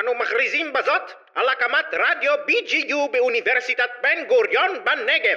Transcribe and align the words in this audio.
אנו 0.00 0.10
מכריזים 0.14 0.72
בזאת 0.72 1.02
על 1.34 1.44
הקמת 1.48 1.84
רדיו 1.92 2.32
BGU 2.48 3.12
באוניברסיטת 3.12 3.90
בן 4.02 4.28
גוריון 4.28 4.70
בנגב. 4.84 5.36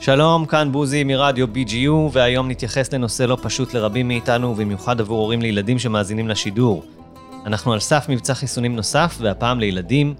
שלום, 0.00 0.46
כאן 0.46 0.72
בוזי 0.72 1.04
מרדיו 1.04 1.46
BGU, 1.46 2.12
והיום 2.12 2.50
נתייחס 2.50 2.92
לנושא 2.92 3.22
לא 3.22 3.36
פשוט 3.42 3.74
לרבים 3.74 4.08
מאיתנו, 4.08 4.50
ובמיוחד 4.50 5.00
עבור 5.00 5.20
הורים 5.20 5.42
לילדים 5.42 5.78
שמאזינים 5.78 6.28
לשידור. 6.28 6.84
אנחנו 7.46 7.72
על 7.72 7.80
סף 7.80 8.06
מבצע 8.08 8.34
חיסונים 8.34 8.76
נוסף, 8.76 9.14
והפעם 9.20 9.60
לילדים. 9.60 10.14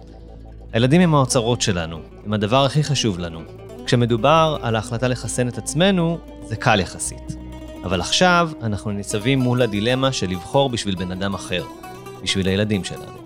הילדים 0.73 1.01
הם 1.01 1.15
האוצרות 1.15 1.61
שלנו, 1.61 2.03
הם 2.27 2.33
הדבר 2.33 2.65
הכי 2.65 2.83
חשוב 2.83 3.19
לנו. 3.19 3.41
כשמדובר 3.87 4.59
על 4.63 4.77
ההחלטה 4.77 5.09
לחסן 5.09 5.49
את 5.49 5.59
עצמנו, 5.59 6.19
זה 6.43 6.57
קל 6.57 6.81
יחסית. 6.81 7.48
אבל 7.85 8.01
עכשיו 8.01 8.51
אנחנו 8.63 8.91
ניצבים 8.91 9.39
מול 9.39 9.63
הדילמה 9.63 10.13
של 10.13 10.31
לבחור 10.31 10.71
בשביל 10.71 10.95
בן 10.95 11.13
אדם 11.13 11.35
אחר, 11.35 11.65
בשביל 12.23 12.49
הילדים 12.49 12.85
שלנו. 12.85 13.19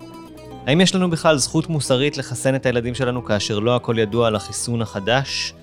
האם 0.66 0.80
יש 0.80 0.95
לנו 0.95 1.10
בכלל 1.10 1.37
זכות 1.37 1.69
מוסרית 1.69 2.16
לחסן 2.16 2.55
את 2.55 2.66
הילדים 2.66 2.95
שלנו 2.95 3.24
כאשר 3.24 3.59
לא 3.59 3.77
הכל 3.77 3.98
ידוע 3.98 4.27
על 4.27 4.37
החיסון 4.37 4.83
החדש? 4.83 5.55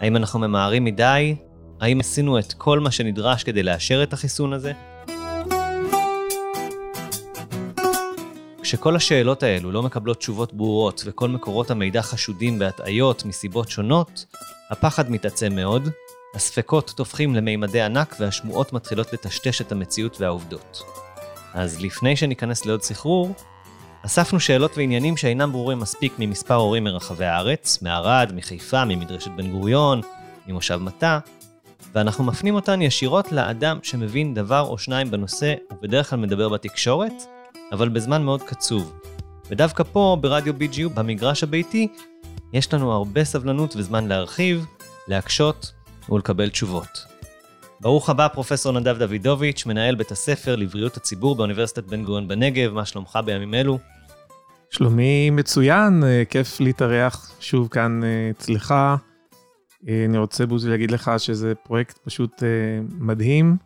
האם 0.00 0.16
אנחנו 0.16 0.38
ממהרים 0.38 0.84
מדי? 0.84 1.36
האם 1.80 2.00
עשינו 2.00 2.38
את 2.38 2.52
כל 2.52 2.80
מה 2.80 2.90
שנדרש 2.90 3.44
כדי 3.44 3.62
לאשר 3.62 4.02
את 4.02 4.12
החיסון 4.12 4.52
הזה? 4.52 4.72
כשכל 8.62 8.96
השאלות 8.96 9.42
האלו 9.42 9.72
לא 9.72 9.82
מקבלות 9.82 10.18
תשובות 10.18 10.52
ברורות 10.52 11.02
וכל 11.06 11.28
מקורות 11.28 11.70
המידע 11.70 12.02
חשודים 12.02 12.58
בהטעיות 12.58 13.24
מסיבות 13.24 13.70
שונות, 13.70 14.26
הפחד 14.70 15.10
מתעצם 15.10 15.54
מאוד, 15.54 15.88
הספקות 16.34 16.92
תופחים 16.96 17.34
למימדי 17.34 17.80
ענק 17.80 18.16
והשמועות 18.20 18.72
מתחילות 18.72 19.12
לטשטש 19.12 19.60
את 19.60 19.72
המציאות 19.72 20.20
והעובדות. 20.20 20.82
אז 21.54 21.80
לפני 21.80 22.16
שניכנס 22.16 22.66
לעוד 22.66 22.82
סחרור, 22.82 23.34
אספנו 24.06 24.40
שאלות 24.40 24.78
ועניינים 24.78 25.16
שאינם 25.16 25.52
ברורים 25.52 25.78
מספיק 25.78 26.12
ממספר 26.18 26.54
הורים 26.54 26.84
מרחבי 26.84 27.24
הארץ, 27.24 27.82
מערד, 27.82 28.32
מחיפה, 28.34 28.84
ממדרשת 28.84 29.30
בן 29.30 29.50
גוריון, 29.50 30.00
ממושב 30.46 30.76
מטע, 30.76 31.18
ואנחנו 31.94 32.24
מפנים 32.24 32.54
אותן 32.54 32.82
ישירות 32.82 33.32
לאדם 33.32 33.78
שמבין 33.82 34.34
דבר 34.34 34.60
או 34.60 34.78
שניים 34.78 35.10
בנושא, 35.10 35.54
ובדרך 35.72 36.10
כלל 36.10 36.18
מדבר 36.18 36.48
בתקשורת, 36.48 37.12
אבל 37.72 37.88
בזמן 37.88 38.22
מאוד 38.22 38.42
קצוב. 38.42 38.92
ודווקא 39.50 39.84
פה, 39.92 40.16
ברדיו 40.20 40.54
BGU, 40.54 40.88
במגרש 40.94 41.42
הביתי, 41.42 41.88
יש 42.52 42.74
לנו 42.74 42.92
הרבה 42.92 43.24
סבלנות 43.24 43.76
וזמן 43.76 44.08
להרחיב, 44.08 44.66
להקשות 45.08 45.72
ולקבל 46.10 46.48
תשובות. 46.48 47.06
ברוך 47.80 48.10
הבא, 48.10 48.28
פרופסור 48.28 48.72
נדב 48.72 48.98
דוידוביץ', 48.98 49.66
מנהל 49.66 49.94
בית 49.94 50.10
הספר 50.10 50.56
לבריאות 50.56 50.96
הציבור 50.96 51.36
באוניברסיטת 51.36 51.84
בן 51.84 52.04
גוריון 52.04 52.28
בנגב, 52.28 52.72
מה 52.72 52.84
שלומך 52.84 53.18
בימים 53.24 53.54
אלו? 53.54 53.78
שלומי 54.70 55.30
מצוין, 55.30 56.04
אה, 56.04 56.22
כיף 56.30 56.60
להתארח 56.60 57.32
שוב 57.40 57.68
כאן 57.68 58.04
אה, 58.04 58.30
אצלך. 58.30 58.74
אה, 59.88 60.04
אני 60.04 60.18
רוצה 60.18 60.46
בוזי 60.46 60.70
להגיד 60.70 60.90
לך 60.90 61.10
שזה 61.18 61.54
פרויקט 61.54 61.98
פשוט 61.98 62.42
מדהים, 62.98 63.56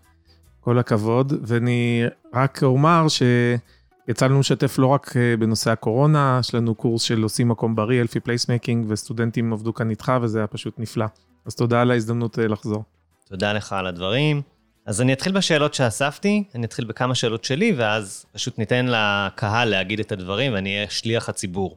כל 0.61 0.79
הכבוד, 0.79 1.33
ואני 1.43 2.05
רק 2.35 2.63
אומר 2.63 3.07
שיצא 3.09 4.27
לנו 4.27 4.41
לשתף 4.41 4.79
לא 4.79 4.87
רק 4.87 5.15
בנושא 5.39 5.71
הקורונה, 5.71 6.37
יש 6.41 6.55
לנו 6.55 6.75
קורס 6.75 7.03
של 7.03 7.23
עושים 7.23 7.49
מקום 7.49 7.77
בריא, 7.77 8.01
healthy 8.01 8.21
placemaking, 8.21 8.87
וסטודנטים 8.89 9.53
עבדו 9.53 9.75
כאן 9.75 9.91
איתך, 9.91 10.13
וזה 10.23 10.39
היה 10.39 10.47
פשוט 10.47 10.75
נפלא. 10.79 11.07
אז 11.49 11.55
תודה 11.55 11.83
על 11.83 11.91
ההזדמנות 11.91 12.39
לחזור. 12.39 12.85
תודה 13.29 13.53
לך 13.53 13.73
על 13.73 13.87
הדברים. 13.87 14.43
אז 14.87 15.01
אני 15.01 15.13
אתחיל 15.13 15.33
בשאלות 15.33 15.75
שאספתי, 15.75 16.45
אני 16.55 16.67
אתחיל 16.67 16.85
בכמה 16.85 17.15
שאלות 17.15 17.45
שלי, 17.45 17.73
ואז 17.77 18.27
פשוט 18.33 18.59
ניתן 18.59 18.87
לקהל 18.89 19.69
להגיד 19.69 20.01
את 20.01 20.13
הדברים, 20.13 20.53
ואני 20.53 20.77
אהיה 20.77 20.91
שליח 20.91 21.29
הציבור. 21.29 21.77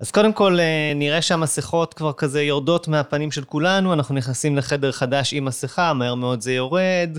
אז 0.00 0.10
קודם 0.10 0.32
כל, 0.32 0.60
אה, 0.60 0.92
נראה 0.94 1.22
שהמסכות 1.22 1.94
כבר 1.94 2.12
כזה 2.12 2.42
יורדות 2.42 2.88
מהפנים 2.88 3.30
של 3.30 3.44
כולנו, 3.44 3.92
אנחנו 3.92 4.14
נכנסים 4.14 4.56
לחדר 4.56 4.92
חדש 4.92 5.32
עם 5.34 5.44
מסכה, 5.44 5.92
מהר 5.92 6.14
מאוד 6.14 6.40
זה 6.40 6.52
יורד, 6.52 7.18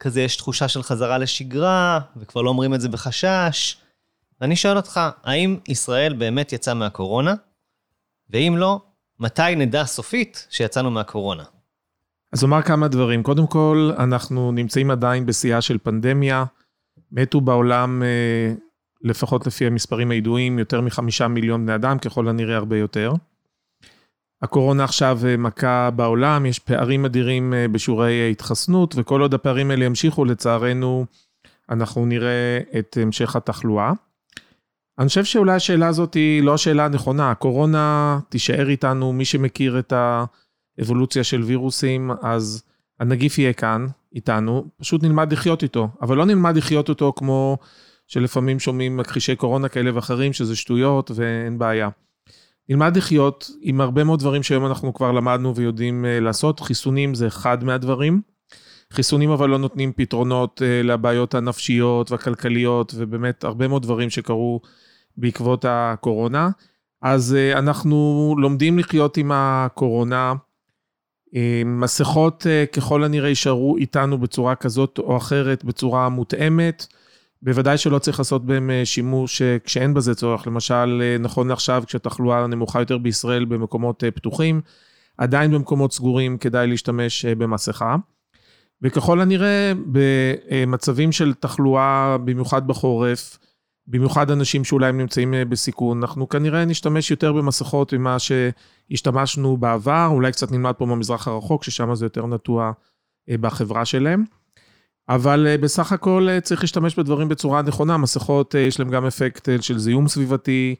כזה 0.00 0.22
יש 0.22 0.36
תחושה 0.36 0.68
של 0.68 0.82
חזרה 0.82 1.18
לשגרה, 1.18 2.00
וכבר 2.16 2.42
לא 2.42 2.50
אומרים 2.50 2.74
את 2.74 2.80
זה 2.80 2.88
בחשש. 2.88 3.76
ואני 4.40 4.56
שואל 4.56 4.76
אותך, 4.76 5.00
האם 5.24 5.58
ישראל 5.68 6.12
באמת 6.12 6.52
יצאה 6.52 6.74
מהקורונה? 6.74 7.34
ואם 8.30 8.54
לא, 8.58 8.80
מתי 9.20 9.56
נדע 9.56 9.84
סופית 9.84 10.46
שיצאנו 10.50 10.90
מהקורונה? 10.90 11.44
אז 12.32 12.44
אומר 12.44 12.62
כמה 12.62 12.88
דברים. 12.88 13.22
קודם 13.22 13.46
כל, 13.46 13.90
אנחנו 13.98 14.52
נמצאים 14.52 14.90
עדיין 14.90 15.26
בשיאה 15.26 15.60
של 15.60 15.78
פנדמיה. 15.82 16.44
מתו 17.12 17.40
בעולם, 17.40 18.02
אה, 18.02 18.52
לפחות 19.02 19.46
לפי 19.46 19.66
המספרים 19.66 20.10
הידועים, 20.10 20.58
יותר 20.58 20.80
מחמישה 20.80 21.28
מיליון 21.28 21.66
בני 21.66 21.74
אדם, 21.74 21.98
ככל 21.98 22.28
הנראה 22.28 22.56
הרבה 22.56 22.76
יותר. 22.76 23.12
הקורונה 24.42 24.84
עכשיו 24.84 25.18
אה, 25.26 25.36
מכה 25.36 25.90
בעולם, 25.90 26.46
יש 26.46 26.58
פערים 26.58 27.04
אדירים 27.04 27.54
אה, 27.54 27.68
בשיעורי 27.68 28.30
התחסנות, 28.30 28.94
וכל 28.98 29.20
עוד 29.20 29.34
הפערים 29.34 29.70
האלה 29.70 29.84
ימשיכו, 29.84 30.24
לצערנו, 30.24 31.06
אנחנו 31.70 32.06
נראה 32.06 32.60
את 32.78 32.98
המשך 33.02 33.36
התחלואה. 33.36 33.92
אני 34.98 35.08
חושב 35.08 35.24
שאולי 35.24 35.54
השאלה 35.54 35.88
הזאת 35.88 36.14
היא 36.14 36.42
לא 36.42 36.54
השאלה 36.54 36.84
הנכונה, 36.84 37.30
הקורונה 37.30 38.18
תישאר 38.28 38.68
איתנו, 38.68 39.12
מי 39.12 39.24
שמכיר 39.24 39.78
את 39.78 39.92
ה... 39.92 40.24
אבולוציה 40.82 41.24
של 41.24 41.42
וירוסים, 41.42 42.10
אז 42.22 42.62
הנגיף 43.00 43.38
יהיה 43.38 43.52
כאן, 43.52 43.86
איתנו, 44.14 44.64
פשוט 44.76 45.02
נלמד 45.02 45.32
לחיות 45.32 45.62
איתו. 45.62 45.88
אבל 46.02 46.16
לא 46.16 46.24
נלמד 46.24 46.56
לחיות 46.56 46.88
אותו 46.88 47.12
כמו 47.16 47.58
שלפעמים 48.06 48.60
שומעים 48.60 48.96
מכחישי 48.96 49.36
קורונה 49.36 49.68
כאלה 49.68 49.94
ואחרים, 49.94 50.32
שזה 50.32 50.56
שטויות 50.56 51.10
ואין 51.14 51.58
בעיה. 51.58 51.88
נלמד 52.68 52.96
לחיות 52.96 53.50
עם 53.60 53.80
הרבה 53.80 54.04
מאוד 54.04 54.20
דברים 54.20 54.42
שהיום 54.42 54.66
אנחנו 54.66 54.94
כבר 54.94 55.12
למדנו 55.12 55.56
ויודעים 55.56 56.04
אה, 56.04 56.20
לעשות. 56.20 56.60
חיסונים 56.60 57.14
זה 57.14 57.26
אחד 57.26 57.64
מהדברים. 57.64 58.20
חיסונים 58.92 59.30
אבל 59.30 59.48
לא 59.48 59.58
נותנים 59.58 59.92
פתרונות 59.96 60.62
אה, 60.64 60.82
לבעיות 60.82 61.34
הנפשיות 61.34 62.10
והכלכליות, 62.10 62.94
ובאמת 62.96 63.44
הרבה 63.44 63.68
מאוד 63.68 63.82
דברים 63.82 64.10
שקרו 64.10 64.60
בעקבות 65.16 65.64
הקורונה. 65.68 66.50
אז 67.02 67.34
אה, 67.34 67.58
אנחנו 67.58 68.34
לומדים 68.38 68.78
לחיות 68.78 69.16
עם 69.16 69.30
הקורונה. 69.34 70.34
אה, 71.36 71.62
מסכות 71.66 72.46
אה, 72.46 72.64
ככל 72.66 73.04
הנראה 73.04 73.28
יישארו 73.28 73.76
איתנו 73.76 74.18
בצורה 74.18 74.54
כזאת 74.54 74.98
או 74.98 75.16
אחרת, 75.16 75.64
בצורה 75.64 76.08
מותאמת. 76.08 76.86
בוודאי 77.42 77.78
שלא 77.78 77.98
צריך 77.98 78.18
לעשות 78.18 78.46
בהם 78.46 78.70
שימוש 78.84 79.42
כשאין 79.42 79.94
בזה 79.94 80.14
צורך. 80.14 80.46
למשל, 80.46 81.02
נכון 81.20 81.48
לעכשיו, 81.48 81.82
כשהתחלואה 81.86 82.46
נמוכה 82.46 82.80
יותר 82.80 82.98
בישראל 82.98 83.44
במקומות 83.44 84.04
פתוחים, 84.14 84.60
עדיין 85.18 85.50
במקומות 85.50 85.92
סגורים 85.92 86.38
כדאי 86.38 86.66
להשתמש 86.66 87.24
במסכה. 87.24 87.96
וככל 88.82 89.20
הנראה, 89.20 89.72
במצבים 89.86 91.12
של 91.12 91.34
תחלואה, 91.34 92.16
במיוחד 92.24 92.66
בחורף, 92.66 93.38
במיוחד 93.88 94.30
אנשים 94.30 94.64
שאולי 94.64 94.88
הם 94.88 94.98
נמצאים 94.98 95.34
אה, 95.34 95.44
בסיכון, 95.44 95.98
אנחנו 96.02 96.28
כנראה 96.28 96.64
נשתמש 96.64 97.10
יותר 97.10 97.32
במסכות 97.32 97.92
ממה 97.92 98.16
שהשתמשנו 98.18 99.56
בעבר, 99.56 100.08
אולי 100.10 100.32
קצת 100.32 100.52
נלמד 100.52 100.72
פה 100.72 100.86
במזרח 100.86 101.28
הרחוק, 101.28 101.64
ששם 101.64 101.94
זה 101.94 102.06
יותר 102.06 102.26
נטוע 102.26 102.72
אה, 103.30 103.38
בחברה 103.38 103.84
שלהם. 103.84 104.24
אבל 105.08 105.46
אה, 105.46 105.58
בסך 105.58 105.92
הכל 105.92 106.28
צריך 106.42 106.60
להשתמש 106.60 106.98
בדברים 106.98 107.28
בצורה 107.28 107.62
נכונה, 107.62 107.96
מסכות 107.96 108.54
יש 108.54 108.80
להם 108.80 108.90
גם 108.90 109.06
אפקט 109.06 109.48
של 109.60 109.78
זיהום 109.78 110.08
סביבתי, 110.08 110.74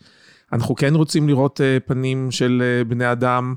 אנחנו 0.52 0.74
כן 0.74 0.94
רוצים 0.94 1.28
לראות 1.28 1.60
פנים 1.86 2.30
של 2.30 2.82
בני 2.88 3.12
אדם, 3.12 3.54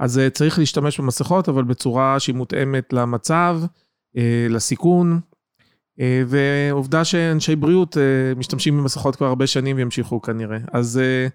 אז 0.00 0.20
צריך 0.32 0.58
להשתמש 0.58 1.00
במסכות, 1.00 1.48
אבל 1.48 1.64
בצורה 1.64 2.20
שהיא 2.20 2.34
מותאמת 2.34 2.92
למצב, 2.92 3.60
לסיכון, 4.50 5.20
ועובדה 5.98 7.04
שאנשי 7.04 7.56
בריאות 7.56 7.96
אה, 7.98 8.02
משתמשים 8.36 8.78
במסכות 8.78 9.16
כבר 9.16 9.26
הרבה 9.26 9.46
שנים 9.46 9.76
וימשיכו 9.76 10.22
כנראה. 10.22 10.58
אז 10.72 10.98
אה, 11.02 11.26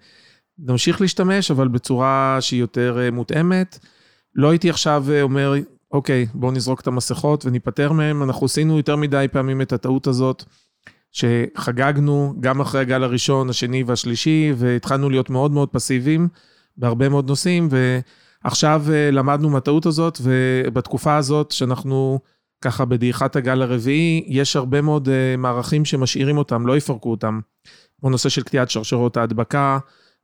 נמשיך 0.58 1.00
להשתמש, 1.00 1.50
אבל 1.50 1.68
בצורה 1.68 2.38
שהיא 2.40 2.60
יותר 2.60 2.98
מותאמת. 3.12 3.78
לא 4.34 4.50
הייתי 4.50 4.70
עכשיו 4.70 5.04
אומר, 5.22 5.54
אוקיי, 5.92 6.26
בואו 6.34 6.52
נזרוק 6.52 6.80
את 6.80 6.86
המסכות 6.86 7.46
וניפטר 7.46 7.92
מהן. 7.92 8.22
אנחנו 8.22 8.46
עשינו 8.46 8.76
יותר 8.76 8.96
מדי 8.96 9.26
פעמים 9.32 9.62
את 9.62 9.72
הטעות 9.72 10.06
הזאת, 10.06 10.44
שחגגנו 11.12 12.34
גם 12.40 12.60
אחרי 12.60 12.80
הגל 12.80 13.02
הראשון, 13.02 13.50
השני 13.50 13.82
והשלישי, 13.82 14.52
והתחלנו 14.56 15.10
להיות 15.10 15.30
מאוד 15.30 15.50
מאוד 15.52 15.68
פסיביים 15.68 16.28
בהרבה 16.76 17.08
מאוד 17.08 17.28
נושאים, 17.28 17.68
ועכשיו 18.44 18.84
למדנו 19.12 19.50
מהטעות 19.50 19.86
הזאת, 19.86 20.18
ובתקופה 20.22 21.16
הזאת 21.16 21.50
שאנחנו... 21.50 22.18
ככה 22.60 22.84
בדעיכת 22.84 23.36
הגל 23.36 23.62
הרביעי, 23.62 24.24
יש 24.26 24.56
הרבה 24.56 24.80
מאוד 24.80 25.08
uh, 25.08 25.10
מערכים 25.38 25.84
שמשאירים 25.84 26.38
אותם, 26.38 26.66
לא 26.66 26.76
יפרקו 26.76 27.10
אותם. 27.10 27.40
כמו 28.00 28.10
נושא 28.10 28.28
של 28.28 28.42
קטיעת 28.42 28.70
שרשרות 28.70 29.16
ההדבקה, 29.16 29.78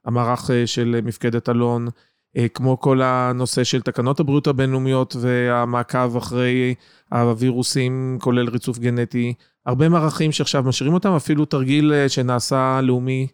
המערך 0.05 0.51
uh, 0.51 0.53
של 0.67 1.01
מפקדת 1.05 1.49
אלון, 1.49 1.89
uh, 1.89 2.41
כמו 2.55 2.81
כל 2.81 3.03
הנושא 3.03 3.65
של 3.65 3.83
תקנות 3.83 4.21
הבריאות 4.21 4.47
הבינלאומיות 4.47 5.17
והמעקב 5.21 6.17
אחרי 6.17 6.75
הווירוסים, 7.13 8.19
כולל 8.21 8.49
ריצוף 8.49 8.79
גנטי, 8.79 9.35
הרבה 9.67 9.89
מערכים 9.89 10.33
שעכשיו 10.33 10.63
משאירים 10.63 10.95
אותם, 10.95 11.13
אפילו 11.13 11.45
תרגיל 11.45 11.93
שנעשה 12.09 12.81
לאומי 12.83 13.27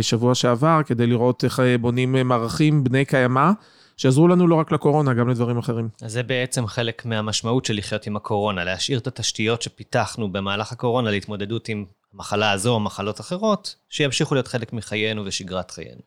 שבוע 0.00 0.34
שעבר, 0.34 0.80
כדי 0.86 1.06
לראות 1.06 1.44
איך 1.44 1.60
בונים 1.80 2.16
מערכים 2.28 2.84
בני 2.84 3.04
קיימא. 3.04 3.50
שעזרו 3.96 4.28
לנו 4.28 4.46
לא 4.46 4.54
רק 4.54 4.72
לקורונה, 4.72 5.14
גם 5.14 5.28
לדברים 5.28 5.58
אחרים. 5.58 5.88
אז 6.02 6.12
זה 6.12 6.22
בעצם 6.22 6.66
חלק 6.66 7.04
מהמשמעות 7.04 7.64
של 7.64 7.74
לחיות 7.74 8.06
עם 8.06 8.16
הקורונה, 8.16 8.64
להשאיר 8.64 8.98
את 8.98 9.06
התשתיות 9.06 9.62
שפיתחנו 9.62 10.32
במהלך 10.32 10.72
הקורונה 10.72 11.10
להתמודדות 11.10 11.68
עם 11.68 11.84
המחלה 12.14 12.50
הזו 12.50 12.74
או 12.74 12.80
מחלות 12.80 13.20
אחרות, 13.20 13.74
שימשיכו 13.88 14.34
להיות 14.34 14.48
חלק 14.48 14.72
מחיינו 14.72 15.22
ושגרת 15.24 15.70
חיינו. 15.70 16.00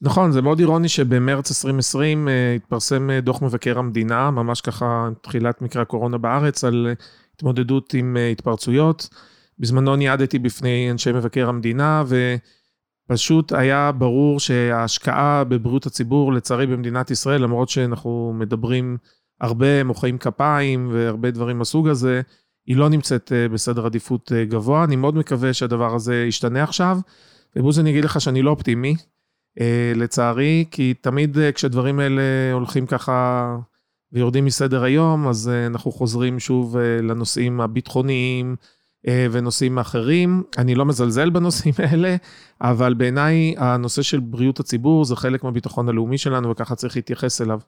נכון, 0.00 0.32
זה 0.32 0.42
מאוד 0.42 0.58
אירוני 0.58 0.88
שבמרץ 0.88 1.50
2020 1.50 2.28
uh, 2.28 2.30
התפרסם 2.56 3.10
דוח 3.18 3.42
מבקר 3.42 3.78
המדינה, 3.78 4.30
ממש 4.30 4.60
ככה 4.60 5.08
תחילת 5.20 5.62
מקרה 5.62 5.82
הקורונה 5.82 6.18
בארץ, 6.18 6.64
על 6.64 6.94
התמודדות 7.34 7.94
עם 7.94 8.16
התפרצויות. 8.32 9.08
בזמנו 9.58 9.96
ניעדתי 9.96 10.38
בפני 10.38 10.90
אנשי 10.90 11.12
מבקר 11.12 11.48
המדינה, 11.48 12.02
ו... 12.06 12.36
פשוט 13.06 13.52
היה 13.52 13.92
ברור 13.92 14.40
שההשקעה 14.40 15.44
בבריאות 15.44 15.86
הציבור, 15.86 16.32
לצערי 16.32 16.66
במדינת 16.66 17.10
ישראל, 17.10 17.42
למרות 17.42 17.68
שאנחנו 17.68 18.32
מדברים 18.38 18.96
הרבה, 19.40 19.84
מוחאים 19.84 20.18
כפיים 20.18 20.88
והרבה 20.92 21.30
דברים 21.30 21.58
מהסוג 21.58 21.88
הזה, 21.88 22.20
היא 22.66 22.76
לא 22.76 22.88
נמצאת 22.88 23.32
אה, 23.32 23.48
בסדר 23.48 23.86
עדיפות 23.86 24.32
אה, 24.32 24.44
גבוה. 24.44 24.84
אני 24.84 24.96
מאוד 24.96 25.16
מקווה 25.16 25.52
שהדבר 25.52 25.94
הזה 25.94 26.24
ישתנה 26.28 26.62
עכשיו. 26.62 26.98
ובוז, 27.56 27.80
אני 27.80 27.90
אגיד 27.90 28.04
לך 28.04 28.20
שאני 28.20 28.42
לא 28.42 28.50
אופטימי, 28.50 28.94
אה, 29.60 29.92
לצערי, 29.96 30.64
כי 30.70 30.94
תמיד 30.94 31.36
כשדברים 31.54 32.00
האלה 32.00 32.22
הולכים 32.52 32.86
ככה 32.86 33.56
ויורדים 34.12 34.44
מסדר 34.44 34.82
היום, 34.84 35.28
אז 35.28 35.50
אנחנו 35.66 35.92
חוזרים 35.92 36.38
שוב 36.38 36.76
לנושאים 36.78 37.60
הביטחוניים, 37.60 38.56
ונושאים 39.08 39.78
אחרים. 39.78 40.42
אני 40.58 40.74
לא 40.74 40.84
מזלזל 40.84 41.30
בנושאים 41.30 41.74
האלה, 41.84 42.16
אבל 42.60 42.94
בעיניי 42.94 43.54
הנושא 43.58 44.02
של 44.02 44.20
בריאות 44.20 44.60
הציבור 44.60 45.04
זה 45.04 45.16
חלק 45.16 45.44
מהביטחון 45.44 45.88
הלאומי 45.88 46.18
שלנו, 46.18 46.50
וככה 46.50 46.74
צריך 46.74 46.96
להתייחס 46.96 47.40
אליו. 47.40 47.60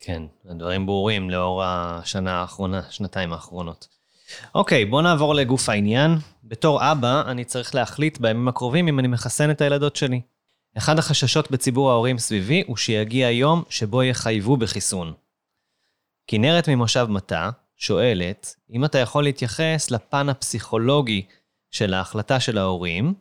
כן, 0.00 0.22
הדברים 0.48 0.86
ברורים 0.86 1.30
לאור 1.30 1.62
השנה 1.64 2.40
האחרונה, 2.40 2.80
שנתיים 2.90 3.32
האחרונות. 3.32 3.88
אוקיי, 4.54 4.84
בוא 4.84 5.02
נעבור 5.02 5.34
לגוף 5.34 5.68
העניין. 5.68 6.18
בתור 6.44 6.92
אבא, 6.92 7.22
אני 7.26 7.44
צריך 7.44 7.74
להחליט 7.74 8.18
בימים 8.18 8.48
הקרובים 8.48 8.88
אם 8.88 8.98
אני 8.98 9.08
מחסן 9.08 9.50
את 9.50 9.60
הילדות 9.60 9.96
שלי. 9.96 10.20
אחד 10.78 10.98
החששות 10.98 11.50
בציבור 11.50 11.90
ההורים 11.90 12.18
סביבי 12.18 12.64
הוא 12.66 12.76
שיגיע 12.76 13.30
יום 13.30 13.62
שבו 13.68 14.02
יחייבו 14.02 14.56
בחיסון. 14.56 15.12
כנרת 16.26 16.68
ממושב 16.68 17.06
מטע, 17.10 17.50
שואלת, 17.76 18.56
אם 18.70 18.84
אתה 18.84 18.98
יכול 18.98 19.24
להתייחס 19.24 19.90
לפן 19.90 20.28
הפסיכולוגי 20.28 21.26
של 21.70 21.94
ההחלטה 21.94 22.40
של 22.40 22.58
ההורים, 22.58 23.14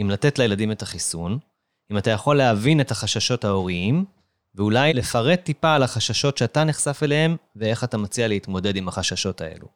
אם 0.00 0.10
לתת 0.10 0.38
לילדים 0.38 0.72
את 0.72 0.82
החיסון, 0.82 1.38
אם 1.92 1.98
אתה 1.98 2.10
יכול 2.10 2.36
להבין 2.36 2.80
את 2.80 2.90
החששות 2.90 3.44
ההוריים, 3.44 4.04
ואולי 4.54 4.92
לפרט 4.92 5.40
טיפה 5.44 5.74
על 5.74 5.82
החששות 5.82 6.38
שאתה 6.38 6.64
נחשף 6.64 7.00
אליהם, 7.02 7.36
ואיך 7.56 7.84
אתה 7.84 7.98
מציע 7.98 8.28
להתמודד 8.28 8.76
עם 8.76 8.88
החששות 8.88 9.40
האלו. 9.40 9.66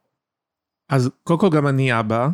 אז 0.88 1.10
קודם 1.24 1.40
כל 1.40 1.50
גם 1.50 1.66
אני 1.66 2.00
אבא, 2.00 2.28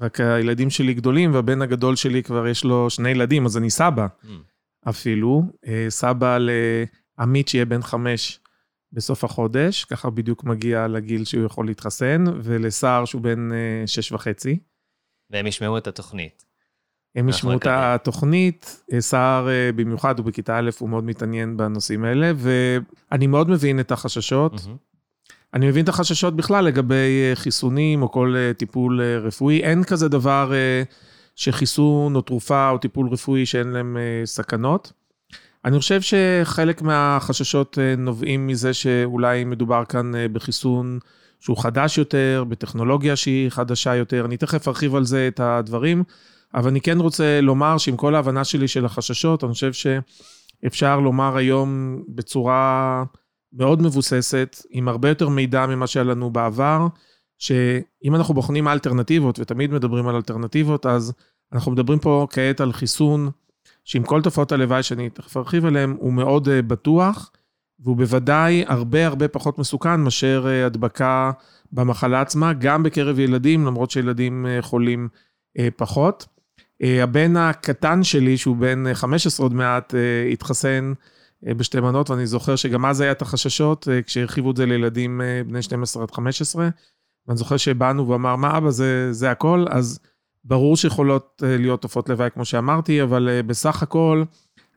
רק 0.00 0.20
הילדים 0.20 0.70
שלי 0.70 0.94
גדולים, 0.94 1.34
והבן 1.34 1.62
הגדול 1.62 1.96
שלי 1.96 2.22
כבר 2.22 2.46
יש 2.46 2.64
לו 2.64 2.90
שני 2.90 3.08
ילדים, 3.08 3.46
אז 3.46 3.56
אני 3.56 3.70
סבא 3.70 4.06
mm. 4.06 4.28
אפילו. 4.88 5.42
אה, 5.66 5.86
סבא 5.88 6.38
לעמית 6.38 7.48
שיהיה 7.48 7.64
בן 7.64 7.82
חמש 7.82 8.40
בסוף 8.94 9.24
החודש, 9.24 9.84
ככה 9.84 10.10
בדיוק 10.10 10.44
מגיע 10.44 10.88
לגיל 10.88 11.24
שהוא 11.24 11.44
יכול 11.44 11.66
להתחסן, 11.66 12.24
ולסער 12.42 13.04
שהוא 13.04 13.22
בן 13.22 13.52
אה, 13.52 13.86
שש 13.86 14.12
וחצי. 14.12 14.58
והם 15.30 15.46
ישמעו 15.46 15.78
את 15.78 15.86
התוכנית. 15.86 16.44
הם 17.14 17.28
ישמעו 17.28 17.56
את 17.56 17.66
התוכנית, 17.66 18.82
אה, 18.92 19.00
סער 19.00 19.48
אה, 19.48 19.70
במיוחד, 19.76 20.18
הוא 20.18 20.26
בכיתה 20.26 20.58
א', 20.58 20.70
הוא 20.78 20.88
מאוד 20.88 21.04
מתעניין 21.04 21.56
בנושאים 21.56 22.04
האלה, 22.04 22.32
ואני 22.36 23.26
מאוד 23.26 23.50
מבין 23.50 23.80
את 23.80 23.92
החששות. 23.92 24.54
Mm-hmm. 24.54 25.32
אני 25.54 25.68
מבין 25.68 25.84
את 25.84 25.88
החששות 25.88 26.36
בכלל 26.36 26.64
לגבי 26.64 27.30
חיסונים 27.34 28.02
או 28.02 28.10
כל 28.10 28.36
טיפול 28.56 29.00
רפואי. 29.02 29.62
אין 29.62 29.84
כזה 29.84 30.08
דבר 30.08 30.52
שחיסון 31.36 32.16
או 32.16 32.20
תרופה 32.20 32.70
או 32.70 32.78
טיפול 32.78 33.08
רפואי 33.08 33.46
שאין 33.46 33.68
להם 33.68 33.96
סכנות. 34.24 34.92
אני 35.64 35.78
חושב 35.78 36.00
שחלק 36.00 36.82
מהחששות 36.82 37.78
אה, 37.78 37.96
נובעים 37.96 38.46
מזה 38.46 38.74
שאולי 38.74 39.44
מדובר 39.44 39.84
כאן 39.84 40.14
אה, 40.14 40.28
בחיסון 40.28 40.98
שהוא 41.40 41.62
חדש 41.62 41.98
יותר, 41.98 42.44
בטכנולוגיה 42.48 43.16
שהיא 43.16 43.50
חדשה 43.50 43.94
יותר. 43.94 44.24
אני 44.24 44.36
תכף 44.36 44.68
ארחיב 44.68 44.94
על 44.94 45.04
זה 45.04 45.28
את 45.28 45.40
הדברים, 45.40 46.02
אבל 46.54 46.70
אני 46.70 46.80
כן 46.80 46.98
רוצה 46.98 47.40
לומר 47.40 47.78
שעם 47.78 47.96
כל 47.96 48.14
ההבנה 48.14 48.44
שלי 48.44 48.68
של 48.68 48.84
החששות, 48.84 49.44
אני 49.44 49.52
חושב 49.52 49.72
שאפשר 49.72 51.00
לומר 51.00 51.36
היום 51.36 52.02
בצורה 52.08 53.04
מאוד 53.52 53.82
מבוססת, 53.82 54.62
עם 54.70 54.88
הרבה 54.88 55.08
יותר 55.08 55.28
מידע 55.28 55.66
ממה 55.66 55.86
שהיה 55.86 56.04
לנו 56.04 56.30
בעבר, 56.30 56.86
שאם 57.38 58.14
אנחנו 58.14 58.34
בוחנים 58.34 58.68
אלטרנטיבות, 58.68 59.38
ותמיד 59.38 59.72
מדברים 59.72 60.08
על 60.08 60.14
אלטרנטיבות, 60.14 60.86
אז 60.86 61.12
אנחנו 61.52 61.72
מדברים 61.72 61.98
פה 61.98 62.26
כעת 62.30 62.60
על 62.60 62.72
חיסון 62.72 63.30
שעם 63.84 64.02
כל 64.02 64.22
תופעות 64.22 64.52
הלוואי 64.52 64.82
שאני 64.82 65.10
תכף 65.10 65.36
ארחיב 65.36 65.66
עליהן, 65.66 65.96
הוא 65.98 66.12
מאוד 66.12 66.48
uh, 66.48 66.50
בטוח, 66.66 67.30
והוא 67.80 67.96
בוודאי 67.96 68.64
הרבה 68.66 69.06
הרבה 69.06 69.28
פחות 69.28 69.58
מסוכן 69.58 70.00
מאשר 70.00 70.46
uh, 70.46 70.66
הדבקה 70.66 71.30
במחלה 71.72 72.20
עצמה, 72.20 72.52
גם 72.52 72.82
בקרב 72.82 73.18
ילדים, 73.18 73.66
למרות 73.66 73.90
שילדים 73.90 74.46
uh, 74.46 74.62
חולים 74.62 75.08
פחות. 75.76 76.26
הבן 76.80 77.36
הקטן 77.36 78.02
שלי, 78.02 78.36
שהוא 78.36 78.56
בן 78.56 78.94
15 78.94 79.44
עוד 79.44 79.54
מעט, 79.54 79.94
התחסן 80.32 80.92
בשתי 81.42 81.80
מנות, 81.80 82.10
ואני 82.10 82.26
זוכר 82.26 82.56
שגם 82.56 82.86
אז 82.86 83.00
היה 83.00 83.12
את 83.12 83.22
החששות, 83.22 83.88
כשהרחיבו 84.06 84.50
את 84.50 84.56
זה 84.56 84.66
לילדים 84.66 85.20
בני 85.46 85.62
12 85.62 86.02
עד 86.02 86.10
15. 86.10 86.68
ואני 87.26 87.36
זוכר 87.38 87.56
שבאנו 87.56 88.08
ואמר, 88.08 88.36
מה 88.36 88.58
אבא, 88.58 88.70
זה, 88.70 89.12
זה 89.12 89.30
הכל? 89.30 89.64
אז 89.70 90.00
ברור 90.44 90.76
שיכולות 90.76 91.42
אה, 91.46 91.56
להיות 91.56 91.82
תופעות 91.82 92.08
לוואי, 92.08 92.30
כמו 92.34 92.44
שאמרתי, 92.44 93.02
אבל 93.02 93.28
אה, 93.28 93.42
בסך 93.42 93.82
הכל, 93.82 94.22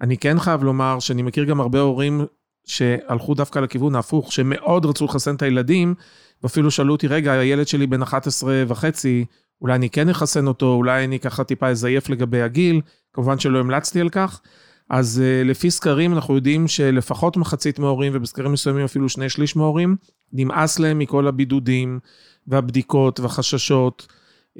אני 0.02 0.18
כן 0.18 0.40
חייב 0.40 0.64
לומר 0.64 1.00
שאני 1.00 1.22
מכיר 1.22 1.44
גם 1.44 1.60
הרבה 1.60 1.80
הורים 1.80 2.26
שהלכו 2.66 3.34
דווקא 3.34 3.60
לכיוון 3.60 3.96
ההפוך, 3.96 4.32
שמאוד 4.32 4.86
רצו 4.86 5.06
לחסן 5.06 5.36
את 5.36 5.42
הילדים, 5.42 5.96
ואפילו 6.44 6.72
שאלו 6.72 6.94
אותי, 6.94 7.08
רגע, 7.08 7.32
הילד 7.32 7.68
שלי 7.68 7.88
בן 7.88 8.02
11 8.02 8.64
וחצי, 8.68 9.26
אולי 9.62 9.76
אני 9.76 9.90
כן 9.90 10.10
אחסן 10.10 10.48
אותו, 10.48 10.74
אולי 10.74 11.06
אני 11.06 11.20
ככה 11.20 11.44
טיפה 11.44 11.68
אזייף 11.68 12.10
לגבי 12.10 12.42
הגיל, 12.42 12.82
כמובן 13.14 13.40
שלא 13.40 13.60
המלצתי 13.60 14.02
על 14.02 14.10
כך. 14.10 14.42
אז 14.90 15.22
uh, 15.24 15.48
לפי 15.48 15.72
סקרים 15.72 16.14
אנחנו 16.14 16.36
יודעים 16.36 16.68
שלפחות 16.68 17.38
מחצית 17.38 17.80
מההורים, 17.80 18.12
ובסקרים 18.16 18.52
מסוימים 18.52 18.86
אפילו 18.86 19.10
שני 19.10 19.30
שליש 19.30 19.56
מההורים, 19.56 19.96
נמאס 20.34 20.80
להם 20.80 21.00
מכל 21.00 21.28
הבידודים 21.28 22.00
והבדיקות 22.48 23.20
והחששות. 23.20 24.08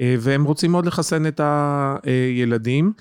אה, 0.00 0.14
והם 0.20 0.44
רוצים 0.44 0.72
מאוד 0.72 0.86
לחסן 0.86 1.26
את 1.26 1.40
הילדים. 1.44 2.92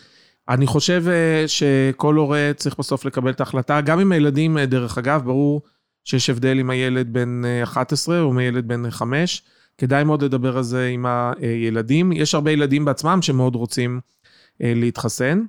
אני 0.50 0.68
חושב 0.68 1.04
אה, 1.08 1.48
שכל 1.48 2.16
הורה 2.16 2.51
צריך 2.56 2.75
בסוף 2.80 3.06
לקבל 3.06 3.32
את 3.32 3.39
ההחלטה, 3.39 3.82
גם 3.82 4.00
עם 4.00 4.12
הילדים, 4.12 4.58
אה, 4.58 4.66
דרך 4.66 4.98
אגב, 4.98 5.22
ברור 5.25 5.62
שיש 6.04 6.30
הבדל 6.30 6.60
עם 6.60 6.70
הילד 6.70 7.13
בן 7.13 7.42
11 7.63 8.22
או 8.22 8.34
מילד 8.34 8.68
בן 8.68 8.92
5, 8.92 9.42
כדאי 9.77 10.04
מאוד 10.04 10.24
לדבר 10.24 10.58
על 10.58 10.63
זה 10.63 10.88
עם 10.88 11.06
הילדים. 11.06 12.12
יש 12.12 12.36
הרבה 12.36 12.51
ילדים 12.51 12.86
בעצמם 12.86 13.22
שמאוד 13.22 13.56
רוצים 13.56 14.00
להתחסן. 14.60 15.42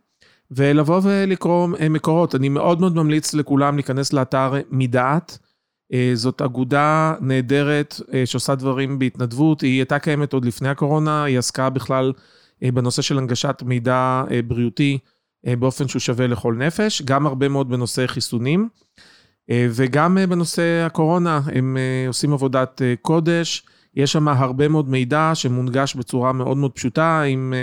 ולבוא 0.50 1.00
ולקרוא 1.02 1.68
מקורות. 1.90 2.34
אני 2.34 2.48
מאוד 2.48 2.80
מאוד 2.80 2.96
ממליץ 2.96 3.34
לכולם 3.34 3.74
להיכנס 3.74 4.12
לאתר 4.12 4.52
מדעת. 4.70 5.38
אה, 5.92 6.10
זאת 6.14 6.42
אגודה 6.42 7.14
נהדרת 7.20 8.00
אה, 8.14 8.26
שעושה 8.26 8.54
דברים 8.54 8.98
בהתנדבות, 8.98 9.60
היא 9.60 9.78
הייתה 9.78 9.98
קיימת 9.98 10.32
עוד 10.32 10.44
לפני 10.44 10.68
הקורונה, 10.68 11.24
היא 11.24 11.38
עסקה 11.38 11.70
בכלל 11.70 12.12
אה, 12.62 12.72
בנושא 12.72 13.02
של 13.02 13.18
הנגשת 13.18 13.62
מידע 13.66 14.22
בריאותי 14.46 14.98
באופן 15.58 15.88
שהוא 15.88 16.00
שווה 16.00 16.26
לכל 16.26 16.54
נפש, 16.54 17.02
גם 17.02 17.26
הרבה 17.26 17.48
מאוד 17.48 17.68
בנושא 17.68 18.06
חיסונים, 18.06 18.68
וגם 19.50 20.18
בנושא 20.28 20.82
הקורונה, 20.86 21.40
הם 21.54 21.76
עושים 22.08 22.32
עבודת 22.32 22.82
קודש, 23.02 23.62
יש 23.94 24.12
שם 24.12 24.28
הרבה 24.28 24.68
מאוד 24.68 24.88
מידע 24.88 25.30
שמונגש 25.34 25.94
בצורה 25.94 26.32
מאוד 26.32 26.56
מאוד 26.56 26.72
פשוטה, 26.72 27.22
עם 27.22 27.54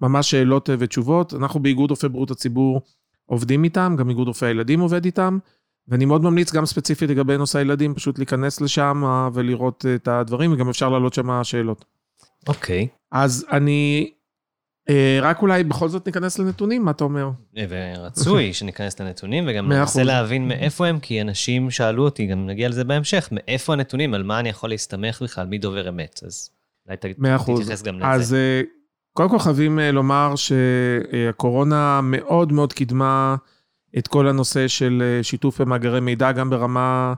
ממש 0.00 0.30
שאלות 0.30 0.70
ותשובות. 0.78 1.34
אנחנו 1.34 1.60
באיגוד 1.60 1.90
רופאי 1.90 2.08
בריאות 2.08 2.30
הציבור 2.30 2.80
עובדים 3.26 3.64
איתם, 3.64 3.94
גם 3.98 4.10
איגוד 4.10 4.28
רופאי 4.28 4.48
הילדים 4.48 4.80
עובד 4.80 5.04
איתם. 5.04 5.38
ואני 5.88 6.04
מאוד 6.04 6.22
ממליץ 6.22 6.52
גם 6.52 6.66
ספציפית 6.66 7.10
לגבי 7.10 7.36
נושא 7.36 7.58
הילדים, 7.58 7.94
פשוט 7.94 8.18
להיכנס 8.18 8.60
לשם 8.60 9.02
אה, 9.04 9.28
ולראות 9.32 9.86
את 9.94 10.08
הדברים, 10.08 10.52
וגם 10.52 10.68
אפשר 10.68 10.88
להעלות 10.88 11.14
שם 11.14 11.44
שאלות. 11.44 11.84
אוקיי. 12.48 12.88
Okay. 12.90 12.96
אז 13.12 13.46
אני 13.52 14.10
אה, 14.88 15.18
רק 15.22 15.42
אולי 15.42 15.64
בכל 15.64 15.88
זאת 15.88 16.06
ניכנס 16.06 16.38
לנתונים, 16.38 16.84
מה 16.84 16.90
אתה 16.90 17.04
אומר? 17.04 17.30
ורצוי 17.68 18.52
שניכנס 18.54 19.00
לנתונים, 19.00 19.44
וגם 19.48 19.72
ננסה. 19.72 20.02
להבין 20.02 20.48
מאיפה 20.48 20.86
הם, 20.86 20.98
כי 21.00 21.20
אנשים 21.20 21.70
שאלו 21.70 22.04
אותי, 22.04 22.26
גם 22.26 22.46
נגיע 22.46 22.68
לזה 22.68 22.84
בהמשך, 22.84 23.28
מאיפה 23.32 23.72
הנתונים, 23.72 24.14
על 24.14 24.22
מה 24.22 24.40
אני 24.40 24.48
יכול 24.48 24.70
להסתמך 24.70 25.22
בכלל, 25.22 25.46
מי 25.46 25.58
דובר 25.58 25.88
אמת. 25.88 26.20
אז 26.26 26.50
אולי. 26.86 27.62
תתייחס 27.62 27.82
גם 27.82 28.02
אז 28.02 28.20
לזה. 28.20 28.36
אה, 28.36 28.62
קודם 29.12 29.28
כל 29.28 29.38
חייבים 29.38 29.78
אה, 29.78 29.92
לומר 29.92 30.34
שהקורונה 30.36 32.00
מאוד 32.02 32.52
מאוד 32.52 32.72
קידמה 32.72 33.36
את 33.98 34.08
כל 34.08 34.28
הנושא 34.28 34.68
של 34.68 35.02
אה, 35.04 35.22
שיתוף 35.22 35.60
במאגרי 35.60 36.00
מידע, 36.00 36.32
גם 36.32 36.50
ברמה 36.50 37.14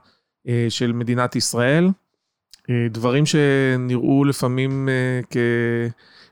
אה, 0.49 0.67
של 0.69 0.93
מדינת 0.93 1.37
ישראל. 1.37 1.89
אה, 2.71 2.87
דברים 2.91 3.25
שנראו 3.27 4.25
לפעמים 4.25 4.89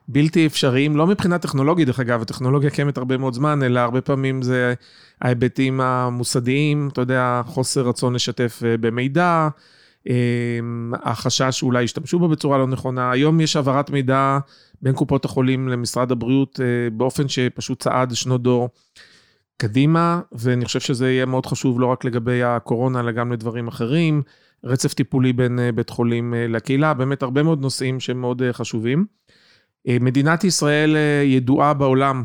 כבלתי 0.08 0.46
אפשריים, 0.46 0.96
לא 0.96 1.06
מבחינה 1.06 1.38
טכנולוגית, 1.38 1.86
דרך 1.86 2.00
אגב, 2.00 2.22
הטכנולוגיה 2.22 2.70
קיימת 2.70 2.98
הרבה 2.98 3.16
מאוד 3.16 3.34
זמן, 3.34 3.62
אלא 3.62 3.80
הרבה 3.80 4.00
פעמים 4.00 4.42
זה 4.42 4.74
ההיבטים 5.20 5.80
המוסדיים, 5.80 6.88
אתה 6.92 7.00
יודע, 7.00 7.42
חוסר 7.46 7.88
רצון 7.88 8.14
לשתף 8.14 8.62
במידע, 8.80 9.48
החשש 10.92 11.58
שאולי 11.58 11.82
ישתמשו 11.82 12.18
בו 12.18 12.28
בצורה 12.28 12.58
לא 12.58 12.66
נכונה. 12.66 13.10
היום 13.10 13.40
יש 13.40 13.56
העברת 13.56 13.90
מידע 13.90 14.38
בין 14.82 14.94
קופות 14.94 15.24
החולים 15.24 15.68
למשרד 15.68 16.12
הבריאות 16.12 16.60
באופן 16.92 17.28
שפשוט 17.28 17.82
צעד 17.82 18.14
שנות 18.14 18.42
דור 18.42 18.68
קדימה, 19.60 20.20
ואני 20.32 20.64
חושב 20.64 20.80
שזה 20.80 21.10
יהיה 21.10 21.26
מאוד 21.26 21.46
חשוב 21.46 21.80
לא 21.80 21.86
רק 21.86 22.04
לגבי 22.04 22.42
הקורונה, 22.42 23.00
אלא 23.00 23.12
גם 23.12 23.32
לדברים 23.32 23.68
אחרים. 23.68 24.22
רצף 24.64 24.94
טיפולי 24.94 25.32
בין 25.32 25.58
אה, 25.58 25.72
בית 25.72 25.90
חולים 25.90 26.34
אה, 26.34 26.46
לקהילה, 26.46 26.94
באמת 26.94 27.22
הרבה 27.22 27.42
מאוד 27.42 27.60
נושאים 27.60 28.00
שהם 28.00 28.20
מאוד 28.20 28.42
אה, 28.42 28.52
חשובים. 28.52 29.06
מדינת 30.00 30.44
ישראל 30.44 30.96
ידועה 31.24 31.74
בעולם 31.74 32.24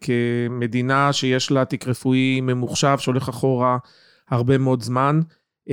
כמדינה 0.00 1.12
שיש 1.12 1.50
לה 1.50 1.64
תיק 1.64 1.88
רפואי 1.88 2.40
ממוחשב 2.40 2.96
שהולך 2.98 3.28
אחורה 3.28 3.78
הרבה 4.30 4.58
מאוד 4.58 4.82
זמן. 4.82 5.20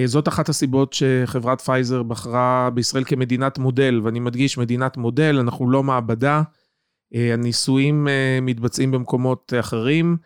זאת 0.06 0.28
אחת 0.28 0.50
הסיבות 0.50 0.94
שחברת 0.94 1.62
פייזר 1.62 2.04
בחרה 2.04 2.70
בישראל 2.74 3.04
כמדינת 3.04 3.58
מודל, 3.58 4.02
ואני 4.04 4.20
מדגיש 4.20 4.58
מדינת 4.58 4.98
מודל, 4.98 5.38
אנחנו 5.40 5.70
לא 5.70 5.84
מעבדה. 5.84 6.42
הניסויים 7.14 8.08
מתבצעים 8.42 8.92
במקומות 8.92 9.54
אחרים, 9.60 10.18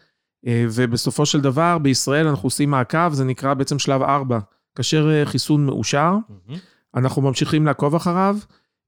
ובסופו 0.46 1.26
של 1.26 1.42
דבר 1.42 1.78
בישראל 1.78 2.28
אנחנו 2.28 2.48
עושים 2.48 2.70
מעקב, 2.70 3.14
זה 3.14 3.24
נקרא 3.24 3.54
בעצם 3.54 3.80
שלב 3.80 4.02
4. 4.02 4.40
כאשר 4.76 5.10
אה, 5.10 5.26
חיסון 5.26 5.66
מאושר. 5.66 6.14
אנחנו 6.96 7.22
ממשיכים 7.22 7.66
לעקוב 7.66 7.96
אחריו, 7.96 8.38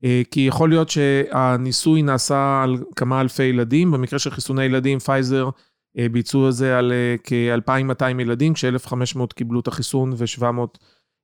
אה, 0.04 0.22
כי 0.32 0.40
יכול 0.40 0.70
להיות 0.70 0.90
שהניסוי 0.90 2.02
נעשה 2.02 2.62
על 2.64 2.78
כמה 2.96 3.22
אלפי 3.22 3.44
ילדים, 3.44 3.92
במקרה 3.92 4.20
של 4.20 4.32
חיסוני 4.32 4.64
ילדים, 4.64 5.00
פייזר 5.00 5.50
אה, 5.98 6.10
ביצעו 6.10 6.50
את 6.50 6.54
זה 6.54 6.78
על 6.78 6.92
אה, 6.92 7.16
כ-2,200 7.24 8.22
ילדים, 8.22 8.54
כש-1,500 8.54 9.20
קיבלו 9.36 9.60
את 9.60 9.68
החיסון 9.68 10.14
ו-700 10.18 10.78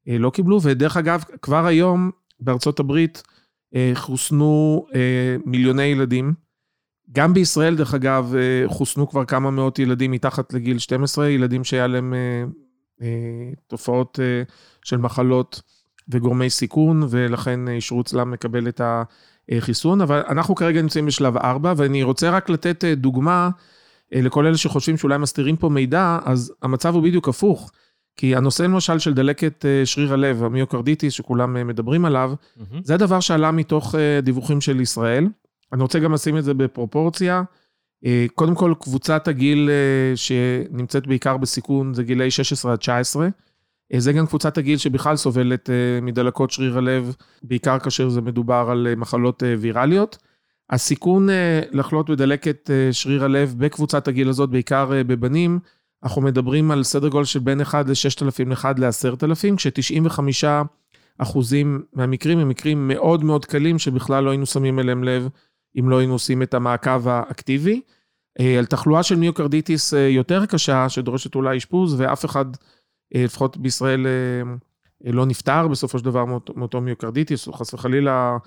לא 0.08 0.30
קיבלו, 0.30 0.62
ודרך 0.62 0.98
אגב, 0.98 1.24
כבר 1.42 1.66
היום 1.66 2.12
בארצות 2.40 2.80
הברית 2.80 3.24
אה, 3.76 3.92
חוסנו 3.96 4.86
אה, 4.96 5.36
מיליוני 5.46 5.84
ילדים. 5.84 6.34
גם 7.12 7.34
בישראל, 7.34 7.76
דרך 7.76 7.94
אגב, 7.94 8.34
אה, 8.36 8.70
חוסנו 8.70 9.10
כבר 9.10 9.26
כמה 9.26 9.52
מאות 9.52 9.80
ילדים 9.80 10.12
מתחת 10.12 10.54
לגיל 10.54 10.80
12, 10.80 11.30
ילדים 11.30 11.64
שהיה 11.64 11.88
להם 11.88 12.14
אה, 12.14 12.44
אה, 13.02 13.52
תופעות 13.68 14.20
של 14.84 14.98
מחלות 14.98 15.62
וגורמי 16.10 16.50
סיכון, 16.50 17.04
ולכן 17.10 17.68
אישרו 17.68 18.02
אצלם 18.02 18.34
לקבל 18.34 18.68
את 18.68 18.82
החיסון. 19.52 20.02
אבל 20.02 20.24
אנחנו 20.30 20.56
כרגע 20.56 20.82
נמצאים 20.82 21.06
בשלב 21.06 21.38
4, 21.38 21.74
ואני 21.78 22.04
רוצה 22.04 22.30
רק 22.30 22.50
לתת 22.50 22.84
דוגמה 22.84 23.50
לכל 24.12 24.46
אלה 24.46 24.58
שחושבים 24.58 24.98
שאולי 24.98 25.18
מסתירים 25.18 25.56
פה 25.56 25.70
מידע, 25.70 26.20
אז 26.26 26.54
המצב 26.62 26.96
הוא 26.96 27.04
בדיוק 27.04 27.30
הפוך. 27.30 27.72
כי 28.18 28.36
הנושא 28.36 28.64
למשל 28.64 29.00
של 29.00 29.14
דלקת 29.14 29.66
שריר 29.86 30.14
הלב, 30.14 30.44
המיוקרדיטיס, 30.44 31.14
שכולם 31.14 31.68
מדברים 31.68 32.06
עליו, 32.06 32.34
מהמם. 32.58 32.82
זה 32.84 32.94
הדבר 32.94 33.20
שעלה 33.20 33.52
מתוך 33.52 33.96
דיווחים 34.24 34.62
של 34.62 34.82
ישראל. 34.82 35.28
אני 35.74 35.82
רוצה 35.82 36.00
גם 36.00 36.14
לשים 36.14 36.38
את 36.38 36.44
זה 36.44 36.54
בפרופורציה. 36.54 37.44
אה, 38.06 38.26
קודם 38.36 38.56
כל, 38.56 38.74
קבוצת 38.80 39.28
הגיל 39.28 39.70
אה, 39.70 40.16
שנמצאת 40.16 41.08
בעיקר 41.08 41.38
בסיכון 41.38 41.94
זה 41.94 42.04
גילאי 42.04 42.32
16 42.32 42.72
עד 42.72 42.80
19. 42.80 43.28
אה, 43.94 44.00
זה 44.00 44.14
גם 44.14 44.28
קבוצת 44.28 44.58
הגיל 44.58 44.78
שבכלל 44.78 45.16
סובלת 45.16 45.70
מדלקות 46.02 46.52
שריר 46.52 46.78
הלב, 46.78 47.16
בעיקר 47.44 47.80
כאשר 47.80 48.10
זה 48.10 48.22
מדובר 48.22 48.68
על 48.72 48.88
מחלות 48.98 49.44
ויראליות. 49.60 50.18
הסיכון 50.70 51.28
לחלות 51.72 52.10
בדלקת 52.10 52.70
שריר 52.92 53.24
הלב 53.24 53.56
בקבוצת 53.58 54.08
הגיל 54.08 54.30
הזאת, 54.30 54.50
בעיקר 54.50 54.90
בבנים, 55.08 55.60
אנחנו 56.04 56.22
מדברים 56.22 56.72
על 56.72 56.84
סדר 56.84 57.08
גודל 57.08 57.26
של 57.26 57.40
בין 57.40 57.62
1 57.62 57.90
ל-6,000 57.90 58.50
ל-1 58.50 58.66
ל-10,000, 58.78 59.58
כש-95 59.58 60.46
אחוזים 61.18 61.84
מהמקרים 61.94 62.40
הם 62.40 62.50
מקרים 62.50 62.88
מאוד 62.88 63.24
מאוד 63.24 63.46
קלים, 63.46 63.80
שבכלל 63.80 64.24
לא 64.24 64.30
היינו 64.30 64.46
שמים 64.46 64.80
אליהם 64.80 65.04
לב 65.04 65.30
אם 65.80 65.90
לא 65.90 65.98
היינו 65.98 66.14
עושים 66.14 66.42
את 66.42 66.54
המעקב 66.54 67.08
האקטיבי. 67.08 67.82
אה, 68.40 68.58
על 68.58 68.66
תחלואה 68.66 69.04
של 69.04 69.16
מיוקרדיטיס 69.16 69.94
אה, 69.94 70.00
יותר 70.00 70.46
קשה, 70.46 70.90
שדורשת 70.90 71.36
אולי 71.36 71.58
אשפוז, 71.58 72.02
ואף 72.02 72.26
אחד, 72.26 72.46
אה, 73.16 73.24
לפחות 73.24 73.58
בישראל, 73.58 74.08
לא 75.06 75.26
נפטר 75.26 75.68
בסופו 75.68 76.00
של 76.00 76.06
דבר 76.06 76.26
מאותו- 76.26 76.54
מאותו 76.56 76.82
מיוקרדיטיס, 76.82 77.48
או 77.48 77.54
חס 77.54 77.74
וחלילה, 77.74 78.38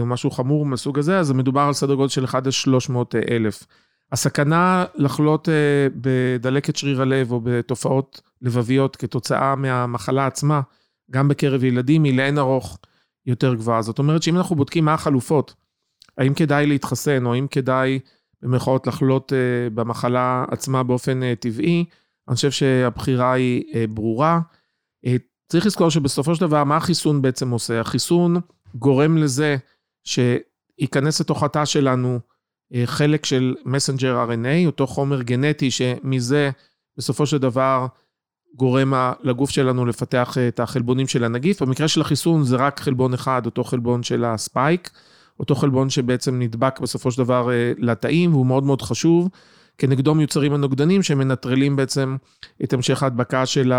או 0.00 0.06
משהו 0.06 0.30
חמור 0.30 0.66
מהסוג 0.66 0.98
הזה, 0.98 1.18
אז 1.18 1.32
מדובר 1.32 1.60
על 1.60 1.72
סדר 1.72 1.94
גודל 1.94 2.08
של 2.08 2.24
1 2.24 2.46
ל-300 2.46 3.14
אלף. 3.30 3.66
הסכנה 4.12 4.84
לחלות 4.94 5.48
בדלקת 5.94 6.76
שריר 6.76 7.02
הלב 7.02 7.32
או 7.32 7.40
בתופעות 7.44 8.20
לבביות 8.42 8.96
כתוצאה 8.96 9.54
מהמחלה 9.56 10.26
עצמה, 10.26 10.60
גם 11.10 11.28
בקרב 11.28 11.64
ילדים, 11.64 12.04
היא 12.04 12.16
לאין 12.16 12.38
ארוך 12.38 12.78
יותר 13.26 13.54
גבוהה. 13.54 13.82
זאת 13.82 13.98
אומרת 13.98 14.22
שאם 14.22 14.36
אנחנו 14.36 14.56
בודקים 14.56 14.84
מה 14.84 14.94
החלופות, 14.94 15.54
האם 16.18 16.34
כדאי 16.34 16.66
להתחסן, 16.66 17.26
או 17.26 17.34
האם 17.34 17.46
כדאי 17.50 17.98
במירכאות 18.42 18.86
לחלות 18.86 19.32
אה, 19.32 19.70
במחלה 19.70 20.44
עצמה 20.50 20.82
באופן 20.82 21.22
אה, 21.22 21.34
טבעי, 21.40 21.84
אני 22.28 22.36
חושב 22.36 22.50
שהבחירה 22.50 23.32
היא 23.32 23.64
אה, 23.74 23.86
ברורה. 23.86 24.40
צריך 25.48 25.66
לזכור 25.66 25.90
שבסופו 25.90 26.34
של 26.34 26.40
דבר, 26.40 26.64
מה 26.64 26.76
החיסון 26.76 27.22
בעצם 27.22 27.50
עושה? 27.50 27.80
החיסון 27.80 28.36
גורם 28.74 29.16
לזה 29.16 29.56
שייכנס 30.04 31.20
לתוך 31.20 31.42
התא 31.42 31.64
שלנו 31.64 32.20
חלק 32.84 33.24
של 33.24 33.54
מסנג'ר 33.64 34.26
RNA, 34.28 34.66
אותו 34.66 34.86
חומר 34.86 35.22
גנטי 35.22 35.70
שמזה 35.70 36.50
בסופו 36.98 37.26
של 37.26 37.38
דבר 37.38 37.86
גורם 38.56 38.92
לגוף 39.22 39.50
שלנו 39.50 39.86
לפתח 39.86 40.36
את 40.48 40.60
החלבונים 40.60 41.06
של 41.06 41.24
הנגיף. 41.24 41.62
במקרה 41.62 41.88
של 41.88 42.00
החיסון 42.00 42.44
זה 42.44 42.56
רק 42.56 42.80
חלבון 42.80 43.14
אחד, 43.14 43.46
אותו 43.46 43.64
חלבון 43.64 44.02
של 44.02 44.24
הספייק, 44.24 44.90
אותו 45.40 45.54
חלבון 45.54 45.90
שבעצם 45.90 46.38
נדבק 46.38 46.80
בסופו 46.80 47.10
של 47.10 47.18
דבר 47.22 47.50
אה, 47.52 47.72
לתאים, 47.78 48.32
והוא 48.34 48.46
מאוד 48.46 48.64
מאוד 48.64 48.82
חשוב. 48.82 49.28
כנגדו 49.78 50.14
מיוצרים 50.14 50.52
הנוגדנים 50.54 51.02
שמנטרלים 51.02 51.76
בעצם 51.76 52.16
את 52.64 52.72
המשך 52.72 53.02
ההדבקה 53.02 53.46
של 53.46 53.72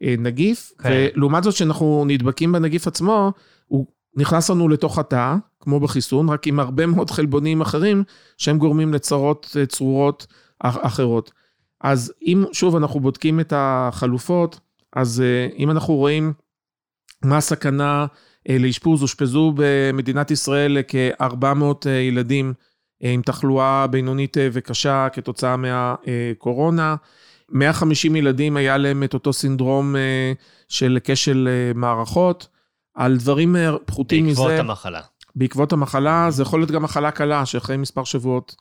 הנגיף. 0.00 0.72
כן. 0.82 0.88
ולעומת 1.14 1.42
זאת, 1.42 1.54
כשאנחנו 1.54 2.04
נדבקים 2.06 2.52
בנגיף 2.52 2.86
עצמו, 2.86 3.32
הוא 3.66 3.86
נכנס 4.16 4.50
לנו 4.50 4.68
לתוך 4.68 4.98
התא, 4.98 5.34
כמו 5.60 5.80
בחיסון, 5.80 6.28
רק 6.28 6.46
עם 6.46 6.60
הרבה 6.60 6.86
מאוד 6.86 7.10
חלבונים 7.10 7.60
אחרים, 7.60 8.04
שהם 8.38 8.58
גורמים 8.58 8.94
לצרות 8.94 9.56
אה, 9.60 9.66
צרורות 9.66 10.26
אח- 10.60 10.78
אחרות. 10.80 11.30
אז 11.80 12.12
אם 12.22 12.44
שוב 12.52 12.76
אנחנו 12.76 13.00
בודקים 13.00 13.40
את 13.40 13.52
החלופות, 13.56 14.60
אז 14.96 15.20
אה, 15.20 15.48
אם 15.58 15.70
אנחנו 15.70 15.94
רואים 15.94 16.32
מה 17.24 17.36
הסכנה 17.36 18.06
לאשפוז, 18.48 19.02
אושפזו 19.02 19.52
במדינת 19.56 20.30
ישראל 20.30 20.76
כ-400 20.88 21.88
ילדים 21.88 22.52
אה, 23.04 23.10
עם 23.10 23.22
תחלואה 23.22 23.86
בינונית 23.86 24.38
אה, 24.38 24.48
וקשה 24.52 25.08
כתוצאה 25.12 25.56
מהקורונה. 25.56 26.96
150 27.52 28.16
ילדים 28.16 28.56
היה 28.56 28.76
להם 28.76 29.02
את 29.02 29.14
אותו 29.14 29.32
סינדרום 29.32 29.96
אה, 29.96 30.32
של 30.68 30.98
כשל 31.04 31.48
אה, 31.48 31.72
מערכות. 31.74 32.48
על 32.94 33.16
דברים 33.16 33.56
אה, 33.56 33.78
פחותים 33.84 34.26
מזה. 34.26 34.42
בעקבות 34.42 34.60
המחלה. 34.60 35.00
בעקבות 35.36 35.72
המחלה, 35.72 36.26
זה 36.30 36.42
יכול 36.42 36.60
להיות 36.60 36.70
גם 36.70 36.82
מחלה 36.82 37.10
קלה, 37.10 37.46
שאחרי 37.46 37.76
מספר 37.76 38.04
שבועות 38.04 38.56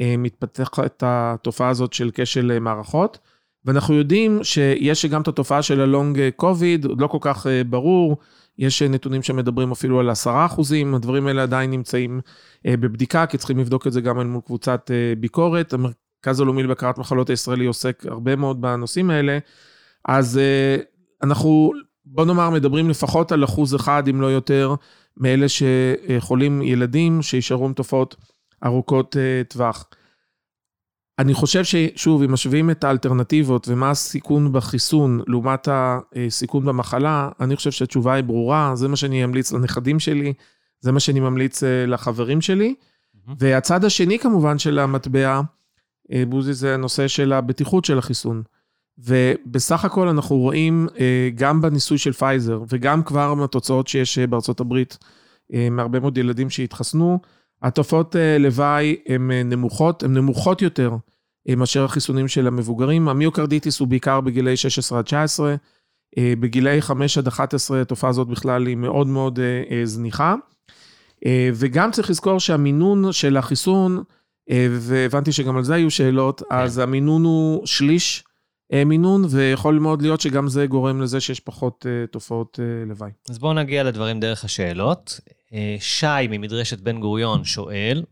אה, 0.00 0.14
מתפתחת 0.18 1.02
התופעה 1.06 1.68
הזאת 1.68 1.92
של 1.92 2.10
כשל 2.14 2.52
אה, 2.52 2.60
מערכות. 2.60 3.18
ואנחנו 3.64 3.94
יודעים 3.94 4.44
שיש 4.44 5.06
גם 5.06 5.22
את 5.22 5.28
התופעה 5.28 5.62
של 5.62 5.80
הלונג 5.80 6.30
קוביד, 6.36 6.84
עוד 6.84 7.00
לא 7.00 7.06
כל 7.06 7.18
כך 7.20 7.46
אה, 7.46 7.64
ברור, 7.64 8.16
יש 8.58 8.82
אה, 8.82 8.88
נתונים 8.88 9.22
שמדברים 9.22 9.72
אפילו 9.72 10.00
על 10.00 10.10
עשרה 10.10 10.46
אחוזים, 10.46 10.94
הדברים 10.94 11.26
האלה 11.26 11.42
עדיין 11.42 11.70
נמצאים 11.70 12.20
אה, 12.66 12.76
בבדיקה, 12.76 13.26
כי 13.26 13.38
צריכים 13.38 13.58
לבדוק 13.58 13.86
את 13.86 13.92
זה 13.92 14.00
גם 14.00 14.20
אל 14.20 14.26
מול 14.26 14.40
קבוצת 14.46 14.90
אה, 14.90 15.14
ביקורת. 15.20 15.72
המרכז 15.72 16.40
הלאומי 16.40 16.62
לבקרת 16.62 16.98
מחלות 16.98 17.30
הישראלי 17.30 17.66
עוסק 17.66 18.06
הרבה 18.06 18.36
מאוד 18.36 18.60
בנושאים 18.60 19.10
האלה. 19.10 19.38
אז 20.08 20.40
אנחנו, 21.22 21.72
בוא 22.04 22.24
נאמר, 22.24 22.50
מדברים 22.50 22.90
לפחות 22.90 23.32
על 23.32 23.44
אחוז 23.44 23.74
אחד, 23.74 24.08
אם 24.08 24.20
לא 24.20 24.26
יותר, 24.26 24.74
מאלה 25.16 25.46
שחולים 25.48 26.62
ילדים, 26.62 27.22
שישארו 27.22 27.66
עם 27.66 27.72
תופעות 27.72 28.16
ארוכות 28.64 29.16
טווח. 29.48 29.86
אני 31.18 31.34
חושב 31.34 31.64
ששוב, 31.64 32.22
אם 32.22 32.32
משווים 32.32 32.70
את 32.70 32.84
האלטרנטיבות 32.84 33.68
ומה 33.68 33.90
הסיכון 33.90 34.52
בחיסון 34.52 35.20
לעומת 35.26 35.68
הסיכון 35.72 36.64
במחלה, 36.64 37.28
אני 37.40 37.56
חושב 37.56 37.70
שהתשובה 37.70 38.14
היא 38.14 38.24
ברורה, 38.24 38.72
זה 38.74 38.88
מה 38.88 38.96
שאני 38.96 39.24
אמליץ 39.24 39.52
לנכדים 39.52 40.00
שלי, 40.00 40.32
זה 40.80 40.92
מה 40.92 41.00
שאני 41.00 41.20
ממליץ 41.20 41.62
לחברים 41.86 42.40
שלי. 42.40 42.74
Mm-hmm. 42.74 43.32
והצד 43.38 43.84
השני 43.84 44.18
כמובן 44.18 44.58
של 44.58 44.78
המטבע, 44.78 45.40
בוזי, 46.28 46.54
זה 46.54 46.74
הנושא 46.74 47.08
של 47.08 47.32
הבטיחות 47.32 47.84
של 47.84 47.98
החיסון. 47.98 48.42
ובסך 48.98 49.84
הכל 49.84 50.08
אנחנו 50.08 50.36
רואים 50.36 50.88
גם 51.34 51.60
בניסוי 51.60 51.98
של 51.98 52.12
פייזר 52.12 52.62
וגם 52.68 53.02
כבר 53.02 53.34
מהתוצאות 53.34 53.88
שיש 53.88 54.18
בארצות 54.18 54.60
הברית, 54.60 54.98
מהרבה 55.70 56.00
מאוד 56.00 56.18
ילדים 56.18 56.50
שהתחסנו, 56.50 57.18
התופעות 57.62 58.16
לוואי 58.40 58.96
הן 59.08 59.30
נמוכות, 59.30 60.02
הן 60.02 60.14
נמוכות 60.14 60.62
יותר 60.62 60.92
מאשר 61.56 61.84
החיסונים 61.84 62.28
של 62.28 62.46
המבוגרים. 62.46 63.08
המיוקרדיטיס 63.08 63.80
הוא 63.80 63.88
בעיקר 63.88 64.20
בגילאי 64.20 64.56
16 64.56 64.98
עד 64.98 65.04
19, 65.04 65.54
בגילאי 66.18 66.82
5 66.82 67.18
עד 67.18 67.26
11 67.26 67.80
התופעה 67.80 68.10
הזאת 68.10 68.28
בכלל 68.28 68.66
היא 68.66 68.76
מאוד 68.76 69.06
מאוד 69.06 69.38
זניחה. 69.84 70.34
וגם 71.54 71.90
צריך 71.90 72.10
לזכור 72.10 72.40
שהמינון 72.40 73.12
של 73.12 73.36
החיסון, 73.36 74.02
והבנתי 74.70 75.32
שגם 75.32 75.56
על 75.56 75.64
זה 75.64 75.74
היו 75.74 75.90
שאלות, 75.90 76.40
כן. 76.40 76.56
אז 76.56 76.78
המינון 76.78 77.24
הוא 77.24 77.66
שליש 77.66 78.24
מינון, 78.86 79.24
ויכול 79.30 79.78
מאוד 79.78 80.02
להיות 80.02 80.20
שגם 80.20 80.48
זה 80.48 80.66
גורם 80.66 81.00
לזה 81.00 81.20
שיש 81.20 81.40
פחות 81.40 81.86
תופעות 82.10 82.58
לוואי. 82.86 83.10
אז 83.30 83.38
בואו 83.38 83.52
נגיע 83.52 83.82
לדברים 83.82 84.20
דרך 84.20 84.44
השאלות. 84.44 85.20
שי 85.78 86.26
ממדרשת 86.30 86.80
בן 86.80 87.00
גוריון 87.00 87.44
שואל, 87.44 88.02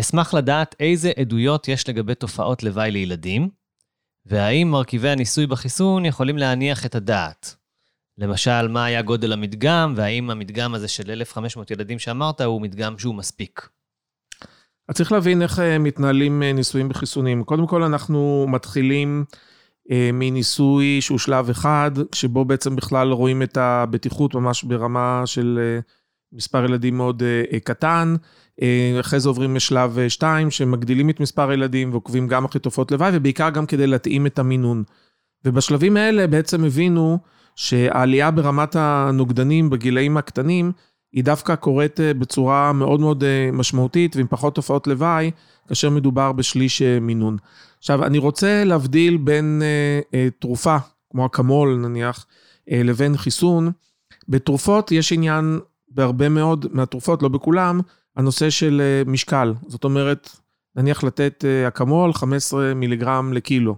אשמח 0.00 0.34
לדעת 0.34 0.74
איזה 0.80 1.12
עדויות 1.20 1.68
יש 1.68 1.88
לגבי 1.88 2.14
תופעות 2.14 2.62
לוואי 2.62 2.90
לילדים, 2.90 3.48
והאם 4.26 4.70
מרכיבי 4.70 5.08
הניסוי 5.08 5.46
בחיסון 5.46 6.04
יכולים 6.04 6.38
להניח 6.38 6.86
את 6.86 6.94
הדעת. 6.94 7.54
למשל, 8.18 8.68
מה 8.68 8.84
היה 8.84 9.02
גודל 9.02 9.32
המדגם, 9.32 9.94
והאם 9.96 10.30
המדגם 10.30 10.74
הזה 10.74 10.88
של 10.88 11.10
1,500 11.10 11.70
ילדים 11.70 11.98
שאמרת 11.98 12.40
הוא 12.40 12.60
מדגם 12.60 12.98
שהוא 12.98 13.14
מספיק. 13.14 13.68
אז 14.88 14.94
צריך 14.94 15.12
להבין 15.12 15.42
איך 15.42 15.58
מתנהלים 15.80 16.42
ניסויים 16.42 16.88
בחיסונים. 16.88 17.44
קודם 17.44 17.66
כל, 17.66 17.82
אנחנו 17.82 18.46
מתחילים 18.48 19.24
מניסוי 20.12 21.00
שהוא 21.00 21.18
שלב 21.18 21.50
אחד, 21.50 21.90
שבו 22.12 22.44
בעצם 22.44 22.76
בכלל 22.76 23.12
רואים 23.12 23.42
את 23.42 23.56
הבטיחות 23.56 24.34
ממש 24.34 24.62
ברמה 24.62 25.22
של 25.26 25.78
מספר 26.34 26.64
ילדים 26.64 26.96
מאוד 26.96 27.22
קטן. 27.64 28.14
אחרי 29.00 29.20
זה 29.20 29.28
עוברים 29.28 29.56
לשלב 29.56 29.98
2, 30.08 30.50
שמגדילים 30.50 31.10
את 31.10 31.20
מספר 31.20 31.50
הילדים 31.50 31.90
ועוקבים 31.90 32.28
גם 32.28 32.44
אחרי 32.44 32.60
תופעות 32.60 32.92
לוואי, 32.92 33.10
ובעיקר 33.14 33.50
גם 33.50 33.66
כדי 33.66 33.86
להתאים 33.86 34.26
את 34.26 34.38
המינון. 34.38 34.82
ובשלבים 35.44 35.96
האלה 35.96 36.26
בעצם 36.26 36.64
הבינו 36.64 37.18
שהעלייה 37.56 38.30
ברמת 38.30 38.76
הנוגדנים 38.78 39.70
בגילאים 39.70 40.16
הקטנים, 40.16 40.72
היא 41.12 41.24
דווקא 41.24 41.54
קורית 41.54 42.00
בצורה 42.18 42.72
מאוד 42.72 43.00
מאוד 43.00 43.24
משמעותית 43.52 44.16
ועם 44.16 44.26
פחות 44.30 44.54
תופעות 44.54 44.86
לוואי, 44.86 45.30
כאשר 45.68 45.90
מדובר 45.90 46.32
בשליש 46.32 46.82
מינון. 46.82 47.36
עכשיו, 47.78 48.04
אני 48.04 48.18
רוצה 48.18 48.64
להבדיל 48.64 49.16
בין 49.16 49.62
תרופה, 50.38 50.76
כמו 51.10 51.26
אקמול 51.26 51.76
נניח, 51.76 52.26
לבין 52.70 53.16
חיסון. 53.16 53.72
בתרופות 54.28 54.92
יש 54.92 55.12
עניין 55.12 55.60
בהרבה 55.94 56.28
מאוד 56.28 56.66
מהתרופות, 56.72 57.22
לא 57.22 57.28
בכולם, 57.28 57.80
הנושא 58.16 58.50
של 58.50 58.82
משקל. 59.06 59.54
זאת 59.66 59.84
אומרת, 59.84 60.30
נניח 60.76 61.04
לתת 61.04 61.44
אקמול 61.68 62.12
15 62.12 62.74
מיליגרם 62.74 63.32
לקילו. 63.32 63.76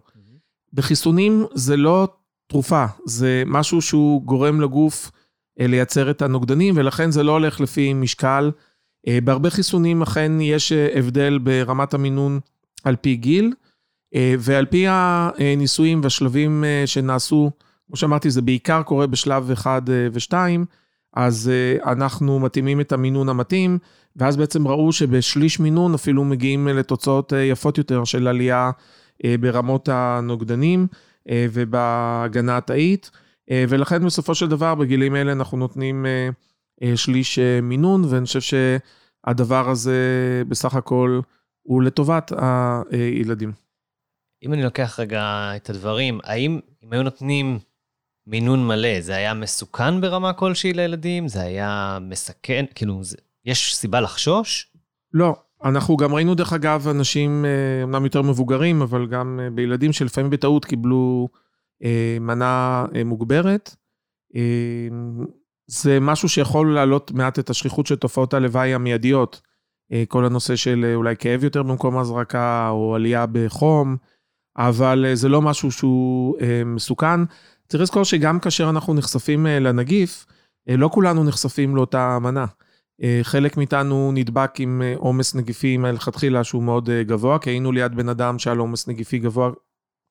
בחיסונים 0.73 1.47
זה 1.55 1.77
לא 1.77 2.09
תרופה, 2.47 2.85
זה 3.07 3.43
משהו 3.47 3.83
שהוא 3.83 4.23
גורם 4.23 4.61
לגוף 4.61 5.11
לייצר 5.59 6.11
את 6.11 6.23
הנוגדנים, 6.23 6.75
ולכן 6.77 7.11
זה 7.11 7.23
לא 7.23 7.33
הולך 7.33 7.61
לפי 7.61 7.95
משקל. 7.95 8.51
בהרבה 9.09 9.51
חיסונים 9.51 10.03
אכן 10.03 10.41
יש 10.41 10.73
הבדל 10.73 11.39
ברמת 11.39 11.95
המינון 11.95 12.41
על 12.85 12.97
פי 12.97 13.17
גיל, 13.17 13.53
ועל 14.39 14.67
פי 14.67 14.85
הניסויים 14.89 16.01
והשלבים 16.03 16.65
שנעשו, 16.87 17.51
כמו 17.87 17.97
שאמרתי, 17.97 18.31
זה 18.31 18.43
בעיקר 18.43 18.83
קורה 18.83 19.07
בשלב 19.07 19.51
1 19.51 19.83
ו-2, 19.87 20.35
אז 21.17 21.51
אנחנו 21.87 22.41
מתאימים 22.41 22.81
את 22.81 22.93
המינון 22.93 23.29
המתאים, 23.29 23.79
ואז 24.17 24.37
בעצם 24.37 24.69
ראו 24.69 24.93
שבשליש 24.93 25.61
מינון 25.61 25.95
אפילו 25.95 26.25
מגיעים 26.25 26.69
לתוצאות 26.69 27.33
יפות 27.37 27.79
יותר 27.79 28.05
של 28.05 28.29
עלייה 28.29 28.71
ברמות 29.41 29.89
הנוגדנים 29.93 30.87
ובהגנה 31.33 32.57
התאית, 32.57 33.11
ולכן 33.51 34.07
בסופו 34.07 34.35
של 34.35 34.49
דבר 34.49 34.75
בגילים 34.75 35.15
האלה 35.15 35.33
אנחנו 35.33 35.59
נותנים 35.59 36.07
שליש 36.95 37.39
מינון, 37.63 38.05
ואני 38.05 38.27
חושב 38.27 38.41
שהדבר 38.41 39.71
הזה 39.71 40.03
בסך 40.49 40.75
הכל 40.75 41.21
הוא 41.63 41.83
לטובת 41.83 42.33
הילדים. 42.91 43.53
אם 44.43 44.53
אני 44.53 44.63
לוקח 44.63 45.01
רגע 45.01 45.53
את 45.57 45.71
הדברים, 45.71 46.19
האם 46.25 46.61
אם 46.85 46.93
היו 46.93 47.03
נותנים 47.03 47.59
מינון 48.27 48.67
מלא, 48.67 49.01
זה 49.01 49.17
היה 49.17 49.35
מסוכן 49.35 50.01
ברמה 50.01 50.33
כלשהי 50.33 50.73
לילדים? 50.73 51.29
זה 51.29 51.41
היה 51.41 51.99
מסכן? 52.01 52.65
כאילו, 52.75 53.05
זה, 53.05 53.17
יש 53.45 53.77
סיבה 53.77 54.01
לחשוש? 54.01 54.73
לא. 55.13 55.37
אנחנו 55.65 55.97
גם 55.97 56.15
ראינו, 56.15 56.35
דרך 56.35 56.53
אגב, 56.53 56.89
אנשים 56.89 57.45
אמנם 57.83 58.05
יותר 58.05 58.23
מבוגרים, 58.23 58.83
אבל 58.83 59.07
גם 59.07 59.41
בילדים 59.55 59.93
שלפעמים 59.93 60.31
בטעות 60.31 60.65
קיבלו 60.65 61.29
מנה 62.21 62.85
מוגברת. 63.05 63.77
זה 65.67 66.01
משהו 66.01 66.29
שיכול 66.29 66.75
להעלות 66.75 67.13
מעט 67.13 67.39
את 67.39 67.51
השכיחות 67.51 67.87
של 67.87 67.97
תופעות 67.97 68.35
הלוואי 68.35 68.75
המיידיות. 68.75 69.41
כל 70.09 70.25
הנושא 70.25 70.57
של 70.57 70.93
אולי 70.95 71.17
כאב 71.17 71.45
יותר 71.45 71.63
במקום 71.63 71.97
ההזרקה, 71.97 72.69
או 72.71 72.95
עלייה 72.95 73.27
בחום, 73.33 73.97
אבל 74.57 75.05
זה 75.15 75.29
לא 75.29 75.43
משהו 75.43 75.73
שהוא 75.73 76.37
מסוכן. 76.67 77.21
צריך 77.69 77.83
לזכור 77.83 78.05
שגם 78.05 78.41
כאשר 78.41 78.71
אנחנו 78.71 78.95
נחשפים 78.95 79.47
לנגיף, 79.47 80.27
לא 80.67 80.89
כולנו 80.93 81.25
נחשפים 81.25 81.77
לאותה 81.77 82.19
מנה. 82.19 82.47
חלק 83.23 83.57
מאיתנו 83.57 84.13
נדבק 84.15 84.55
עם 84.59 84.83
עומס 84.97 85.35
נגיפי 85.35 85.77
מלכתחילה 85.77 86.45
שהוא 86.45 86.63
מאוד 86.63 86.91
גבוה, 86.91 87.39
כי 87.39 87.51
היינו 87.51 87.73
ליד 87.73 87.95
בן 87.95 88.09
אדם 88.09 88.39
שהיה 88.39 88.55
לו 88.55 88.63
עומס 88.63 88.89
נגיפי 88.89 89.19
גבוה, 89.19 89.51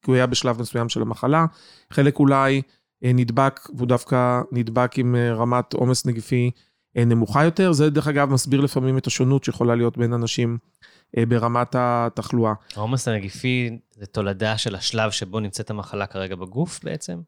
כי 0.02 0.12
הוא 0.12 0.15
היה 0.15 0.26
בשלב 0.26 0.62
מסוים 0.62 0.89
של 0.89 1.02
המחלה. 1.02 1.46
חלק 1.94 2.20
אולי 2.20 2.62
נדבק, 3.04 3.60
והוא 3.76 3.88
דווקא 3.88 4.41
נדבק 4.52 4.98
עם 4.98 5.15
רמת 5.15 5.74
עומס 5.74 6.06
נגיפי 6.06 6.52
נמוכה 6.96 7.44
יותר. 7.44 7.72
זה 7.72 7.89
דרך 7.89 8.08
אגב 8.08 8.30
מסביר 8.30 8.62
לפעמים 8.62 8.98
את 8.98 9.08
השונות 9.08 9.44
שיכולה 9.44 9.76
להיות 9.76 9.98
בין 9.98 10.13
אנשים 10.13 10.58
ברמת 11.18 11.76
התחלואה. 11.80 12.54
העומס 12.76 13.08
הנגיפי 13.08 13.78
זה 13.91 14.06
תולדה 14.06 14.58
של 14.58 14.76
השלב 14.76 15.12
שבו 15.12 15.39
נמצאת 15.39 15.70
המחלה 15.70 16.08
כרגע 16.08 16.36
בגוף 16.36 16.80
בעצם? 16.84 17.20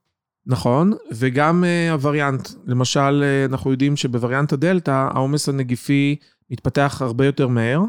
נכון, 0.49 0.93
וגם 1.11 1.63
הווריאנט. 1.91 2.49
למשל, 2.65 3.23
אנחנו 3.45 3.71
יודעים 3.71 3.95
שבווריאנט 3.95 4.53
הדלתא, 4.53 5.07
העומס 5.11 5.49
הנגיפי 5.49 6.15
מתפתח 6.49 7.01
הרבה 7.01 7.25
יותר 7.25 7.47
מהר, 7.47 7.81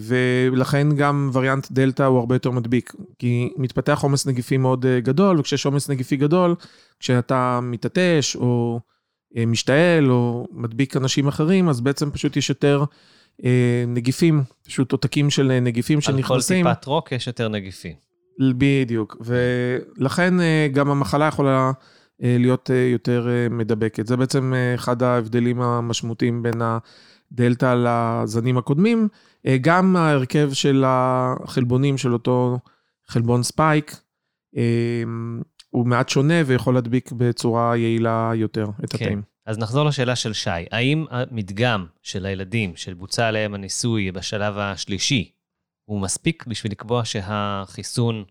ולכן 0.00 0.96
גם 0.96 1.30
וריאנט 1.32 1.66
דלתא 1.70 2.02
הוא 2.02 2.18
הרבה 2.18 2.34
יותר 2.34 2.50
מדביק, 2.50 2.92
כי 3.18 3.52
מתפתח 3.56 4.00
עומס 4.02 4.26
נגיפי 4.26 4.56
מאוד 4.56 4.86
גדול, 4.98 5.40
וכשיש 5.40 5.66
עומס 5.66 5.88
נגיפי 5.88 6.16
גדול, 6.16 6.54
כשאתה 7.00 7.60
מתעטש 7.62 8.36
או 8.36 8.80
משתעל 9.46 10.10
או 10.10 10.46
מדביק 10.52 10.96
אנשים 10.96 11.28
אחרים, 11.28 11.68
אז 11.68 11.80
בעצם 11.80 12.10
פשוט 12.10 12.36
יש 12.36 12.48
יותר 12.48 12.84
נגיפים, 13.86 14.42
פשוט 14.66 14.92
עותקים 14.92 15.30
של 15.30 15.58
נגיפים 15.62 16.00
שנכנסים. 16.00 16.66
על 16.66 16.74
כל 16.74 16.78
טיפת 16.78 16.86
רוק 16.86 17.12
יש 17.12 17.26
יותר 17.26 17.48
נגיפים. 17.48 18.05
בדיוק, 18.40 19.16
ולכן 19.20 20.34
גם 20.72 20.90
המחלה 20.90 21.26
יכולה 21.26 21.72
להיות 22.20 22.70
יותר 22.92 23.28
מדבקת. 23.50 24.06
זה 24.06 24.16
בעצם 24.16 24.52
אחד 24.74 25.02
ההבדלים 25.02 25.60
המשמעותיים 25.60 26.42
בין 26.42 26.62
הדלתא 27.32 27.74
לזנים 27.84 28.58
הקודמים. 28.58 29.08
גם 29.60 29.96
ההרכב 29.96 30.52
של 30.52 30.84
החלבונים 30.86 31.98
של 31.98 32.12
אותו 32.12 32.58
חלבון 33.06 33.42
ספייק, 33.42 33.96
הוא 35.70 35.86
מעט 35.86 36.08
שונה 36.08 36.34
ויכול 36.46 36.74
להדביק 36.74 37.12
בצורה 37.12 37.76
יעילה 37.76 38.32
יותר 38.34 38.66
את 38.84 38.92
כן. 38.92 39.04
התאים. 39.04 39.22
אז 39.46 39.58
נחזור 39.58 39.84
לשאלה 39.84 40.16
של 40.16 40.32
שי. 40.32 40.50
האם 40.72 41.04
המדגם 41.10 41.86
של 42.02 42.26
הילדים 42.26 42.72
שבוצע 42.76 43.26
עליהם 43.26 43.54
הניסוי 43.54 44.12
בשלב 44.12 44.58
השלישי, 44.58 45.30
הוא 45.86 46.00
מספיק 46.00 46.46
בשביל 46.46 46.72
לקבוע 46.72 47.04
שהחיסון 47.04 48.24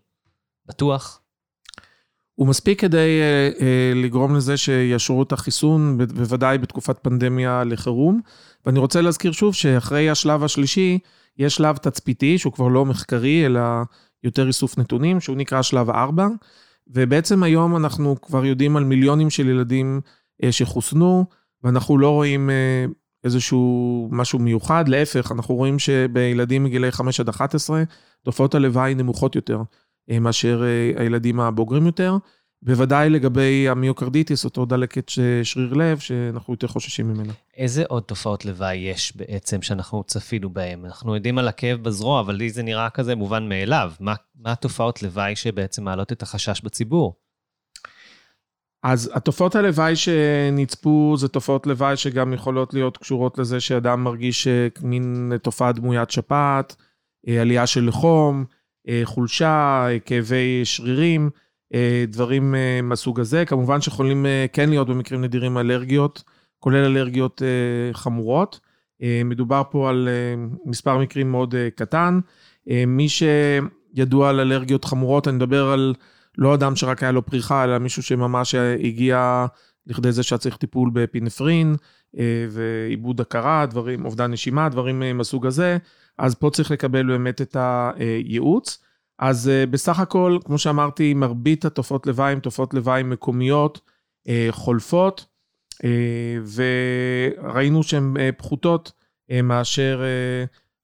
בטוח? 0.66 1.20
הוא 2.34 2.48
מספיק 2.48 2.80
כדי 2.80 3.20
אה, 3.20 3.50
אה, 3.60 3.92
לגרום 3.94 4.36
לזה 4.36 4.56
שיאשרו 4.56 5.22
את 5.22 5.32
החיסון, 5.32 5.98
בוודאי 5.98 6.58
בתקופת 6.58 6.98
פנדמיה 7.02 7.64
לחירום. 7.64 8.20
ואני 8.66 8.78
רוצה 8.78 9.00
להזכיר 9.00 9.32
שוב 9.32 9.54
שאחרי 9.54 10.10
השלב 10.10 10.44
השלישי, 10.44 10.98
יש 11.38 11.54
שלב 11.54 11.76
תצפיתי, 11.76 12.38
שהוא 12.38 12.52
כבר 12.52 12.68
לא 12.68 12.84
מחקרי, 12.84 13.46
אלא 13.46 13.60
יותר 14.24 14.46
איסוף 14.46 14.78
נתונים, 14.78 15.20
שהוא 15.20 15.36
נקרא 15.36 15.62
שלב 15.62 15.90
4. 15.90 16.28
ובעצם 16.88 17.42
היום 17.42 17.76
אנחנו 17.76 18.20
כבר 18.20 18.44
יודעים 18.44 18.76
על 18.76 18.84
מיליונים 18.84 19.30
של 19.30 19.48
ילדים 19.48 20.00
אה, 20.44 20.52
שחוסנו, 20.52 21.24
ואנחנו 21.62 21.98
לא 21.98 22.10
רואים 22.10 22.50
אה, 22.50 22.84
איזשהו 23.26 24.08
משהו 24.12 24.38
מיוחד, 24.38 24.88
להפך, 24.88 25.32
אנחנו 25.32 25.54
רואים 25.54 25.78
שבילדים 25.78 26.64
מגילי 26.64 26.92
5 26.92 27.20
עד 27.20 27.28
11, 27.28 27.82
תופעות 28.22 28.54
הלוואי 28.54 28.94
נמוכות 28.94 29.36
יותר 29.36 29.62
אה, 30.10 30.18
מאשר 30.18 30.62
הילדים 30.96 31.40
הבוגרים 31.40 31.86
יותר. 31.86 32.16
בוודאי 32.62 33.10
לגבי 33.10 33.68
המיוקרדיטיס, 33.68 34.44
אותו 34.44 34.64
דלקת 34.64 35.12
שריר 35.42 35.74
לב, 35.74 35.98
שאנחנו 35.98 36.54
יותר 36.54 36.66
חוששים 36.66 37.08
ממנה. 37.08 37.32
איזה 37.56 37.84
עוד 37.88 38.02
תופעות 38.02 38.44
לוואי 38.44 38.76
יש 38.76 39.16
בעצם 39.16 39.62
שאנחנו 39.62 40.04
צפינו 40.04 40.50
בהן? 40.50 40.84
אנחנו 40.84 41.14
יודעים 41.14 41.38
על 41.38 41.48
הכאב 41.48 41.82
בזרוע, 41.82 42.20
אבל 42.20 42.34
לי 42.34 42.50
זה 42.50 42.62
נראה 42.62 42.90
כזה 42.90 43.14
מובן 43.14 43.48
מאליו. 43.48 43.92
מה, 44.00 44.14
מה 44.36 44.52
התופעות 44.52 45.02
לוואי 45.02 45.36
שבעצם 45.36 45.84
מעלות 45.84 46.12
את 46.12 46.22
החשש 46.22 46.60
בציבור? 46.60 47.14
אז 48.82 49.10
התופעות 49.14 49.54
הלוואי 49.54 49.96
שנצפו 49.96 51.14
זה 51.18 51.28
תופעות 51.28 51.66
לוואי 51.66 51.96
שגם 51.96 52.32
יכולות 52.32 52.74
להיות 52.74 52.96
קשורות 52.96 53.38
לזה 53.38 53.60
שאדם 53.60 54.04
מרגיש 54.04 54.46
אה, 54.46 54.68
מין 54.82 55.32
תופעה 55.42 55.72
דמוית 55.72 56.10
שפעת, 56.10 56.76
אה, 57.28 57.40
עלייה 57.40 57.66
של 57.66 57.90
חום, 57.90 58.44
אה, 58.88 59.00
חולשה, 59.04 59.86
כאבי 60.04 60.60
שרירים. 60.64 61.30
דברים 62.08 62.54
מהסוג 62.82 63.20
הזה. 63.20 63.44
כמובן 63.44 63.80
שיכולים 63.80 64.26
כן 64.52 64.68
להיות 64.68 64.88
במקרים 64.88 65.24
נדירים 65.24 65.58
אלרגיות, 65.58 66.22
כולל 66.58 66.84
אלרגיות 66.84 67.42
חמורות. 67.92 68.60
מדובר 69.24 69.62
פה 69.70 69.90
על 69.90 70.08
מספר 70.66 70.98
מקרים 70.98 71.30
מאוד 71.30 71.54
קטן. 71.74 72.20
מי 72.86 73.06
שידוע 73.08 74.28
על 74.28 74.40
אלרגיות 74.40 74.84
חמורות, 74.84 75.28
אני 75.28 75.36
מדבר 75.36 75.68
על 75.68 75.94
לא 76.38 76.54
אדם 76.54 76.76
שרק 76.76 77.02
היה 77.02 77.12
לו 77.12 77.26
פריחה, 77.26 77.64
אלא 77.64 77.78
מישהו 77.78 78.02
שממש 78.02 78.54
הגיע 78.54 79.46
לכדי 79.86 80.12
זה 80.12 80.22
שהיה 80.22 80.38
צריך 80.38 80.56
טיפול 80.56 80.90
בפינפרין 80.92 81.76
ועיבוד 82.50 83.20
הכרה, 83.20 83.66
דברים, 83.66 84.04
אובדן 84.04 84.30
נשימה, 84.30 84.68
דברים 84.68 85.02
מהסוג 85.14 85.46
הזה, 85.46 85.78
אז 86.18 86.34
פה 86.34 86.50
צריך 86.52 86.70
לקבל 86.70 87.06
באמת 87.06 87.42
את 87.42 87.56
הייעוץ. 87.58 88.78
אז 89.18 89.50
uh, 89.50 89.70
בסך 89.70 89.98
הכל, 89.98 90.38
כמו 90.44 90.58
שאמרתי, 90.58 91.14
מרבית 91.14 91.64
התופעות 91.64 92.06
לוואי 92.06 92.32
הן 92.32 92.40
תופעות 92.40 92.74
לוואי 92.74 93.02
מקומיות, 93.02 93.80
חולפות, 94.50 95.26
וראינו 96.54 97.82
שהן 97.82 98.14
פחותות 98.36 98.92
מאשר 99.42 100.02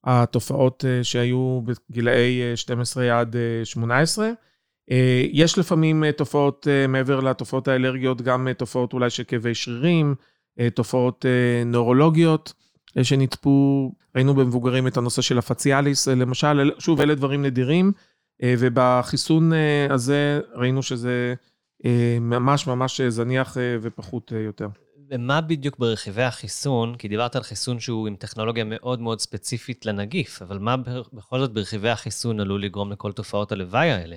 התופעות 0.04 0.84
שהיו 1.02 1.60
בגילאי 1.64 2.52
uh, 2.54 2.56
12 2.56 3.20
עד 3.20 3.36
uh, 3.62 3.64
18. 3.64 4.30
Uh, 4.90 4.94
יש 5.32 5.58
לפעמים 5.58 6.04
uh, 6.04 6.12
תופעות, 6.12 6.66
uh, 6.66 6.88
מעבר 6.88 7.20
לתופעות 7.20 7.68
האלרגיות, 7.68 8.22
גם 8.22 8.52
תופעות 8.52 8.92
אולי 8.92 9.10
של 9.10 9.24
כאבי 9.24 9.54
שרירים, 9.54 10.14
תופעות 10.74 11.24
נורולוגיות. 11.66 12.52
שנצפו, 13.02 13.92
ראינו 14.16 14.34
במבוגרים 14.34 14.86
את 14.86 14.96
הנושא 14.96 15.22
של 15.22 15.38
הפציאליס, 15.38 16.08
למשל, 16.08 16.70
שוב, 16.78 17.00
אלה 17.00 17.14
דברים 17.14 17.42
נדירים, 17.42 17.92
אה, 18.42 18.54
ובחיסון 18.58 19.52
אה, 19.52 19.86
הזה 19.90 20.40
ראינו 20.54 20.82
שזה 20.82 21.34
אה, 21.84 22.18
ממש 22.20 22.66
ממש 22.66 23.00
זניח 23.00 23.56
ופחות 23.82 24.32
יותר. 24.32 24.68
ומה 25.10 25.40
בדיוק 25.40 25.78
ברכיבי 25.78 26.22
החיסון? 26.22 26.94
כי 26.96 27.08
דיברת 27.08 27.36
על 27.36 27.42
חיסון 27.42 27.80
שהוא 27.80 28.08
עם 28.08 28.16
טכנולוגיה 28.16 28.64
מאוד 28.64 29.00
מאוד 29.00 29.20
ספציפית 29.20 29.86
לנגיף, 29.86 30.42
אבל 30.42 30.58
מה 30.58 30.76
בכל 31.12 31.38
זאת 31.38 31.52
ברכיבי 31.52 31.90
החיסון 31.90 32.40
עלול 32.40 32.62
לגרום 32.64 32.92
לכל 32.92 33.12
תופעות 33.12 33.52
הלוואי 33.52 33.90
האלה? 33.90 34.16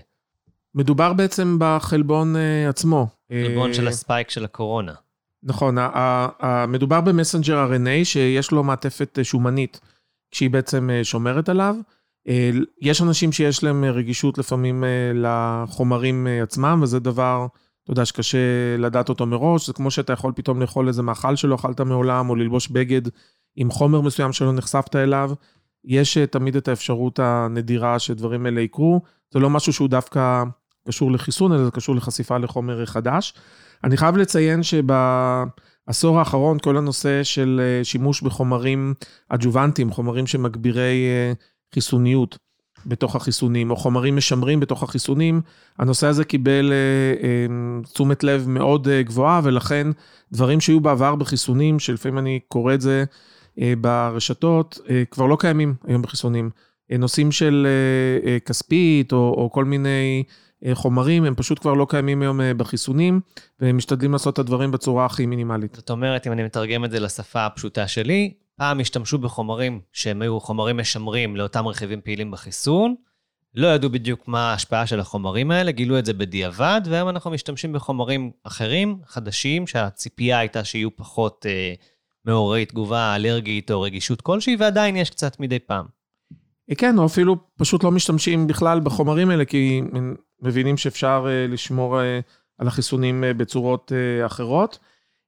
מדובר 0.76 1.14
בעצם 1.14 1.58
בחלבון 1.60 2.36
עצמו. 2.70 3.08
חלבון 3.32 3.74
של 3.74 3.88
הספייק 3.88 4.30
של 4.30 4.46
הקורונה. 4.46 4.94
נכון, 5.44 5.78
מדובר 6.68 7.02
במסנג'ר 7.02 7.68
RNA 7.72 8.06
שיש 8.06 8.52
לו 8.52 8.64
מעטפת 8.64 9.20
שומנית, 9.24 9.80
כשהיא 10.32 10.50
בעצם 10.50 10.90
שומרת 11.04 11.50
עליו. 11.50 11.76
אה, 12.28 12.50
יש 12.82 13.02
אנשים 13.02 13.32
שיש 13.32 13.64
להם 13.64 13.84
אה, 13.84 13.92
רגישות 13.92 14.38
לפעמים 14.38 14.84
אה, 14.84 15.12
לחומרים 15.14 16.28
עצמם, 16.44 16.80
וזה 16.84 17.00
דבר, 17.00 17.48
אתה 17.84 17.92
יודע, 17.92 18.06
שקשה 18.06 18.38
לדעת 18.78 19.10
אותו 19.10 19.26
מראש. 19.26 19.68
זה 19.68 19.74
כמו 19.74 19.92
שאתה 19.92 20.14
יכול 20.14 20.34
פתאום 20.36 20.62
לאכול 20.62 20.88
איזה 20.88 21.04
מאכל 21.04 21.36
שלא 21.36 21.56
אכלת 21.56 21.82
מעולם, 21.82 22.30
או 22.30 22.36
ללבוש 22.36 22.68
בגד 22.68 23.02
עם 23.56 23.72
חומר 23.72 24.02
מסוים 24.02 24.34
שלא 24.34 24.54
נחשפת 24.54 24.96
אליו. 24.96 25.32
יש 25.86 26.18
תמיד 26.18 26.56
את 26.56 26.68
האפשרות 26.68 27.20
הנדירה 27.20 28.00
שדברים 28.00 28.48
אלה 28.48 28.62
יקרו. 28.62 29.02
זה 29.34 29.40
לא 29.40 29.50
משהו 29.50 29.74
שהוא 29.74 29.88
דווקא 29.88 30.44
קשור 30.88 31.12
לחיסון, 31.12 31.52
אלא 31.52 31.66
זה 31.66 31.72
קשור 31.72 31.96
לחשיפה 31.96 32.38
לחומר 32.38 32.86
חדש. 32.86 33.34
אני 33.84 33.98
חייב 33.98 34.18
לציין 34.18 34.64
שבעשור 34.64 36.20
האחרון, 36.20 36.60
כל 36.60 36.78
הנושא 36.78 37.24
של 37.24 37.62
שימוש 37.84 38.22
בחומרים 38.22 38.94
אג'וונטיים, 39.30 39.92
חומרים 39.92 40.28
שמגבירי 40.28 41.06
חיסוניות 41.74 42.38
בתוך 42.86 43.16
החיסונים, 43.16 43.72
או 43.72 43.76
חומרים 43.76 44.16
משמרים 44.16 44.60
בתוך 44.60 44.84
החיסונים, 44.84 45.42
הנושא 45.80 46.08
הזה 46.08 46.26
קיבל 46.26 46.72
אה, 46.72 47.28
אה, 47.28 47.84
תשומת 47.94 48.24
לב 48.24 48.50
מאוד 48.50 48.88
אה, 48.88 49.04
גבוהה, 49.04 49.42
ולכן 49.44 49.88
דברים 50.32 50.62
שהיו 50.62 50.80
בעבר 50.80 51.16
בחיסונים, 51.16 51.80
שלפעמים 51.80 52.18
אני 52.18 52.40
קורא 52.48 52.74
את 52.74 52.82
זה 52.82 53.04
אה, 53.62 53.74
ברשתות, 53.82 54.80
אה, 54.90 55.04
כבר 55.12 55.26
לא 55.26 55.38
קיימים 55.40 55.74
היום 55.88 56.02
בחיסונים. 56.02 56.50
אה, 56.92 56.98
נושאים 56.98 57.32
של 57.32 57.68
אה, 57.68 58.32
אה, 58.32 58.40
כספית, 58.40 59.14
או, 59.14 59.36
או 59.38 59.52
כל 59.52 59.66
מיני 59.66 60.24
אה, 60.28 60.34
חומרים, 60.74 61.26
הם 61.26 61.36
פשוט 61.36 61.60
כבר 61.60 61.74
לא 61.74 61.88
קיימים 61.90 62.22
היום 62.22 62.42
אה, 62.42 62.54
בחיסונים, 62.54 63.22
והם 63.60 63.78
משתדלים 63.78 64.12
לעשות 64.12 64.34
את 64.34 64.40
הדברים 64.40 64.72
בצורה 64.72 65.06
הכי 65.06 65.26
מינימלית. 65.26 65.76
זאת 65.76 65.90
אומרת, 65.90 66.28
אם 66.28 66.32
אני 66.32 66.44
מתרגם 66.44 66.86
את 66.86 66.92
זה 66.92 67.00
לשפה 67.00 67.46
הפשוטה 67.46 67.88
שלי, 67.88 68.34
פעם 68.58 68.80
השתמשו 68.80 69.18
בחומרים 69.18 69.80
שהם 69.92 70.22
היו 70.22 70.40
חומרים 70.40 70.78
משמרים 70.78 71.36
לאותם 71.36 71.68
רכיבים 71.68 72.02
פעילים 72.02 72.32
בחיסון, 72.32 72.96
לא 73.56 73.68
ידעו 73.68 73.90
בדיוק 73.90 74.28
מה 74.28 74.52
ההשפעה 74.52 74.88
של 74.88 75.00
החומרים 75.00 75.52
האלה, 75.52 75.72
גילו 75.72 76.00
את 76.00 76.06
זה 76.06 76.14
בדיעבד, 76.14 76.82
והיום 76.86 77.10
אנחנו 77.10 77.32
משתמשים 77.32 77.74
בחומרים 77.74 78.32
אחרים, 78.44 79.00
חדשים, 79.08 79.68
שהציפייה 79.68 80.40
הייתה 80.40 80.64
שיהיו 80.64 80.96
פחות 80.96 81.46
אה, 81.50 81.74
מעוררי 82.26 82.66
תגובה 82.66 83.16
אלרגית 83.16 83.72
או 83.72 83.82
רגישות 83.82 84.22
כלשהי, 84.22 84.56
ועדיין 84.60 84.96
יש 84.96 85.10
קצת 85.10 85.40
מדי 85.40 85.60
פעם. 85.60 85.86
כן, 86.78 86.98
או 86.98 87.06
אפילו 87.06 87.38
פשוט 87.58 87.84
לא 87.84 87.92
משתמשים 87.92 88.48
בכלל 88.48 88.80
בחומרים 88.80 89.30
האלה, 89.30 89.46
כי 89.46 89.82
מבינים 90.46 90.78
שאפשר 90.78 91.26
אה, 91.30 91.48
לשמור 91.48 92.02
אה, 92.02 92.20
על 92.58 92.68
החיסונים 92.68 93.24
אה, 93.24 93.34
בצורות 93.34 93.92
אחרות. 94.26 94.80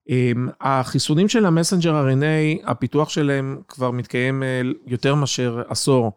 אמ, 0.09 0.49
החיסונים 0.61 1.29
של 1.29 1.45
המסנג'ר 1.45 2.07
RNA, 2.07 2.69
הפיתוח 2.69 3.09
שלהם 3.09 3.61
כבר 3.67 3.91
מתקיים 3.91 4.43
יותר 4.85 5.15
מאשר 5.15 5.61
עשור. 5.67 6.11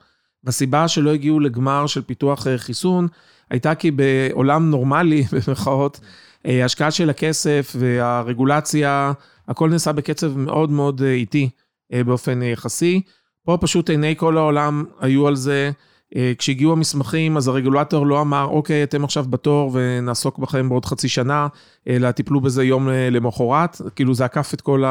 והסיבה 0.45 0.89
שלא 0.89 1.11
הגיעו 1.11 1.41
לגמר 1.41 1.87
של 1.87 2.03
פיתוח 2.03 2.47
חיסון, 2.57 3.09
הייתה 3.51 3.75
כי 3.75 3.91
בעולם 3.91 4.71
נורמלי, 4.71 5.25
במרכאות, 5.33 6.01
אה, 6.47 6.65
השקעה 6.65 6.91
של 6.91 7.11
הכסף 7.11 7.77
והרגולציה, 7.79 9.13
הכל 9.49 9.71
נעשה 9.71 9.93
בקצב 9.93 10.39
מאוד 10.39 10.71
מאוד 10.71 11.03
איטי 11.03 11.51
באופן 11.93 12.43
יחסי. 12.43 13.01
פה 13.45 13.59
פשוט 13.61 13.91
עיני 13.91 14.15
כל 14.17 14.39
העולם 14.39 14.85
היו 15.01 15.27
על 15.27 15.37
זה. 15.37 15.71
אה, 16.16 16.33
כשהגיעו 16.38 16.73
המסמכים, 16.73 17.37
אז 17.37 17.49
הרגולטור 17.49 18.07
לא 18.07 18.20
אמר, 18.20 18.44
אוקיי, 18.44 18.83
אתם 18.83 19.05
עכשיו 19.05 19.25
בתור 19.31 19.70
ונעסוק 19.75 20.38
בכם 20.38 20.68
בעוד 20.68 20.85
חצי 20.85 21.09
שנה, 21.09 21.49
אלא 21.88 22.11
טיפלו 22.11 22.40
בזה 22.40 22.64
יום 22.64 22.88
אה, 22.88 23.11
למחרת, 23.11 23.81
כאילו 23.96 24.14
זה 24.14 24.25
עקף 24.25 24.55
את 24.55 24.61
כל 24.61 24.85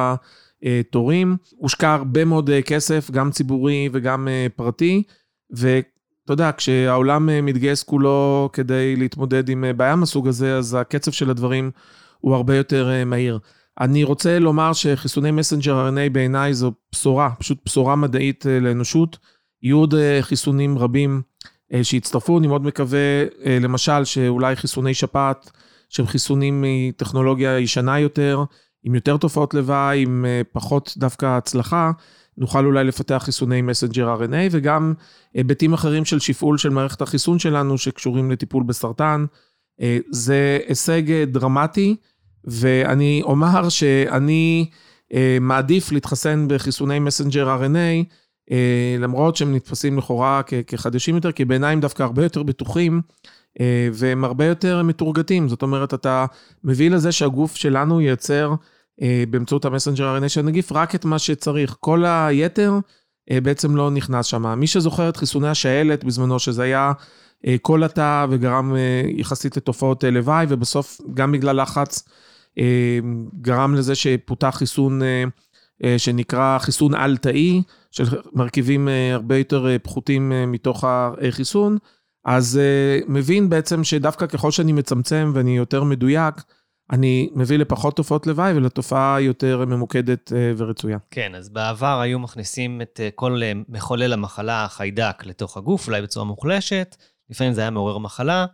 התורים. 0.63 1.38
הושקע 1.58 1.93
הרבה 1.93 2.25
מאוד 2.25 2.49
אה, 2.49 2.62
כסף, 2.62 3.12
גם 3.12 3.32
ציבורי 3.32 3.89
וגם 3.91 4.27
פרטי, 4.55 5.03
ואתה 5.51 6.34
יודע, 6.34 6.51
כשהעולם 6.58 7.45
מתגייס 7.45 7.84
כולו 7.84 8.49
כדי 8.53 8.95
להתמודד 8.95 9.49
עם 9.49 9.65
בעיה 9.77 9.95
מסוג 9.95 10.27
הזה, 10.27 10.58
אז 10.58 10.77
הקצב 10.82 11.12
של 11.12 11.29
הדברים 11.29 11.71
הוא 12.19 12.36
הרבה 12.36 12.55
יותר 12.55 12.91
מהיר. 13.05 13.39
אני 13.79 14.03
רוצה 14.03 14.39
לומר 14.39 14.73
שחיסוני 14.73 15.32
מסנג'ר 15.32 15.89
RNA 15.89 16.10
בעיניי 16.12 16.53
זו 16.53 16.71
בשורה, 16.91 17.29
פשוט 17.39 17.58
בשורה 17.65 17.95
מדעית 17.95 18.45
לאנושות. 18.62 19.17
יהיו 19.63 19.78
עוד 19.78 19.95
אה, 19.95 20.17
חיסונים 20.22 20.78
רבים 20.78 21.22
אה, 21.74 21.84
שיצטרפו, 21.84 22.39
אני 22.39 22.48
מאוד 22.48 22.65
מקווה, 22.65 23.24
אה, 23.45 23.58
למשל, 23.62 24.04
שאולי 24.04 24.56
חיסוני 24.56 24.93
שפעת, 24.93 25.52
שהם 25.89 26.08
חיסונים 26.08 26.65
מטכנולוגיה 26.67 27.60
ישנה 27.60 28.00
יותר, 28.00 28.43
עם 28.84 28.95
יותר 28.95 29.17
תופעות 29.17 29.54
לוואי, 29.54 30.02
עם 30.02 30.26
פחות 30.52 30.93
דווקא 30.98 31.26
הצלחה, 31.26 31.91
נוכל 32.38 32.65
אולי 32.65 32.84
לפתח 32.84 33.22
חיסוני 33.26 33.62
מסנג'ר 33.62 34.15
RNA, 34.15 34.36
וגם 34.52 34.93
היבטים 35.34 35.74
אחרים 35.74 36.06
של 36.06 36.19
שפעול 36.19 36.58
של 36.58 36.69
מערכת 36.69 37.02
החיסון 37.02 37.39
שלנו, 37.39 37.78
שקשורים 37.78 38.32
לטיפול 38.32 38.63
בסרטן, 38.63 39.26
זה 40.10 40.60
הישג 40.67 41.24
דרמטי, 41.24 41.95
ואני 42.43 43.22
אומר 43.24 43.69
שאני 43.69 44.69
מעדיף 45.41 45.91
להתחסן 45.91 46.48
בחיסוני 46.48 47.00
מסנג'ר 47.00 47.58
RNA, 47.62 48.13
למרות 48.99 49.35
שהם 49.35 49.55
נתפסים 49.55 49.97
לכאורה 49.97 50.41
כחדשים 50.67 51.15
יותר, 51.15 51.31
כי 51.31 51.45
בעיניי 51.45 51.73
הם 51.73 51.79
דווקא 51.79 52.03
הרבה 52.03 52.23
יותר 52.23 52.43
בטוחים. 52.43 53.01
והם 53.93 54.23
הרבה 54.23 54.45
יותר 54.45 54.83
מתורגתים, 54.83 55.49
זאת 55.49 55.62
אומרת, 55.62 55.93
אתה 55.93 56.25
מביא 56.63 56.89
לזה 56.89 57.12
שהגוף 57.12 57.55
שלנו 57.55 58.01
ייצר 58.01 58.53
באמצעות 59.29 59.65
המסנג'ר 59.65 60.17
RNA 60.17 60.29
של 60.29 60.39
הנגיף 60.39 60.71
רק 60.71 60.95
את 60.95 61.05
מה 61.05 61.19
שצריך. 61.19 61.75
כל 61.79 62.05
היתר 62.05 62.73
בעצם 63.31 63.75
לא 63.75 63.91
נכנס 63.91 64.25
שם. 64.25 64.59
מי 64.59 64.67
שזוכר 64.67 65.09
את 65.09 65.17
חיסוני 65.17 65.47
השעלת 65.47 66.03
בזמנו, 66.03 66.39
שזה 66.39 66.63
היה 66.63 66.91
כל 67.62 67.83
התא 67.83 68.25
וגרם 68.29 68.75
יחסית 69.17 69.57
לתופעות 69.57 70.03
לוואי, 70.03 70.45
ובסוף 70.49 71.01
גם 71.13 71.31
בגלל 71.31 71.62
לחץ 71.62 72.09
גרם 73.41 73.75
לזה 73.75 73.95
שפותח 73.95 74.53
חיסון 74.57 75.01
שנקרא 75.98 76.58
חיסון 76.60 76.96
על-תאי, 76.96 77.62
של 77.92 78.04
מרכיבים 78.34 78.88
הרבה 79.13 79.38
יותר 79.38 79.68
פחותים 79.84 80.32
מתוך 80.48 80.84
החיסון. 80.88 81.78
אז 82.26 82.60
מבין 83.08 83.50
בעצם 83.50 83.84
שדווקא 83.84 84.26
ככל 84.26 84.52
שאני 84.52 84.72
מצמצם 84.72 85.32
ואני 85.36 85.58
יותר 85.58 85.84
מדויק, 85.84 86.36
אני 86.92 87.30
מביא 87.36 87.58
לפחות 87.58 87.96
תופעות 87.96 88.28
לוואי 88.28 88.54
ולתופעה 88.54 89.22
יותר 89.22 89.65
ממוקדת 89.65 90.32
ורצויה. 90.58 90.98
כן, 91.12 91.36
אז 91.36 91.50
בעבר 91.50 92.00
היו 92.00 92.20
מכניסים 92.20 92.82
את 92.82 93.00
כל 93.15 93.42
מחולל 93.70 94.13
המחלה, 94.13 94.63
החיידק, 94.63 95.26
לתוך 95.26 95.58
הגוף, 95.58 95.88
אולי 95.88 96.02
בצורה 96.02 96.26
מוחלשת, 96.26 96.96
לפעמים 97.30 97.54
זה 97.54 97.62
היה 97.62 97.70
מעורר 97.70 97.98
מחלה, 97.98 98.46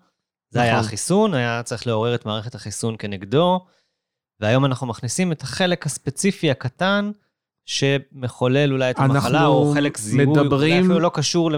זה 0.50 0.60
נכון. 0.60 0.70
היה 0.70 0.80
החיסון, 0.80 1.34
היה 1.34 1.64
צריך 1.64 1.88
לעורר 1.88 2.16
את 2.16 2.26
מערכת 2.26 2.56
החיסון 2.56 2.96
כנגדו, 3.00 3.66
והיום 4.39 4.65
אנחנו 4.65 4.88
מכניסים 4.88 5.32
את 5.32 5.41
החלק 5.41 5.86
הספציפי 5.86 6.52
הקטן, 6.52 7.12
שמחולל 7.65 8.74
אולי 8.74 8.91
את 8.91 9.00
המחלה, 9.00 9.45
או 9.45 9.71
חלק 9.74 9.98
זיהוי, 9.98 10.26
מדברים... 10.26 10.74
אולי 10.74 10.80
אפילו 10.80 11.00
לא 11.00 11.12
קשור 11.13 11.52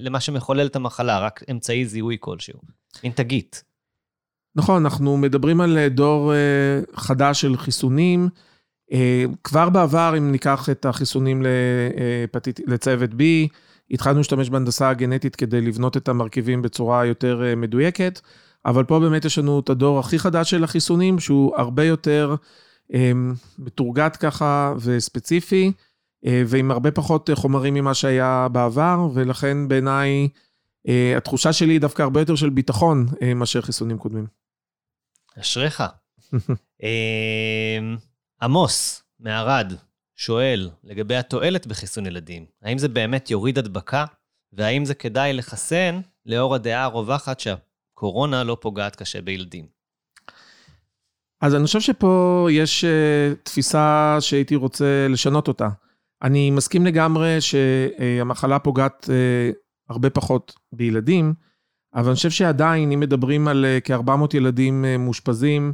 למה 0.00 0.20
שמחולל 0.20 0.66
את 0.66 0.76
המחלה, 0.76 1.18
רק 1.18 1.42
אמצעי 1.50 1.86
זיהוי 1.86 2.16
כלשהו. 2.20 2.60
מין 3.04 3.12
תגית. 3.12 3.64
נכון, 4.56 4.84
אנחנו 4.84 5.16
מדברים 5.16 5.60
על 5.60 5.88
דור 5.88 6.32
אה, 6.32 6.38
חדש 6.96 7.40
של 7.40 7.56
חיסונים. 7.56 8.28
אה, 8.92 9.24
כבר 9.44 9.70
בעבר, 9.70 10.14
אם 10.18 10.32
ניקח 10.32 10.68
את 10.70 10.86
החיסונים 10.86 11.46
אה, 11.46 12.24
לצוות 12.66 13.10
B, 13.10 13.22
התחלנו 13.90 14.18
להשתמש 14.18 14.50
בהנדסה 14.50 14.88
הגנטית 14.88 15.36
כדי 15.36 15.60
לבנות 15.60 15.96
את 15.96 16.08
המרכיבים 16.08 16.62
בצורה 16.62 17.06
יותר 17.06 17.42
מדויקת, 17.56 18.20
אבל 18.66 18.84
פה 18.84 19.00
באמת 19.00 19.24
יש 19.24 19.38
לנו 19.38 19.60
את 19.60 19.70
הדור 19.70 19.98
הכי 19.98 20.18
חדש 20.18 20.50
של 20.50 20.64
החיסונים, 20.64 21.18
שהוא 21.18 21.56
הרבה 21.56 21.84
יותר... 21.84 22.34
מתורגת 23.58 24.16
ככה 24.16 24.74
וספציפי, 24.80 25.72
אה, 26.26 26.42
ועם 26.46 26.70
הרבה 26.70 26.90
פחות 26.90 27.30
חומרים 27.34 27.74
ממה 27.74 27.94
שהיה 27.94 28.48
בעבר, 28.52 29.08
ולכן 29.14 29.68
בעיניי 29.68 30.28
אה, 30.88 31.14
התחושה 31.16 31.52
שלי 31.52 31.72
היא 31.72 31.80
דווקא 31.80 32.02
הרבה 32.02 32.20
יותר 32.20 32.34
של 32.34 32.50
ביטחון 32.50 33.06
אה, 33.22 33.34
מאשר 33.34 33.62
חיסונים 33.62 33.98
קודמים. 33.98 34.26
אשריך. 35.40 35.82
עמוס 38.42 39.02
מערד 39.20 39.72
שואל 40.16 40.70
לגבי 40.84 41.16
התועלת 41.16 41.66
בחיסון 41.66 42.06
ילדים, 42.06 42.46
האם 42.62 42.78
זה 42.78 42.88
באמת 42.88 43.30
יוריד 43.30 43.58
הדבקה, 43.58 44.04
והאם 44.52 44.84
זה 44.84 44.94
כדאי 44.94 45.32
לחסן 45.32 46.00
לאור 46.26 46.54
הדעה 46.54 46.84
הרווחת 46.84 47.40
שהקורונה 47.98 48.44
לא 48.44 48.56
פוגעת 48.60 48.96
קשה 48.96 49.22
בילדים? 49.22 49.66
אז 51.40 51.54
אני 51.54 51.64
חושב 51.64 51.80
שפה 51.80 52.46
יש 52.50 52.84
uh, 52.84 53.36
תפיסה 53.42 54.16
שהייתי 54.20 54.56
רוצה 54.56 55.06
לשנות 55.08 55.48
אותה. 55.48 55.68
אני 56.22 56.50
מסכים 56.50 56.86
לגמרי 56.86 57.36
שהמחלה 57.40 58.58
פוגעת 58.58 59.04
uh, 59.04 59.54
הרבה 59.88 60.10
פחות 60.10 60.54
בילדים, 60.72 61.34
אבל 61.94 62.06
אני 62.06 62.14
חושב 62.14 62.30
שעדיין, 62.30 62.92
אם 62.92 63.00
מדברים 63.00 63.48
על 63.48 63.64
uh, 63.64 63.80
כ-400 63.84 64.36
ילדים 64.36 64.84
מאושפזים, 64.98 65.72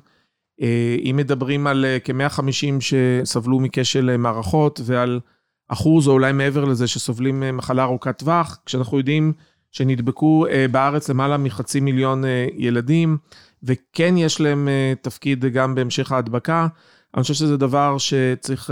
אם 1.10 1.16
מדברים 1.16 1.66
על 1.66 1.84
uh, 1.84 2.00
כ-150 2.04 2.80
שסבלו 2.80 3.60
מכשל 3.60 4.16
מערכות, 4.16 4.80
ועל 4.84 5.20
אחוז 5.68 6.08
או 6.08 6.12
אולי 6.12 6.32
מעבר 6.32 6.64
לזה 6.64 6.87
שסובלים 6.87 7.56
מחלה 7.56 7.82
ארוכת 7.82 8.18
טווח, 8.18 8.58
כשאנחנו 8.66 8.98
יודעים 8.98 9.32
שנדבקו 9.74 10.46
uh, 10.46 10.50
בארץ 10.70 11.08
למעלה 11.08 11.37
מחצי 11.37 11.80
מיליון 11.80 12.24
uh, 12.24 12.26
ילדים, 12.56 13.16
וכן 13.62 14.16
יש 14.16 14.40
להם 14.40 14.68
uh, 14.68 14.98
תפקיד 15.04 15.44
גם 15.44 15.74
בהמשך 15.74 16.12
ההדבקה. 16.12 16.66
אני 17.14 17.22
חושב 17.22 17.34
שזה 17.34 17.56
דבר 17.56 17.98
שצריך 17.98 18.70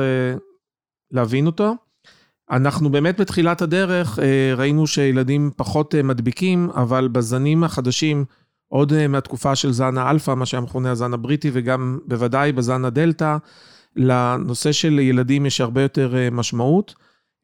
להבין 1.10 1.46
אותו. 1.46 1.74
אנחנו 2.50 2.90
באמת 2.90 3.20
בתחילת 3.20 3.62
הדרך 3.62 4.18
ראינו 4.56 4.86
שילדים 4.86 5.50
פחות 5.56 5.94
מדביקים, 5.94 6.70
אבל 6.70 7.08
בזנים 7.08 7.64
החדשים, 7.64 8.24
עוד 8.68 9.06
מהתקופה 9.06 9.56
של 9.56 9.72
זן 9.72 9.98
האלפא, 9.98 10.34
מה 10.34 10.46
שהיה 10.46 10.60
מכונה 10.60 10.90
הזן 10.90 11.14
הבריטי, 11.14 11.50
וגם 11.52 11.98
בוודאי 12.06 12.52
בזן 12.52 12.84
הדלתא, 12.84 13.36
לנושא 13.96 14.72
של 14.72 14.98
ילדים 14.98 15.46
יש 15.46 15.60
הרבה 15.60 15.82
יותר 15.82 16.14
משמעות. 16.32 16.94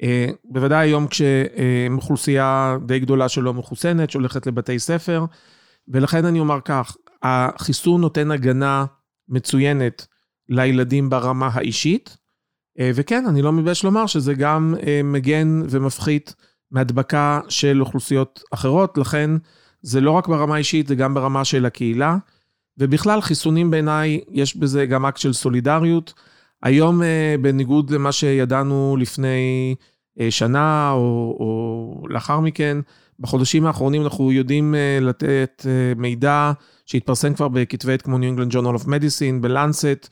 Uh, 0.02 0.06
בוודאי 0.44 0.88
היום 0.88 1.06
כשאוכלוסייה 1.06 2.76
uh, 2.76 2.86
די 2.86 3.00
גדולה 3.00 3.28
שלא 3.28 3.54
מחוסנת, 3.54 4.10
שהולכת 4.10 4.46
לבתי 4.46 4.78
ספר, 4.78 5.24
ולכן 5.88 6.24
אני 6.24 6.40
אומר 6.40 6.58
כך, 6.64 6.96
החיסון 7.22 8.00
נותן 8.00 8.30
הגנה 8.30 8.84
מצוינת 9.28 10.06
לילדים 10.48 11.10
ברמה 11.10 11.50
האישית, 11.52 12.16
אה, 12.78 12.90
וכן, 12.94 13.26
אני 13.26 13.42
לא 13.42 13.52
מתבייש 13.52 13.84
לומר 13.84 14.06
שזה 14.06 14.34
גם 14.34 14.74
אה, 14.86 15.00
מגן 15.04 15.62
ומפחית 15.70 16.34
מהדבקה 16.70 17.40
של 17.48 17.80
אוכלוסיות 17.80 18.42
אחרות, 18.50 18.98
לכן 18.98 19.30
זה 19.82 20.00
לא 20.00 20.10
רק 20.10 20.28
ברמה 20.28 20.54
האישית, 20.54 20.86
זה 20.86 20.94
גם 20.94 21.14
ברמה 21.14 21.44
של 21.44 21.66
הקהילה. 21.66 22.16
ובכלל, 22.78 23.20
חיסונים 23.20 23.70
בעיניי, 23.70 24.20
יש 24.30 24.56
בזה 24.56 24.86
גם 24.86 25.06
אקט 25.06 25.16
של 25.16 25.32
סולידריות. 25.32 26.14
היום, 26.62 27.02
אה, 27.02 27.34
בניגוד 27.40 27.90
למה 27.90 28.12
שידענו 28.12 28.96
לפני 29.00 29.74
שנה 30.30 30.90
או, 30.92 31.36
או 31.40 32.08
לאחר 32.08 32.40
מכן, 32.40 32.78
בחודשים 33.20 33.66
האחרונים 33.66 34.02
אנחנו 34.02 34.32
יודעים 34.32 34.74
לתת 35.00 35.66
מידע 35.96 36.52
שהתפרסם 36.86 37.34
כבר 37.34 37.48
בכתבי 37.48 37.92
עת 37.92 38.02
כמו 38.02 38.18
New 38.18 38.38
England 38.38 38.52
Journal 38.52 38.82
of 38.82 38.86
Medicine, 38.86 39.40
בלנסט, 39.40 40.08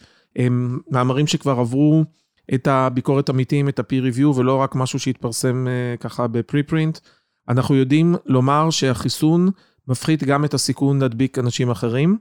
מאמרים 0.91 1.27
שכבר 1.27 1.61
עברו 1.61 2.05
את 2.55 2.67
הביקורת 2.67 3.29
עמיתים, 3.29 3.69
את 3.69 3.79
ה-peer 3.79 4.15
review, 4.15 4.27
ולא 4.37 4.57
רק 4.57 4.75
משהו 4.75 4.99
שהתפרסם 4.99 5.67
ככה 6.01 6.27
בפרי-פרינט. 6.27 6.99
אנחנו 7.49 7.75
יודעים 7.75 8.15
לומר 8.27 8.71
שהחיסון 8.71 9.51
מפחית 9.89 10.25
גם 10.25 10.45
את 10.45 10.55
הסיכון 10.55 11.03
להדביק 11.03 11.39
אנשים 11.39 11.71
אחרים. 11.71 12.19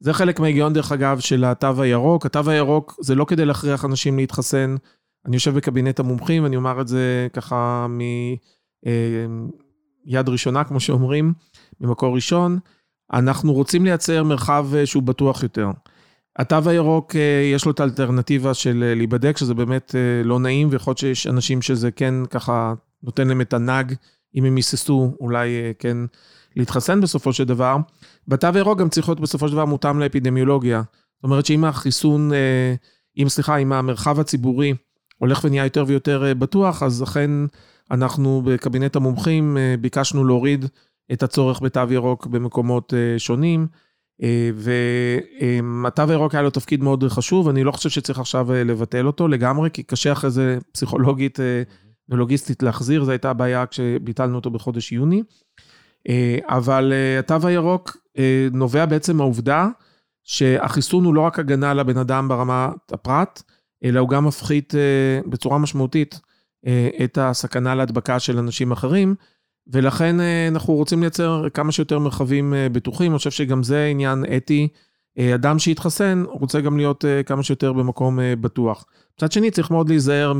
זה 0.00 0.12
חלק 0.12 0.40
מההיגיון, 0.40 0.72
דרך 0.72 0.92
אגב, 0.92 1.20
של 1.20 1.44
התו 1.44 1.82
הירוק. 1.82 2.26
התו 2.26 2.50
הירוק 2.50 2.96
זה 3.00 3.14
לא 3.14 3.24
כדי 3.24 3.44
להכריח 3.44 3.84
אנשים 3.84 4.16
להתחסן. 4.16 4.76
אני 5.26 5.36
יושב 5.36 5.54
בקבינט 5.54 6.00
המומחים, 6.00 6.46
אני 6.46 6.56
אומר 6.56 6.80
את 6.80 6.88
זה 6.88 7.28
ככה 7.32 7.86
מיד 7.88 8.38
אה, 10.28 10.32
ראשונה, 10.32 10.64
כמו 10.64 10.80
שאומרים, 10.80 11.32
ממקור 11.80 12.14
ראשון. 12.14 12.58
אנחנו 13.12 13.52
רוצים 13.52 13.84
לייצר 13.84 14.24
מרחב 14.24 14.66
אה, 14.74 14.86
שהוא 14.86 15.02
בטוח 15.02 15.42
יותר. 15.42 15.70
התו 16.38 16.56
הירוק, 16.66 17.16
אה, 17.16 17.50
יש 17.54 17.64
לו 17.64 17.72
את 17.72 17.80
האלטרנטיבה 17.80 18.54
של 18.54 18.84
אה, 18.86 18.94
להיבדק, 18.94 19.36
שזה 19.36 19.54
באמת 19.54 19.94
לא 20.24 20.38
נעים, 20.38 20.68
ויכול 20.70 20.90
להיות 20.90 20.98
שיש 20.98 21.26
אנשים 21.26 21.62
שזה 21.62 21.90
כן 21.90 22.14
ככה 22.30 22.74
נותן 23.02 23.28
להם 23.28 23.40
את 23.40 23.52
הנאג, 23.52 23.94
אם 24.34 24.44
הם 24.44 24.56
היססו, 24.56 25.16
אולי 25.20 25.48
כן 25.78 25.96
להתחסן 26.56 27.00
בסופו 27.00 27.32
של 27.32 27.44
דבר. 27.44 27.76
בתו 28.28 28.48
הירוק 28.54 28.78
גם 28.78 28.88
צריך 28.88 29.08
להיות 29.08 29.20
בסופו 29.20 29.48
של 29.48 29.54
דבר 29.54 29.64
מותאם 29.64 30.00
לאפידמיולוגיה. 30.00 30.82
זאת 31.16 31.24
אומרת 31.24 31.46
שאם 31.46 31.64
החיסון, 31.64 32.30
אם 33.18 33.28
סליחה, 33.28 33.56
אם 33.56 33.72
המרחב 33.72 34.20
הציבורי 34.20 34.74
הולך 35.18 35.44
ונהיה 35.44 35.64
יותר 35.64 35.84
ויותר 35.86 36.32
בטוח, 36.38 36.82
אז 36.82 37.02
אכן 37.02 37.30
אנחנו 37.90 38.42
בקבינט 38.44 38.96
המומחים 38.96 39.56
ביקשנו 39.80 40.24
להוריד 40.24 40.64
את 41.12 41.22
הצורך 41.22 41.62
בתו 41.62 41.80
ירוק 41.90 42.26
במקומות 42.26 42.94
אה, 42.94 43.18
שונים. 43.18 43.66
אה, 44.22 44.50
והתו 44.54 46.02
הירוק 46.08 46.34
היה 46.34 46.42
לו 46.42 46.50
תפקיד 46.50 46.82
מאוד 46.82 47.04
חשוב, 47.08 47.48
אני 47.48 47.64
לא 47.64 47.72
חושב 47.72 47.88
שצריך 47.88 48.18
עכשיו 48.18 48.52
אה, 48.52 48.64
לבטל 48.64 49.06
אותו 49.06 49.28
לגמרי, 49.28 49.70
כי 49.72 49.82
קשה 49.82 50.12
אחרי 50.12 50.30
זה 50.30 50.58
פסיכולוגית 50.72 51.38
ולוגיסטית 52.08 52.62
להחזיר, 52.62 53.04
זו 53.04 53.10
הייתה 53.10 53.30
הבעיה 53.30 53.66
כשביטלנו 53.66 54.36
אותו 54.36 54.50
בחודש 54.50 54.92
יוני. 54.92 55.22
אבל 56.48 56.92
התו 57.18 57.46
הירוק 57.48 57.96
נובע 58.52 58.86
בעצם 58.86 59.16
מהעובדה 59.16 59.68
שהחיסון 60.24 61.04
הוא 61.04 61.14
לא 61.14 61.20
רק 61.20 61.38
הגנה 61.38 61.74
לבן 61.74 61.98
אדם 61.98 62.28
ברמת 62.28 62.92
הפרט, 62.92 63.42
אלא 63.84 64.00
הוא 64.00 64.08
גם 64.08 64.26
מפחית 64.26 64.74
בצורה 65.26 65.58
משמעותית 65.58 66.20
את 67.04 67.18
הסכנה 67.20 67.74
להדבקה 67.74 68.18
של 68.18 68.38
אנשים 68.38 68.72
אחרים. 68.72 69.14
ולכן 69.72 70.16
אנחנו 70.48 70.74
רוצים 70.74 71.00
לייצר 71.00 71.44
כמה 71.54 71.72
שיותר 71.72 71.98
מרחבים 71.98 72.54
בטוחים, 72.72 73.12
אני 73.12 73.18
חושב 73.18 73.30
שגם 73.30 73.62
זה 73.62 73.86
עניין 73.86 74.24
אתי. 74.36 74.68
אדם 75.34 75.58
שהתחסן 75.58 76.24
רוצה 76.28 76.60
גם 76.60 76.76
להיות 76.76 77.04
כמה 77.26 77.42
שיותר 77.42 77.72
במקום 77.72 78.18
בטוח. 78.40 78.84
מצד 79.16 79.32
שני, 79.32 79.50
צריך 79.50 79.70
מאוד 79.70 79.88
להיזהר 79.88 80.32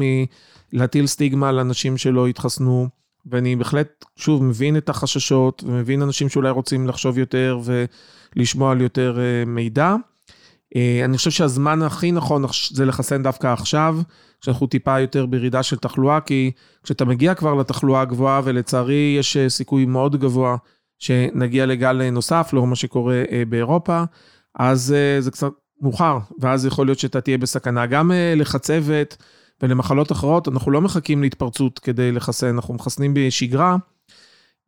מלהטיל 0.73 1.07
סטיגמה 1.07 1.49
על 1.49 1.59
אנשים 1.59 1.97
שלא 1.97 2.27
התחסנו, 2.27 2.89
ואני 3.27 3.57
בהחלט, 3.57 4.05
שוב, 4.17 4.43
מבין 4.43 4.77
את 4.77 4.89
החששות, 4.89 5.65
ומבין 5.67 6.03
אנשים 6.03 6.29
שאולי 6.29 6.51
רוצים 6.51 6.89
לחשוב 6.89 7.19
יותר 7.19 7.59
ולשמוע 8.37 8.73
על 8.73 8.81
יותר 8.81 9.19
מידע. 9.47 9.97
אה, 10.77 11.05
אני 11.05 11.17
חושב 11.17 11.31
שהזמן 11.31 11.83
הכי 11.83 12.13
נכון 12.13 12.45
זה 12.71 12.85
לחסן 12.85 13.23
דווקא 13.23 13.47
עכשיו, 13.47 13.99
כשאנחנו 14.41 14.67
טיפה 14.67 15.01
יותר 15.01 15.27
בירידה 15.27 15.63
של 15.63 15.77
תחלואה, 15.77 16.21
כי 16.21 16.51
כשאתה 16.83 17.05
מגיע 17.05 17.35
כבר 17.35 17.55
לתחלואה 17.55 18.01
הגבוהה, 18.01 18.41
ולצערי 18.45 19.17
יש 19.19 19.37
אה, 19.37 19.49
סיכוי 19.49 19.85
מאוד 19.85 20.21
גבוה 20.21 20.57
שנגיע 20.99 21.67
לגל 21.67 22.11
נוסף, 22.11 22.51
לאור 22.53 22.67
מה 22.67 22.77
שקורה 22.77 23.23
אה, 23.33 23.43
באירופה, 23.49 24.03
אז 24.59 24.95
זה 25.19 25.31
קצת 25.31 25.51
מאוחר, 25.83 26.19
ואז 26.41 26.67
יכול 26.67 26.87
להיות 26.87 26.99
שאתה 26.99 27.21
תהיה 27.21 27.39
בסכנה. 27.39 27.87
גם 27.87 28.13
לחצבת 28.37 29.17
ולמחלות 29.63 30.13
אחרות, 30.13 30.49
אנחנו 30.49 30.71
לא 30.71 30.81
מחכים 30.81 31.23
להתפרצות 31.23 31.79
כדי 31.79 32.13
לחסן, 32.13 32.55
אנחנו 32.55 32.75
מחסנים 32.75 33.15
בשגרה. 33.15 33.77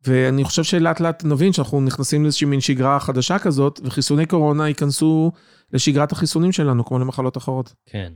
ואני 0.07 0.43
חושב 0.43 0.63
שלאט 0.63 0.99
לאט 0.99 1.23
נבין 1.23 1.53
שאנחנו 1.53 1.81
נכנסים 1.81 2.23
לאיזושהי 2.23 2.47
מין 2.47 2.61
שגרה 2.61 2.99
חדשה 2.99 3.39
כזאת, 3.39 3.79
וחיסוני 3.83 4.25
קורונה 4.25 4.67
ייכנסו 4.67 5.31
לשגרת 5.73 6.11
החיסונים 6.11 6.51
שלנו, 6.51 6.85
כמו 6.85 6.99
למחלות 6.99 7.37
אחרות. 7.37 7.73
כן. 7.85 8.13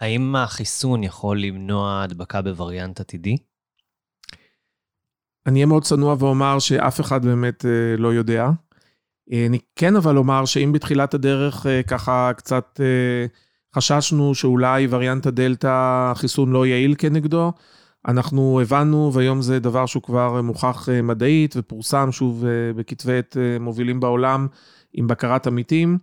האם 0.00 0.36
החיסון 0.36 1.04
יכול 1.04 1.40
למנוע 1.40 2.02
הדבקה 2.02 2.42
בווריאנט 2.42 3.00
עתידי? 3.00 3.36
אני 5.46 5.58
אהיה 5.58 5.66
מאוד 5.66 5.84
צנוע 5.84 6.16
ואומר 6.18 6.58
שאף 6.58 7.00
אחד 7.00 7.24
באמת 7.24 7.64
אה, 7.64 7.96
לא 7.98 8.14
יודע. 8.14 8.50
אה, 9.32 9.46
אני 9.46 9.58
כן 9.76 9.96
אבל 9.96 10.16
אומר 10.16 10.44
שאם 10.44 10.72
בתחילת 10.72 11.14
הדרך 11.14 11.66
אה, 11.66 11.82
ככה 11.82 12.30
קצת 12.36 12.80
חששנו 13.76 14.34
שאולי 14.34 14.86
וריאנט 14.90 15.26
הדלתא, 15.26 15.68
החיסון 16.12 16.52
לא 16.52 16.66
יעיל 16.66 16.94
כנגדו, 16.98 17.52
אנחנו 18.08 18.60
הבנו, 18.60 19.10
והיום 19.14 19.42
זה 19.42 19.58
דבר 19.58 19.86
שהוא 19.86 20.02
כבר 20.02 20.42
מוכח 20.42 20.88
מדעית 21.02 21.54
ופורסם 21.56 22.12
שוב 22.12 22.44
בכתבי 22.76 23.18
עת 23.18 23.36
מובילים 23.60 24.00
בעולם 24.00 24.46
עם 24.92 25.06
בקרת 25.06 25.46
עמיתים. 25.46 25.98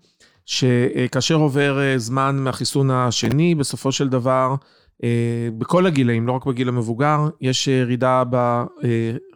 שכאשר 0.46 1.36
עובר 1.36 1.80
אה, 1.80 1.98
זמן 1.98 2.36
מהחיסון 2.36 2.92
השני, 2.92 3.56
בסופו 3.56 3.92
של 3.92 4.10
דבר, 4.10 4.56
אה, 5.04 5.50
בכל 5.58 5.86
הגילאים, 5.86 6.28
לא 6.28 6.32
רק 6.32 6.46
בגיל 6.46 6.70
המבוגר, 6.70 7.30
יש 7.42 7.68
ירידה 7.68 8.24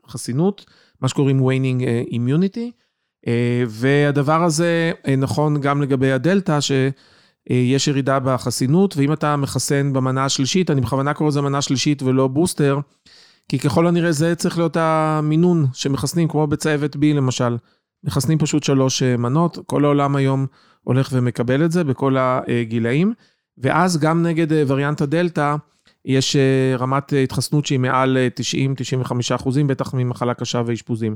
בחסינות, 0.07 0.65
מה 1.01 1.07
שקוראים 1.07 1.39
waning 1.39 1.83
אה, 1.83 2.01
immunity, 2.11 2.71
והדבר 3.67 4.43
הזה 4.43 4.91
נכון 5.17 5.61
גם 5.61 5.81
לגבי 5.81 6.11
הדלתא, 6.11 6.61
שיש 7.51 7.88
ירידה 7.88 8.19
בחסינות, 8.19 8.97
ואם 8.97 9.13
אתה 9.13 9.35
מחסן 9.35 9.93
במנה 9.93 10.25
השלישית, 10.25 10.71
אני 10.71 10.81
בכוונה 10.81 11.13
קורא 11.13 11.29
לזה 11.29 11.41
מנה 11.41 11.62
שלישית 11.62 12.03
ולא 12.03 12.27
בוסטר, 12.27 12.79
כי 13.49 13.59
ככל 13.59 13.88
הנראה 13.88 14.12
זה 14.12 14.35
צריך 14.35 14.57
להיות 14.57 14.77
המינון 14.79 15.65
שמחסנים, 15.73 16.27
כמו 16.27 16.47
בצהבת 16.47 16.95
B 16.95 16.99
למשל. 17.03 17.57
מחסנים 18.03 18.38
פשוט 18.38 18.63
שלוש 18.63 19.03
מנות, 19.03 19.57
כל 19.65 19.85
העולם 19.85 20.15
היום 20.15 20.45
הולך 20.83 21.09
ומקבל 21.12 21.65
את 21.65 21.71
זה 21.71 21.83
בכל 21.83 22.15
הגילאים, 22.19 23.13
ואז 23.57 23.97
גם 23.97 24.23
נגד 24.23 24.53
אה, 24.53 24.63
וריאנט 24.67 25.01
הדלתא, 25.01 25.55
יש 26.05 26.35
אה, 26.35 26.75
רמת 26.77 27.13
התחסנות 27.23 27.65
שהיא 27.65 27.79
מעל 27.79 28.17
90-95 29.05 29.12
אה, 29.31 29.35
אחוזים, 29.35 29.67
בטח 29.67 29.93
ממחלה 29.93 30.33
קשה 30.33 30.62
ואשפוזים. 30.65 31.15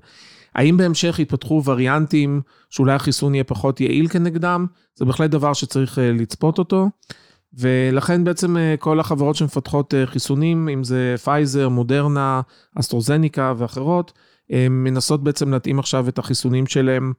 האם 0.55 0.77
בהמשך 0.77 1.19
יתפתחו 1.19 1.61
וריאנטים 1.65 2.41
שאולי 2.69 2.93
החיסון 2.93 3.35
יהיה 3.35 3.43
פחות 3.43 3.81
יעיל 3.81 4.07
כנגדם? 4.07 4.65
זה 4.95 5.05
בהחלט 5.05 5.29
דבר 5.29 5.53
שצריך 5.53 5.97
לצפות 6.01 6.59
אותו. 6.59 6.89
ולכן 7.53 8.23
בעצם 8.23 8.57
כל 8.79 8.99
החברות 8.99 9.35
שמפתחות 9.35 9.93
חיסונים, 10.05 10.69
אם 10.69 10.83
זה 10.83 11.15
פייזר, 11.23 11.69
מודרנה, 11.69 12.41
אסטרוזניקה 12.79 13.53
ואחרות, 13.57 14.13
מנסות 14.69 15.23
בעצם 15.23 15.51
להתאים 15.51 15.79
עכשיו 15.79 16.09
את 16.09 16.19
החיסונים 16.19 16.67
שלהם 16.67 17.13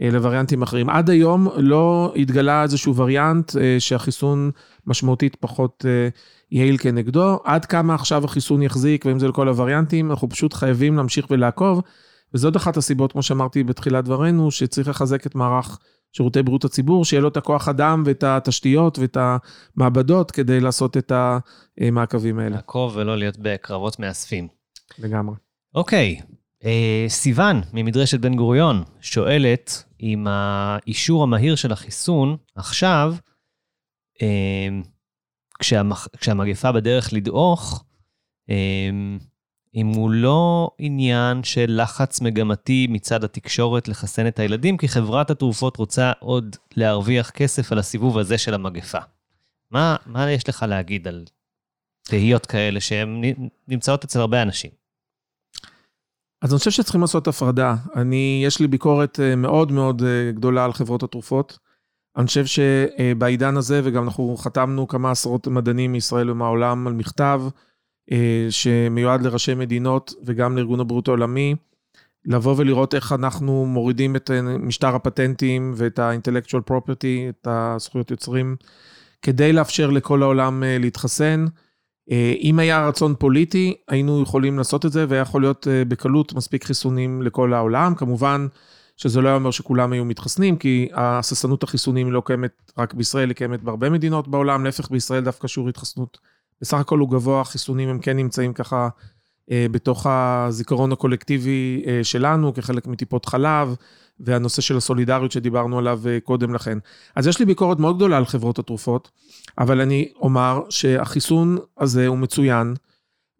אה, 0.00 0.10
לווריאנטים 0.10 0.62
אחרים. 0.62 0.90
עד 0.90 1.10
היום 1.10 1.48
לא 1.56 2.12
התגלה 2.16 2.62
איזשהו 2.62 2.96
וריאנט 2.96 3.56
אה, 3.56 3.76
שהחיסון 3.78 4.50
משמעותית 4.86 5.36
פחות 5.40 5.84
אה, 5.88 6.08
יעיל 6.50 6.76
כנגדו. 6.78 7.38
עד 7.44 7.64
כמה 7.64 7.94
עכשיו 7.94 8.24
החיסון 8.24 8.62
יחזיק, 8.62 9.06
ואם 9.06 9.18
זה 9.18 9.28
לכל 9.28 9.48
הווריאנטים, 9.48 10.10
אנחנו 10.10 10.28
פשוט 10.28 10.52
חייבים 10.52 10.96
להמשיך 10.96 11.26
ולעקוב. 11.30 11.82
וזאת 12.34 12.56
אחת 12.56 12.76
הסיבות, 12.76 13.12
כמו 13.12 13.22
שאמרתי 13.22 13.64
בתחילת 13.64 14.04
דברינו, 14.04 14.50
שצריך 14.50 14.88
לחזק 14.88 15.26
את 15.26 15.34
מערך 15.34 15.78
שירותי 16.12 16.42
בריאות 16.42 16.64
הציבור, 16.64 17.04
שיהיה 17.04 17.20
לו 17.20 17.28
את 17.28 17.36
הכוח 17.36 17.68
אדם 17.68 18.02
ואת 18.06 18.24
התשתיות 18.24 18.98
ואת 18.98 19.16
המעבדות 19.76 20.30
כדי 20.30 20.60
לעשות 20.60 20.96
את 20.96 21.12
המעקבים 21.80 22.38
האלה. 22.38 22.56
לעקוב 22.56 22.96
ולא 22.96 23.18
להיות 23.18 23.36
בקרבות 23.38 23.98
מאספים. 23.98 24.48
לגמרי. 24.98 25.34
אוקיי, 25.74 26.20
אה, 26.64 27.04
סיוון 27.08 27.60
ממדרשת 27.72 28.20
בן 28.20 28.36
גוריון 28.36 28.82
שואלת 29.00 29.84
אם 30.00 30.26
האישור 30.28 31.22
המהיר 31.22 31.54
של 31.54 31.72
החיסון 31.72 32.36
עכשיו, 32.56 33.14
אה, 34.22 34.68
כשהמח, 35.58 36.08
כשהמגפה 36.16 36.72
בדרך 36.72 37.12
לדעוך, 37.12 37.84
אה, 38.50 38.90
אם 39.74 39.86
הוא 39.86 40.10
לא 40.10 40.70
עניין 40.78 41.42
של 41.44 41.80
לחץ 41.82 42.20
מגמתי 42.20 42.86
מצד 42.90 43.24
התקשורת 43.24 43.88
לחסן 43.88 44.26
את 44.26 44.38
הילדים, 44.38 44.76
כי 44.76 44.88
חברת 44.88 45.30
התרופות 45.30 45.76
רוצה 45.76 46.12
עוד 46.18 46.56
להרוויח 46.76 47.30
כסף 47.30 47.72
על 47.72 47.78
הסיבוב 47.78 48.18
הזה 48.18 48.38
של 48.38 48.54
המגפה. 48.54 48.98
מה, 49.70 49.96
מה 50.06 50.30
יש 50.30 50.48
לך 50.48 50.64
להגיד 50.68 51.08
על 51.08 51.24
תהיות 52.02 52.46
כאלה 52.46 52.80
שהן 52.80 53.22
נמצאות 53.68 54.04
אצל 54.04 54.20
הרבה 54.20 54.42
אנשים? 54.42 54.70
אז 56.42 56.52
אני 56.52 56.58
חושב 56.58 56.70
שצריכים 56.70 57.00
לעשות 57.00 57.28
הפרדה. 57.28 57.74
אני, 57.96 58.42
יש 58.46 58.60
לי 58.60 58.66
ביקורת 58.66 59.20
אה, 59.20 59.36
מאוד 59.36 59.72
מאוד 59.72 60.02
אה, 60.02 60.32
גדולה 60.32 60.64
על 60.64 60.72
חברות 60.72 61.02
התרופות. 61.02 61.58
אני 62.16 62.26
חושב 62.26 62.44
שבעידן 62.46 63.56
הזה, 63.56 63.80
וגם 63.84 64.04
אנחנו 64.04 64.36
חתמנו 64.36 64.88
כמה 64.88 65.10
עשרות 65.10 65.46
מדענים 65.46 65.92
מישראל 65.92 66.30
ומהעולם 66.30 66.86
על 66.86 66.92
מכתב 66.92 67.42
אה, 67.44 67.50
שמיועד 68.50 69.22
לראשי 69.22 69.54
מדינות 69.54 70.14
וגם 70.24 70.56
לארגון 70.56 70.80
הבריאות 70.80 71.08
העולמי, 71.08 71.54
לבוא 72.24 72.54
ולראות 72.58 72.94
איך 72.94 73.12
אנחנו 73.12 73.66
מורידים 73.66 74.16
את 74.16 74.30
משטר 74.58 74.94
הפטנטים 74.94 75.72
ואת 75.76 75.98
ה-intellectual 75.98 76.70
property, 76.70 77.28
את 77.28 77.46
הזכויות 77.50 78.10
יוצרים, 78.10 78.56
כדי 79.22 79.52
לאפשר 79.52 79.90
לכל 79.90 80.22
העולם 80.22 80.62
להתחסן. 80.66 81.46
אה, 82.10 82.34
אם 82.40 82.58
היה 82.58 82.88
רצון 82.88 83.14
פוליטי, 83.18 83.74
היינו 83.88 84.22
יכולים 84.22 84.58
לעשות 84.58 84.86
את 84.86 84.92
זה, 84.92 85.06
והיה 85.08 85.22
יכול 85.22 85.42
להיות 85.42 85.68
אה, 85.68 85.84
בקלות 85.84 86.32
מספיק 86.32 86.64
חיסונים 86.64 87.22
לכל 87.22 87.54
העולם. 87.54 87.94
כמובן 87.94 88.46
שזה 88.96 89.20
לא 89.20 89.28
היה 89.28 89.36
אומר 89.36 89.50
שכולם 89.50 89.92
היו 89.92 90.04
מתחסנים, 90.04 90.56
כי 90.56 90.88
הססנות 90.94 91.62
החיסונים 91.62 92.12
לא 92.12 92.22
קיימת 92.24 92.72
רק 92.78 92.94
בישראל, 92.94 93.28
היא 93.28 93.36
קיימת 93.36 93.62
בהרבה 93.62 93.90
מדינות 93.90 94.28
בעולם. 94.28 94.64
להפך, 94.64 94.90
בישראל 94.90 95.24
דווקא 95.24 95.48
שיעור 95.48 95.68
התחסנות 95.68 96.18
בסך 96.60 96.78
הכל 96.78 96.98
הוא 96.98 97.10
גבוה, 97.10 97.40
החיסונים 97.40 97.88
הם 97.88 97.98
כן 97.98 98.16
נמצאים 98.16 98.52
ככה 98.52 98.88
אה, 99.50 99.66
בתוך 99.70 100.06
הזיכרון 100.06 100.92
הקולקטיבי 100.92 101.84
שלנו, 102.02 102.54
כחלק 102.54 102.86
מטיפות 102.86 103.26
חלב, 103.26 103.74
והנושא 104.20 104.62
של 104.62 104.76
הסולידריות 104.76 105.32
שדיברנו 105.32 105.78
עליו 105.78 106.00
קודם 106.24 106.54
לכן. 106.54 106.78
אז 107.16 107.26
יש 107.26 107.38
לי 107.38 107.44
ביקורת 107.44 107.78
מאוד 107.78 107.96
גדולה 107.96 108.16
על 108.16 108.24
חברות 108.24 108.58
התרופות. 108.58 109.10
אבל 109.58 109.80
אני 109.80 110.08
אומר 110.16 110.62
שהחיסון 110.70 111.58
הזה 111.78 112.06
הוא 112.06 112.18
מצוין, 112.18 112.74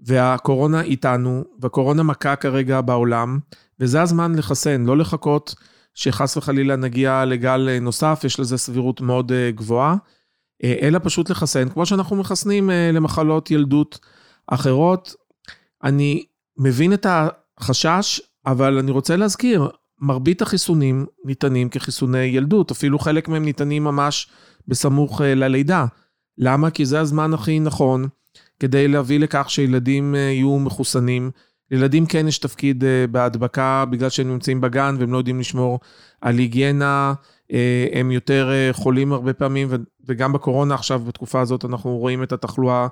והקורונה 0.00 0.81
איתנו, 0.81 1.44
והקורונה 1.61 2.03
מכה 2.03 2.37
כרגע 2.37 2.81
בעולם, 2.81 3.38
וזה 3.81 4.03
הזמן 4.03 4.35
לחסן, 4.35 4.85
לא 4.85 4.96
לחכות 4.96 5.55
שחס 5.94 6.37
וחלילה 6.37 6.77
נגיע 6.77 7.24
לגל 7.24 7.79
נוסף, 7.81 8.20
יש 8.24 8.40
לזה 8.40 8.59
סבירות 8.59 9.00
מאוד 9.00 9.33
אה, 9.33 9.50
גבוהה, 9.50 9.90
אה, 9.92 9.96
אלא 10.83 10.98
פשוט 11.03 11.31
לחסן, 11.31 11.68
כמו 11.68 11.87
שאנחנו 11.87 12.16
מחסנים 12.16 12.70
אה, 12.70 12.90
למחלות 12.92 13.50
ילדות 13.50 13.98
אחרות. 14.46 15.14
אני 15.85 16.24
מבין 16.59 16.92
את 16.92 17.07
החשש, 17.09 18.20
אבל 18.46 18.79
אני 18.79 18.90
רוצה 18.90 19.16
להזכיר, 19.16 19.68
מרבית 20.00 20.42
החיסונים 20.42 21.07
ניתנים 21.24 21.68
כחיסוני 21.68 22.18
ילדות, 22.18 22.70
אפילו 22.70 22.98
חלק 22.98 23.29
מהם 23.29 23.44
ניתנים 23.44 23.85
ממש 23.85 24.29
בסמוך 24.69 25.21
ללידה. 25.21 25.87
למה? 26.38 26.71
כי 26.71 26.85
זה 26.85 27.00
הזמן 27.00 27.35
הכי 27.35 27.60
נכון 27.60 28.08
כדי 28.60 28.88
להביא 28.88 29.21
לכך 29.21 29.50
שילדים 29.50 30.15
אה, 30.15 30.21
יהיו 30.21 30.58
מחוסנים. 30.58 31.31
לילדים 31.71 32.06
כן 32.06 32.29
יש 32.29 32.38
תפקיד 32.38 32.85
אה, 32.85 33.06
בהדבקה 33.06 33.85
בגלל 33.90 34.10
שהם 34.10 34.29
נמצאים 34.29 34.60
בגן 34.60 34.96
והם 34.98 35.12
לא 35.12 35.19
יודעים 35.19 35.40
לשמור 35.40 35.81
על 36.21 36.38
היגיינה, 36.38 37.15
אה, 37.19 37.33
הם 37.92 38.10
יותר 38.10 38.50
חולים 38.72 39.12
הרבה 39.12 39.32
פעמים, 39.32 39.68
וגם 40.06 40.32
בקורונה 40.32 40.74
עכשיו, 40.74 41.00
בתקופה 41.00 41.40
הזאת, 41.40 41.64
אנחנו 41.64 41.96
רואים 41.96 42.22
את 42.22 42.32
התחלואה 42.32 42.86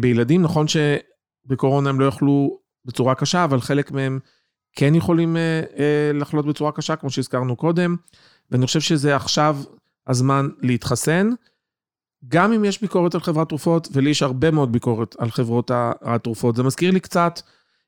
בילדים. 0.00 0.42
נכון 0.42 0.66
שבקורונה 0.68 1.90
הם 1.90 2.00
לא 2.00 2.04
יכלו 2.04 2.58
בצורה 2.84 3.14
קשה, 3.14 3.44
אבל 3.44 3.60
חלק 3.60 3.90
מהם 3.90 4.18
כן 4.76 4.94
יכולים 4.94 5.36
לחלות 6.14 6.46
בצורה 6.46 6.72
קשה, 6.72 6.96
כמו 6.96 7.10
שהזכרנו 7.10 7.56
קודם, 7.56 7.96
ואני 8.50 8.66
חושב 8.66 8.80
שזה 8.80 9.16
עכשיו 9.16 9.58
הזמן 10.06 10.48
להתחסן. 10.62 11.30
גם 12.28 12.52
אם 12.52 12.64
יש 12.64 12.80
ביקורת 12.80 13.14
על 13.14 13.20
חברת 13.20 13.48
תרופות, 13.48 13.88
ולי 13.92 14.10
יש 14.10 14.22
הרבה 14.22 14.50
מאוד 14.50 14.72
ביקורת 14.72 15.16
על 15.18 15.30
חברות 15.30 15.70
התרופות. 16.02 16.56
זה 16.56 16.62
מזכיר 16.62 16.90
לי 16.90 17.00
קצת, 17.00 17.40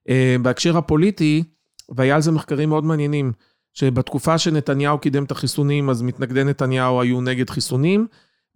אה, 0.09 0.37
בהקשר 0.43 0.79
הפוליטי, 0.79 1.45
והיה 1.89 2.15
על 2.15 2.23
זה 2.23 2.33
מחקרים 2.33 2.69
מאוד 2.69 2.85
מעניינים, 2.85 3.33
שבתקופה 3.75 4.39
שנתניהו 4.39 4.99
קידם 4.99 5.25
את 5.25 5.31
החיסונים, 5.31 5.91
אז 5.91 6.03
מתנגדי 6.03 6.45
נתניהו 6.45 7.01
היו 7.01 7.21
נגד 7.21 7.51
חיסונים, 7.51 8.07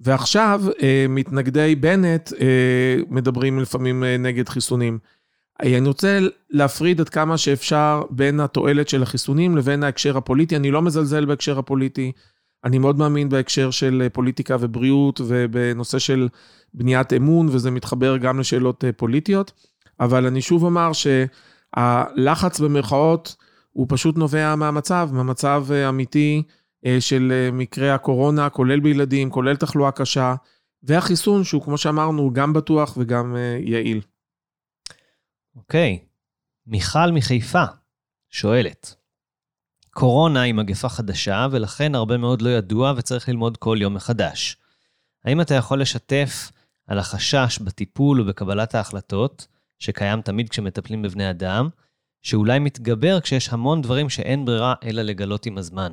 ועכשיו 0.01 0.62
אה, 0.83 1.07
מתנגדי 1.09 1.75
בנט 1.75 2.33
אה, 2.33 2.97
מדברים 3.09 3.61
לפעמים 3.61 4.05
אה, 4.05 4.17
נגד 4.17 4.49
חיסונים. 4.49 4.99
אני 5.61 5.89
רוצה 5.89 6.19
להפריד 6.51 7.01
עד 7.01 7.09
כמה 7.09 7.39
שאפשר 7.39 8.03
בין 8.11 8.41
התועלת 8.41 8.89
של 8.89 9.03
החיסונים 9.03 9.57
לבין 9.57 9.83
ההקשר 9.83 10.17
הפוליטי. 10.17 10.57
אני 10.57 10.71
לא 10.71 10.83
מזלזל 10.83 11.25
בהקשר 11.25 11.59
הפוליטי. 11.59 12.12
אני 12.65 12.79
מאוד 12.79 12.99
מאמין 12.99 13.29
בהקשר 13.29 13.71
של 13.71 14.09
פוליטיקה 14.12 14.57
ובריאות 14.61 15.21
ובנושא 15.27 15.99
של 15.99 16.29
בניית 16.75 17.12
אמון, 17.12 17.49
וזה 17.51 17.71
מתחבר 17.71 18.17
גם 18.17 18.41
לשאלות 18.41 18.85
פוליטיות. 18.97 19.53
אבל 20.01 20.27
אני 20.27 20.43
שוב 20.43 20.65
אומר 20.65 20.91
שהלחץ 20.93 22.61
במרכאות 22.61 23.37
הוא 23.75 23.87
פשוט 23.89 24.16
נובע 24.16 24.55
מהמצב, 24.55 25.09
מהמצב 25.12 25.66
אה, 25.70 25.89
אמיתי 25.89 26.43
של 27.01 27.51
מקרי 27.53 27.91
הקורונה, 27.91 28.51
כולל 28.51 28.81
בילדים, 28.81 29.31
כולל 29.31 29.57
תחלואה 29.57 29.93
קשה, 29.93 30.35
והחיסון 30.83 31.45
שהוא, 31.45 31.62
כמו 31.62 31.79
שאמרנו, 31.79 32.33
גם 32.33 32.53
בטוח 32.53 32.95
וגם 32.97 33.37
יעיל. 33.61 34.01
אוקיי, 35.57 35.99
okay. 36.01 36.07
מיכל 36.66 37.11
מחיפה 37.12 37.64
שואלת, 38.31 38.95
קורונה 39.91 40.43
היא 40.43 40.55
מגפה 40.55 40.89
חדשה, 40.89 41.47
ולכן 41.51 41.95
הרבה 41.95 42.16
מאוד 42.16 42.43
לא 42.43 42.51
ידוע 42.51 42.93
וצריך 42.97 43.29
ללמוד 43.29 43.57
כל 43.57 43.79
יום 43.81 43.95
מחדש. 43.95 44.57
האם 45.25 45.41
אתה 45.41 45.55
יכול 45.55 45.81
לשתף 45.81 46.53
על 46.87 46.99
החשש 46.99 47.59
בטיפול 47.59 48.20
ובקבלת 48.20 48.75
ההחלטות, 48.75 49.47
שקיים 49.79 50.22
תמיד 50.22 50.49
כשמטפלים 50.49 51.03
בבני 51.03 51.31
אדם, 51.31 51.68
שאולי 52.25 52.59
מתגבר 52.59 53.20
כשיש 53.20 53.49
המון 53.49 53.83
דברים 53.83 54.09
שאין 54.09 54.45
ברירה 54.45 54.75
אלא 54.85 55.03
לגלות 55.03 55.47
עם 55.47 55.59
הזמן? 55.59 55.93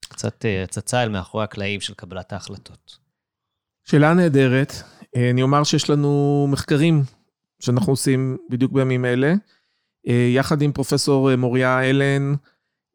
קצת 0.00 0.44
אה, 0.44 0.62
הצצה 0.62 1.02
אל 1.02 1.08
מאחורי 1.08 1.44
הקלעים 1.44 1.80
של 1.80 1.94
קבלת 1.94 2.32
ההחלטות. 2.32 2.98
שאלה 3.84 4.14
נהדרת. 4.14 4.72
אה, 5.16 5.30
אני 5.30 5.42
אומר 5.42 5.64
שיש 5.64 5.90
לנו 5.90 6.46
מחקרים 6.50 7.02
שאנחנו 7.62 7.92
עושים 7.92 8.36
בדיוק 8.50 8.72
בימים 8.72 9.04
אלה, 9.04 9.34
אה, 10.08 10.30
יחד 10.34 10.62
עם 10.62 10.72
פרופסור 10.72 11.36
מוריה 11.36 11.90
אלן, 11.90 12.34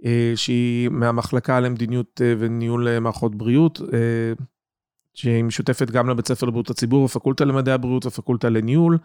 אה, 0.05 0.31
שהיא 0.35 0.89
מהמחלקה 0.89 1.59
למדיניות 1.59 2.21
אה, 2.23 2.33
וניהול 2.39 2.87
אה, 2.87 2.99
מערכות 2.99 3.35
בריאות, 3.35 3.81
שהיא 5.13 5.43
משותפת 5.43 5.91
גם 5.91 6.09
לבית 6.09 6.27
ספר 6.27 6.45
לבריאות 6.45 6.69
הציבור, 6.69 7.05
הפקולטה 7.05 7.45
למדעי 7.45 7.73
הבריאות 7.73 8.05
והפקולטה 8.05 8.49
לניהול. 8.49 8.97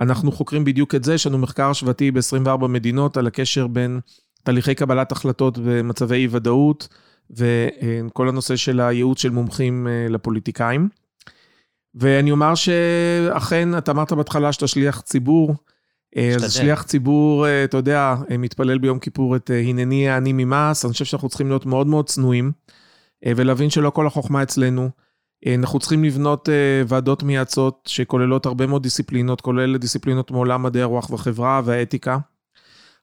אנחנו 0.00 0.32
חוקרים 0.32 0.64
בדיוק 0.64 0.94
את 0.94 1.04
זה, 1.04 1.14
יש 1.14 1.26
לנו 1.26 1.38
מחקר 1.38 1.70
השוואתי 1.70 2.10
ב-24 2.10 2.66
מדינות 2.66 3.16
על 3.16 3.26
הקשר 3.26 3.66
בין 3.66 4.00
תהליכי 4.42 4.74
קבלת 4.74 5.12
החלטות 5.12 5.58
במצבי 5.58 6.16
אי-ודאות, 6.16 6.88
וכל 7.30 8.28
הנושא 8.28 8.56
של 8.56 8.80
הייעוץ 8.80 9.22
של 9.22 9.30
מומחים 9.30 9.86
לפוליטיקאים. 10.10 10.88
ואני 11.94 12.30
אומר 12.30 12.54
שאכן, 12.54 13.78
אתה 13.78 13.92
אמרת 13.92 14.12
בהתחלה 14.12 14.52
שאתה 14.52 14.66
שליח 14.66 15.00
ציבור, 15.00 15.54
אה, 16.16 16.34
אז 16.34 16.52
שליח 16.52 16.82
ציבור, 16.82 17.46
אה, 17.46 17.64
אתה 17.64 17.76
יודע, 17.76 18.14
אה, 18.30 18.36
מתפלל 18.36 18.78
ביום 18.78 18.98
כיפור 18.98 19.36
את 19.36 19.50
הנני 19.50 20.08
העני 20.08 20.32
ממעש, 20.32 20.84
אני 20.84 20.92
חושב 20.92 21.04
שאנחנו 21.04 21.28
צריכים 21.28 21.48
להיות 21.48 21.66
מאוד 21.66 21.86
מאוד 21.86 22.08
צנועים, 22.08 22.52
ולהבין 23.26 23.70
שלא 23.70 23.90
כל 23.90 24.06
החוכמה 24.06 24.42
אצלנו. 24.42 24.90
אנחנו 25.46 25.78
צריכים 25.78 26.04
לבנות 26.04 26.48
ועדות 26.88 27.22
מייעצות 27.22 27.80
שכוללות 27.86 28.46
הרבה 28.46 28.66
מאוד 28.66 28.82
דיסציפלינות, 28.82 29.40
כולל 29.40 29.76
דיסציפלינות 29.76 30.30
מעולם 30.30 30.62
מדעי 30.62 30.82
הרוח 30.82 31.10
והחברה 31.10 31.60
והאתיקה. 31.64 32.18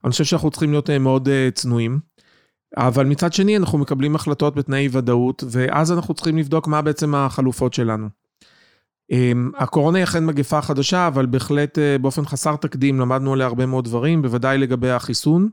אני 0.03 0.11
חושב 0.11 0.23
שאנחנו 0.23 0.51
צריכים 0.51 0.71
להיות 0.71 0.89
מאוד 0.89 1.29
צנועים. 1.53 1.99
אבל 2.77 3.05
מצד 3.05 3.33
שני, 3.33 3.57
אנחנו 3.57 3.77
מקבלים 3.77 4.15
החלטות 4.15 4.55
בתנאי 4.55 4.87
ודאות, 4.91 5.43
ואז 5.49 5.91
אנחנו 5.91 6.13
צריכים 6.13 6.37
לבדוק 6.37 6.67
מה 6.67 6.81
בעצם 6.81 7.15
החלופות 7.15 7.73
שלנו. 7.73 8.09
אמ, 9.11 9.51
הקורונה 9.57 9.97
היא 9.97 10.03
אכן 10.03 10.25
מגפה 10.25 10.61
חדשה, 10.61 11.07
אבל 11.07 11.25
בהחלט 11.25 11.79
אה, 11.79 11.97
באופן 11.97 12.25
חסר 12.25 12.55
תקדים 12.55 12.99
למדנו 12.99 13.33
עליה 13.33 13.47
הרבה 13.47 13.65
מאוד 13.65 13.85
דברים, 13.85 14.21
בוודאי 14.21 14.57
לגבי 14.57 14.91
החיסון. 14.91 15.49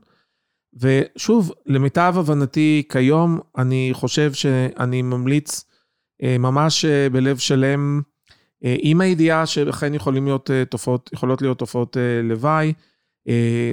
ושוב, 0.73 1.51
למיטב 1.65 2.13
הבנתי 2.17 2.83
כיום, 2.91 3.39
אני 3.57 3.89
חושב 3.93 4.33
שאני 4.33 5.01
ממליץ 5.01 5.65
אה, 5.69 5.72
ממש 6.21 6.85
אה, 6.85 7.09
בלב 7.09 7.37
שלם, 7.37 8.01
עם 8.61 9.01
הידיעה 9.01 9.45
שאכן 9.45 9.93
יכולים 9.93 10.25
להיות 10.25 10.49
תופעות, 10.69 11.09
יכולות 11.13 11.41
להיות 11.41 11.59
תופעות 11.59 11.97
לוואי. 12.23 12.73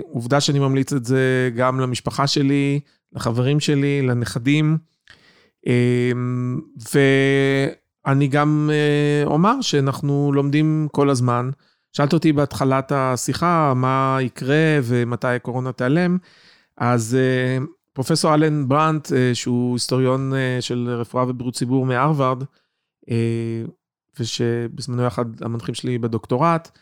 עובדה 0.03 0.41
שאני 0.41 0.59
ממליץ 0.59 0.93
את 0.93 1.05
זה 1.05 1.51
גם 1.57 1.81
למשפחה 1.81 2.27
שלי, 2.27 2.81
לחברים 3.13 3.61
שלי, 3.61 4.03
לנכדים. 4.03 4.79
אמ, 5.67 6.61
ו... 6.95 6.99
אני 8.07 8.29
גם 8.29 8.71
אה, 8.73 9.27
אומר 9.27 9.61
שאנחנו 9.61 10.33
לומדים 10.35 10.89
כל 10.93 11.11
הזמן. 11.11 11.51
שאלת 11.93 12.13
אותי 12.13 12.33
בהתחלת 12.33 12.93
השיחה 12.95 13.73
מה 13.77 14.19
יקרה 14.21 14.79
ומתי 14.83 15.29
הקורונה 15.29 15.73
תיעלם, 15.73 16.19
אז 16.77 17.17
אה, 17.21 17.65
פרופסור 18.01 18.35
אלן 18.35 18.69
ברנט, 18.69 19.13
אה, 19.13 19.35
שהוא 19.35 19.75
היסטוריון 19.75 20.33
של 20.61 20.89
רפואה 20.89 21.29
ובריאות 21.29 21.55
ציבור 21.55 21.87
מהרווארד, 21.87 22.45
ושבזמנו 24.21 25.07
אחד 25.07 25.43
המנחים 25.43 25.75
שלי 25.75 25.99
בדוקטורט, 25.99 26.79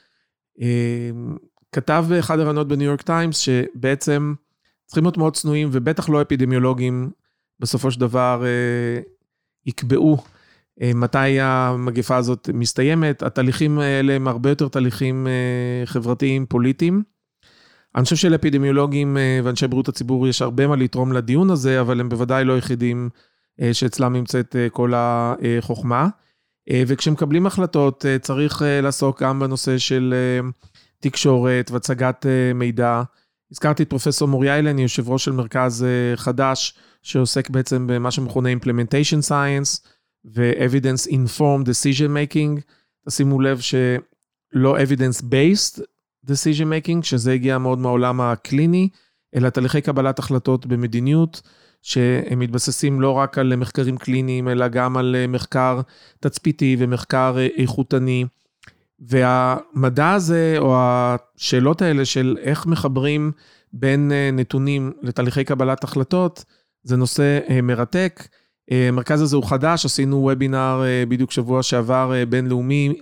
כתב 1.72 2.04
באחד 2.08 2.38
הרעיונות 2.38 2.68
בניו 2.68 2.86
יורק 2.86 3.02
טיימס, 3.02 3.38
שבעצם 3.38 4.34
צריכים 4.86 5.04
להיות 5.04 5.16
מאוד 5.16 5.36
צנועים, 5.36 5.68
ובטח 5.72 6.08
לא 6.08 6.22
אפידמיולוגים, 6.22 7.10
בסופו 7.60 7.90
של 7.90 8.00
דבר 8.00 8.44
יקבעו 9.66 10.18
אה, 10.82 10.90
מתי 10.94 11.40
המגפה 11.40 12.16
הזאת 12.16 12.50
מסתיימת. 12.54 13.22
התהליכים 13.22 13.78
האלה 13.78 14.12
הם 14.12 14.28
הרבה 14.28 14.50
יותר 14.50 14.68
תהליכים 14.68 15.26
אה, 15.26 15.86
חברתיים 15.86 16.46
פוליטיים. 16.46 17.02
אני 17.94 18.04
חושב 18.04 18.16
שלאפידמיולוגים 18.16 19.16
אה, 19.16 19.40
ואנשי 19.44 19.66
בריאות 19.66 19.88
הציבור 19.88 20.28
יש 20.28 20.42
הרבה 20.42 20.66
מה 20.66 20.76
לתרום 20.76 21.12
לדיון 21.12 21.50
הזה, 21.50 21.80
אבל 21.80 22.00
הם 22.00 22.08
בוודאי 22.08 22.44
לא 22.44 22.52
היחידים 22.52 23.08
שאצלם 23.72 24.12
נמצאת 24.12 24.56
כל 24.72 24.92
החוכמה. 24.96 26.08
וכשמקבלים 26.72 27.46
החלטות 27.46 28.04
צריך 28.20 28.62
לעסוק 28.82 29.22
גם 29.22 29.40
בנושא 29.40 29.78
של 29.78 30.14
תקשורת 31.00 31.70
והצגת 31.70 32.26
מידע. 32.54 33.02
הזכרתי 33.52 33.82
את 33.82 33.90
פרופסור 33.90 34.28
מוריה 34.28 34.56
אילן, 34.56 34.78
יושב 34.78 35.08
ראש 35.08 35.24
של 35.24 35.32
מרכז 35.32 35.86
חדש 36.16 36.74
שעוסק 37.02 37.50
בעצם 37.50 37.86
במה 37.86 38.10
שמכונה 38.10 38.48
Implementation 38.52 39.28
Science. 39.28 39.88
ו-Evidence 40.24 41.10
Informed 41.10 41.66
Decision 41.66 42.08
Making. 42.08 42.60
תשימו 43.08 43.40
לב 43.40 43.60
שלא 43.60 44.78
Evidence-Based 44.78 45.80
Decision 46.28 46.64
Making, 46.64 47.02
שזה 47.02 47.32
הגיע 47.32 47.58
מאוד 47.58 47.78
מהעולם 47.78 48.20
הקליני, 48.20 48.88
אלא 49.34 49.48
תהליכי 49.48 49.80
קבלת 49.80 50.18
החלטות 50.18 50.66
במדיניות, 50.66 51.42
שהם 51.82 52.38
מתבססים 52.38 53.00
לא 53.00 53.10
רק 53.10 53.38
על 53.38 53.56
מחקרים 53.56 53.96
קליניים, 53.96 54.48
אלא 54.48 54.68
גם 54.68 54.96
על 54.96 55.16
מחקר 55.28 55.80
תצפיתי 56.20 56.76
ומחקר 56.78 57.36
איכותני. 57.56 58.24
והמדע 59.00 60.10
הזה, 60.10 60.56
או 60.58 60.76
השאלות 60.78 61.82
האלה 61.82 62.04
של 62.04 62.36
איך 62.40 62.66
מחברים 62.66 63.32
בין 63.72 64.12
נתונים 64.32 64.92
לתהליכי 65.02 65.44
קבלת 65.44 65.84
החלטות, 65.84 66.44
זה 66.82 66.96
נושא 66.96 67.38
מרתק. 67.62 68.28
המרכז 68.70 69.22
הזה 69.22 69.36
הוא 69.36 69.44
חדש, 69.44 69.84
עשינו 69.84 70.16
וובינר 70.16 70.82
אה, 70.84 71.06
בדיוק 71.08 71.30
שבוע 71.30 71.62
שעבר 71.62 72.12
אה, 72.14 72.26
בינלאומי, 72.26 72.92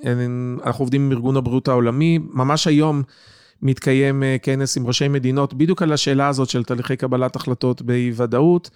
אנחנו 0.67 0.83
עובדים 0.83 1.03
עם 1.03 1.13
ארגון 1.13 1.37
הבריאות 1.37 1.69
העולמי, 1.69 2.19
ממש 2.33 2.67
היום 2.67 3.03
מתקיים 3.63 4.23
אה, 4.23 4.37
כנס 4.43 4.77
עם 4.77 4.87
ראשי 4.87 5.09
מדינות 5.09 5.55
בדיוק 5.55 5.83
על 5.83 5.93
השאלה 5.93 6.29
הזאת 6.29 6.49
של 6.49 6.65
תהליכי 6.65 6.97
קבלת 6.97 7.37
החלטות 7.37 7.83
באי 7.83 8.13
ודאות, 8.17 8.71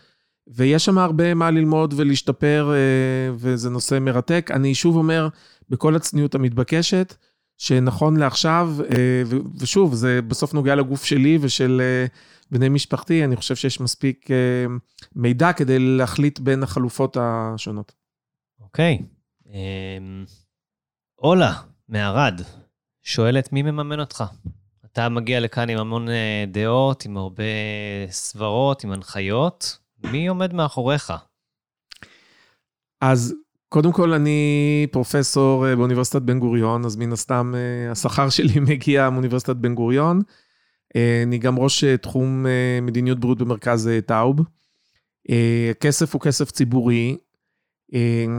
ויש 0.48 0.84
שם 0.84 0.98
הרבה 0.98 1.34
מה 1.34 1.50
ללמוד 1.50 1.94
ולהשתפר, 1.96 2.72
וזה 3.34 3.70
נושא 3.70 3.98
מרתק. 4.00 4.50
אני 4.54 4.74
שוב 4.74 4.96
אומר, 4.96 5.28
בכל 5.68 5.96
הצניעות 5.96 6.34
המתבקשת, 6.34 7.14
שנכון 7.58 8.16
לעכשיו, 8.16 8.74
ושוב, 9.58 9.94
זה 9.94 10.20
בסוף 10.28 10.54
נוגע 10.54 10.74
לגוף 10.74 11.04
שלי 11.04 11.38
ושל 11.40 11.82
בני 12.50 12.68
משפחתי, 12.68 13.24
אני 13.24 13.36
חושב 13.36 13.56
שיש 13.56 13.80
מספיק 13.80 14.30
אה, 14.30 14.66
מידע 15.14 15.52
כדי 15.52 15.78
להחליט 15.78 16.38
בין 16.38 16.62
החלופות 16.62 17.16
השונות. 17.20 17.92
אוקיי. 18.60 18.98
אמ, 19.46 20.24
אולה, 21.18 21.52
מערד, 21.88 22.40
שואלת 23.02 23.52
מי 23.52 23.62
מממן 23.62 24.00
אותך? 24.00 24.24
אתה 24.84 25.08
מגיע 25.08 25.40
לכאן 25.40 25.70
עם 25.70 25.78
המון 25.78 26.08
אה, 26.08 26.44
דעות, 26.48 27.04
עם 27.04 27.16
הרבה 27.16 27.42
סברות, 28.10 28.84
עם 28.84 28.92
הנחיות. 28.92 29.78
מי 30.04 30.26
עומד 30.26 30.54
מאחוריך? 30.54 31.12
אז 33.00 33.34
קודם 33.68 33.92
כל, 33.92 34.12
אני 34.12 34.86
פרופסור 34.90 35.68
אה, 35.68 35.76
באוניברסיטת 35.76 36.22
בן 36.22 36.38
גוריון, 36.38 36.84
אז 36.84 36.96
מן 36.96 37.12
הסתם 37.12 37.54
השכר 37.90 38.30
שלי 38.30 38.60
מגיע 38.70 39.10
מאוניברסיטת 39.10 39.56
בן 39.56 39.74
גוריון. 39.74 40.22
אני 41.26 41.38
גם 41.38 41.58
ראש 41.58 41.84
תחום 41.84 42.46
מדיניות 42.82 43.20
בריאות 43.20 43.38
במרכז 43.38 43.90
טאוב. 44.06 44.40
הכסף 45.70 46.14
הוא 46.14 46.20
כסף 46.20 46.50
ציבורי. 46.50 47.16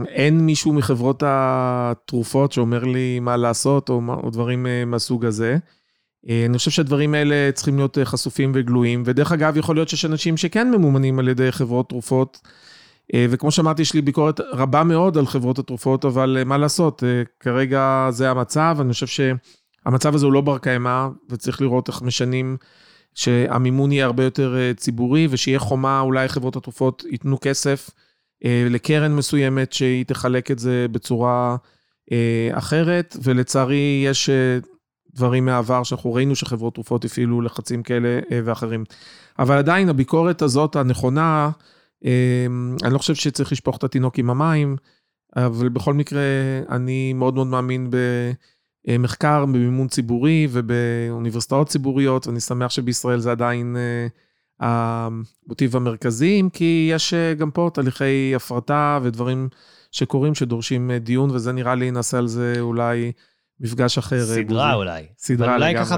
אין 0.08 0.40
מישהו 0.40 0.72
מחברות 0.72 1.22
התרופות 1.26 2.52
שאומר 2.52 2.84
לי 2.84 3.20
מה 3.20 3.36
לעשות 3.36 3.88
או, 3.88 4.00
או 4.22 4.30
דברים 4.30 4.66
מהסוג 4.86 5.24
הזה. 5.24 5.58
אה, 6.28 6.46
אני 6.48 6.58
חושב 6.58 6.70
שהדברים 6.70 7.14
האלה 7.14 7.52
צריכים 7.52 7.76
להיות 7.76 7.98
אה, 7.98 8.04
חשופים 8.04 8.52
וגלויים, 8.54 9.02
ודרך 9.06 9.32
אגב, 9.32 9.56
יכול 9.56 9.76
להיות 9.76 9.88
שיש 9.88 10.04
אנשים 10.04 10.36
שכן 10.36 10.70
ממומנים 10.70 11.18
על 11.18 11.28
ידי 11.28 11.52
חברות 11.52 11.88
תרופות, 11.88 12.40
אה, 13.14 13.26
וכמו 13.30 13.50
שאמרתי, 13.50 13.82
יש 13.82 13.94
לי 13.94 14.02
ביקורת 14.02 14.40
רבה 14.40 14.84
מאוד 14.84 15.18
על 15.18 15.26
חברות 15.26 15.58
התרופות, 15.58 16.04
אבל 16.04 16.42
מה 16.46 16.58
לעשות, 16.58 17.02
כרגע 17.40 18.08
זה 18.10 18.30
המצב, 18.30 18.76
אני 18.80 18.92
חושב 18.92 19.06
שהמצב 19.84 20.14
הזה 20.14 20.26
הוא 20.26 20.32
לא 20.32 20.40
בר 20.40 20.58
קיימא, 20.58 21.08
וצריך 21.30 21.60
לראות 21.60 21.88
איך 21.88 22.02
משנים 22.02 22.56
שהמימון 23.14 23.92
יהיה 23.92 24.04
הרבה 24.04 24.24
יותר 24.24 24.56
ציבורי, 24.76 25.28
ושיהיה 25.30 25.58
חומה, 25.58 26.00
אולי 26.00 26.28
חברות 26.28 26.56
התרופות 26.56 27.04
ייתנו 27.10 27.38
כסף 27.40 27.90
לקרן 28.44 29.14
מסוימת, 29.14 29.72
שהיא 29.72 30.04
תחלק 30.04 30.50
את 30.50 30.58
זה 30.58 30.86
בצורה 30.90 31.56
אחרת, 32.52 33.16
ולצערי 33.22 34.04
יש 34.06 34.30
דברים 35.14 35.44
מהעבר 35.44 35.82
שאנחנו 35.82 36.14
ראינו 36.14 36.36
שחברות 36.36 36.74
תרופות 36.74 37.04
הפעילו 37.04 37.40
לחצים 37.40 37.82
כאלה 37.82 38.20
אה, 38.32 38.40
ואחרים. 38.44 38.84
אבל 39.38 39.58
עדיין 39.58 39.88
הביקורת 39.88 40.42
הזאת 40.42 40.76
הנכונה, 40.76 41.50
אה, 42.04 42.46
אני 42.84 42.92
לא 42.92 42.98
חושב 42.98 43.14
שצריך 43.14 43.52
לשפוך 43.52 43.76
את 43.76 43.84
התינוק 43.84 44.18
עם 44.18 44.30
המים, 44.30 44.76
אבל 45.36 45.68
בכל 45.68 45.94
מקרה, 45.94 46.22
אני 46.68 47.12
מאוד 47.12 47.34
מאוד 47.34 47.46
מאמין 47.46 47.90
במחקר, 48.84 49.44
במימון 49.44 49.88
ציבורי 49.88 50.48
ובאוניברסיטאות 50.50 51.68
ציבוריות, 51.68 52.26
ואני 52.26 52.40
שמח 52.40 52.70
שבישראל 52.70 53.18
זה 53.18 53.30
עדיין 53.30 53.76
אה, 53.76 54.06
המוטיב 54.60 55.76
המרכזי, 55.76 56.40
אם 56.40 56.48
כי 56.52 56.88
יש 56.92 57.14
גם 57.14 57.50
פה 57.50 57.70
תהליכי 57.74 58.32
הפרטה 58.36 58.98
ודברים 59.02 59.48
שקורים 59.90 60.34
שדורשים 60.34 60.92
דיון, 60.92 61.30
וזה 61.30 61.52
נראה 61.52 61.74
לי, 61.74 61.90
נעשה 61.90 62.18
על 62.18 62.26
זה 62.26 62.54
אולי... 62.60 63.12
מפגש 63.62 63.98
אחר. 63.98 64.16
אה, 64.16 64.24
סדרה 64.24 64.44
בוזי. 64.44 64.76
אולי. 64.76 65.06
סדרה 65.18 65.56
לגמרי. 65.58 65.72
אולי 65.72 65.84
ככה 65.84 65.96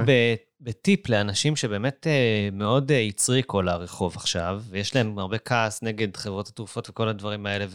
בטיפ 0.61 1.09
לאנשים 1.09 1.57
שבאמת 1.57 2.07
אה, 2.07 2.49
מאוד 2.53 2.93
אה, 2.93 3.01
הצריקו 3.01 3.62
לרחוב 3.62 4.16
עכשיו, 4.16 4.62
ויש 4.70 4.97
להם 4.97 5.18
הרבה 5.18 5.39
כעס 5.39 5.82
נגד 5.82 6.16
חברות 6.16 6.49
התרופות 6.49 6.89
וכל 6.89 7.09
הדברים 7.09 7.47
האלה, 7.47 7.66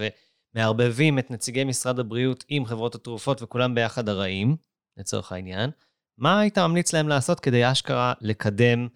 ומערבבים 0.55 1.19
את 1.19 1.31
נציגי 1.31 1.63
משרד 1.63 1.99
הבריאות 1.99 2.43
עם 2.47 2.65
חברות 2.65 2.95
התרופות 2.95 3.41
וכולם 3.41 3.75
ביחד 3.75 4.09
הרעים, 4.09 4.55
לצורך 4.99 5.31
העניין. 5.31 5.69
מה 6.17 6.39
היית 6.39 6.57
ממליץ 6.57 6.93
להם 6.93 7.07
לעשות 7.07 7.39
כדי 7.39 7.71
אשכרה 7.71 8.13
לקדם 8.21 8.87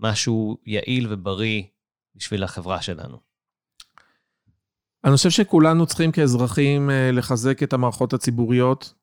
משהו 0.00 0.58
יעיל 0.66 1.06
ובריא 1.10 1.62
בשביל 2.14 2.44
החברה 2.44 2.82
שלנו? 2.82 3.16
אני 5.04 5.16
חושב 5.16 5.30
שכולנו 5.30 5.86
צריכים 5.86 6.12
כאזרחים 6.12 6.90
לחזק 7.12 7.62
את 7.62 7.72
המערכות 7.72 8.12
הציבוריות, 8.12 8.94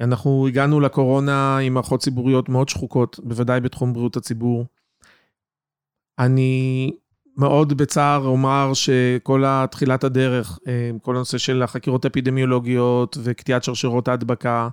אנחנו 0.00 0.46
הגענו 0.46 0.80
לקורונה 0.80 1.58
עם 1.58 1.74
מערכות 1.74 2.00
ציבוריות 2.00 2.48
מאוד 2.48 2.68
שחוקות, 2.68 3.20
בוודאי 3.22 3.60
בתחום 3.60 3.92
בריאות 3.92 4.16
הציבור. 4.16 4.64
אני 6.18 6.92
מאוד 7.36 7.72
בצער 7.72 8.26
אומר 8.26 8.74
שכל 8.74 9.44
התחילת 9.46 10.04
הדרך, 10.04 10.58
אה, 10.68 10.90
כל 11.02 11.16
הנושא 11.16 11.38
של 11.38 11.62
החקירות 11.62 12.06
אפידמיולוגיות 12.06 13.18
וקטיעת 13.22 13.64
שרשרות 13.64 14.08
ההדבקה, 14.08 14.62
אה, 14.62 14.68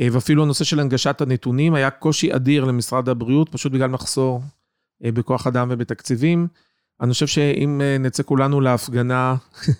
ואפילו 0.00 0.42
הנושא 0.42 0.64
של 0.64 0.80
הנגשת 0.80 1.20
הנתונים, 1.20 1.74
היה 1.74 1.90
קושי 1.90 2.34
אדיר 2.34 2.64
למשרד 2.64 3.08
הבריאות, 3.08 3.48
פשוט 3.48 3.72
בגלל 3.72 3.90
מחסור 3.90 4.42
אה, 5.04 5.12
בכוח 5.12 5.46
אדם 5.46 5.68
ובתקציבים. 5.70 6.46
אני 7.00 7.12
חושב 7.12 7.26
שאם 7.26 7.80
נצא 8.00 8.22
כולנו 8.22 8.60
להפגנה, 8.60 9.34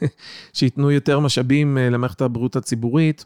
שייתנו 0.52 0.90
יותר 0.90 1.20
משאבים 1.20 1.78
למערכת 1.80 2.20
הבריאות 2.20 2.56
הציבורית, 2.56 3.24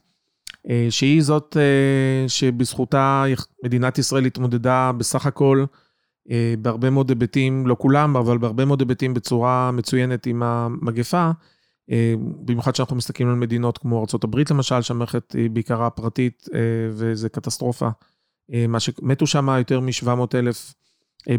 אה, 0.70 0.86
שהיא 0.90 1.22
זאת 1.22 1.56
אה, 1.56 2.28
שבזכותה 2.28 3.24
מדינת 3.64 3.98
ישראל 3.98 4.24
התמודדה 4.24 4.92
בסך 4.98 5.26
הכל 5.26 5.64
אה, 6.30 6.54
בהרבה 6.58 6.90
מאוד 6.90 7.08
היבטים, 7.08 7.66
לא 7.66 7.76
כולם, 7.78 8.16
אבל 8.16 8.38
בהרבה 8.38 8.64
מאוד 8.64 8.80
היבטים 8.80 9.14
בצורה 9.14 9.70
מצוינת 9.70 10.26
עם 10.26 10.42
המגפה. 10.42 11.30
במיוחד 12.44 12.72
כשאנחנו 12.72 12.96
מסתכלים 12.96 13.28
על 13.28 13.34
מדינות 13.34 13.78
כמו 13.78 13.98
ארה"ב 13.98 14.36
למשל, 14.50 14.82
שהמערכת 14.82 15.32
היא 15.32 15.50
בעיקרה 15.50 15.90
פרטית 15.90 16.48
וזה 16.90 17.28
קטסטרופה. 17.28 17.88
מה 18.68 18.80
שמתו 18.80 19.26
שם 19.26 19.48
יותר 19.58 19.80
מ-700 19.80 20.34
אלף 20.34 20.74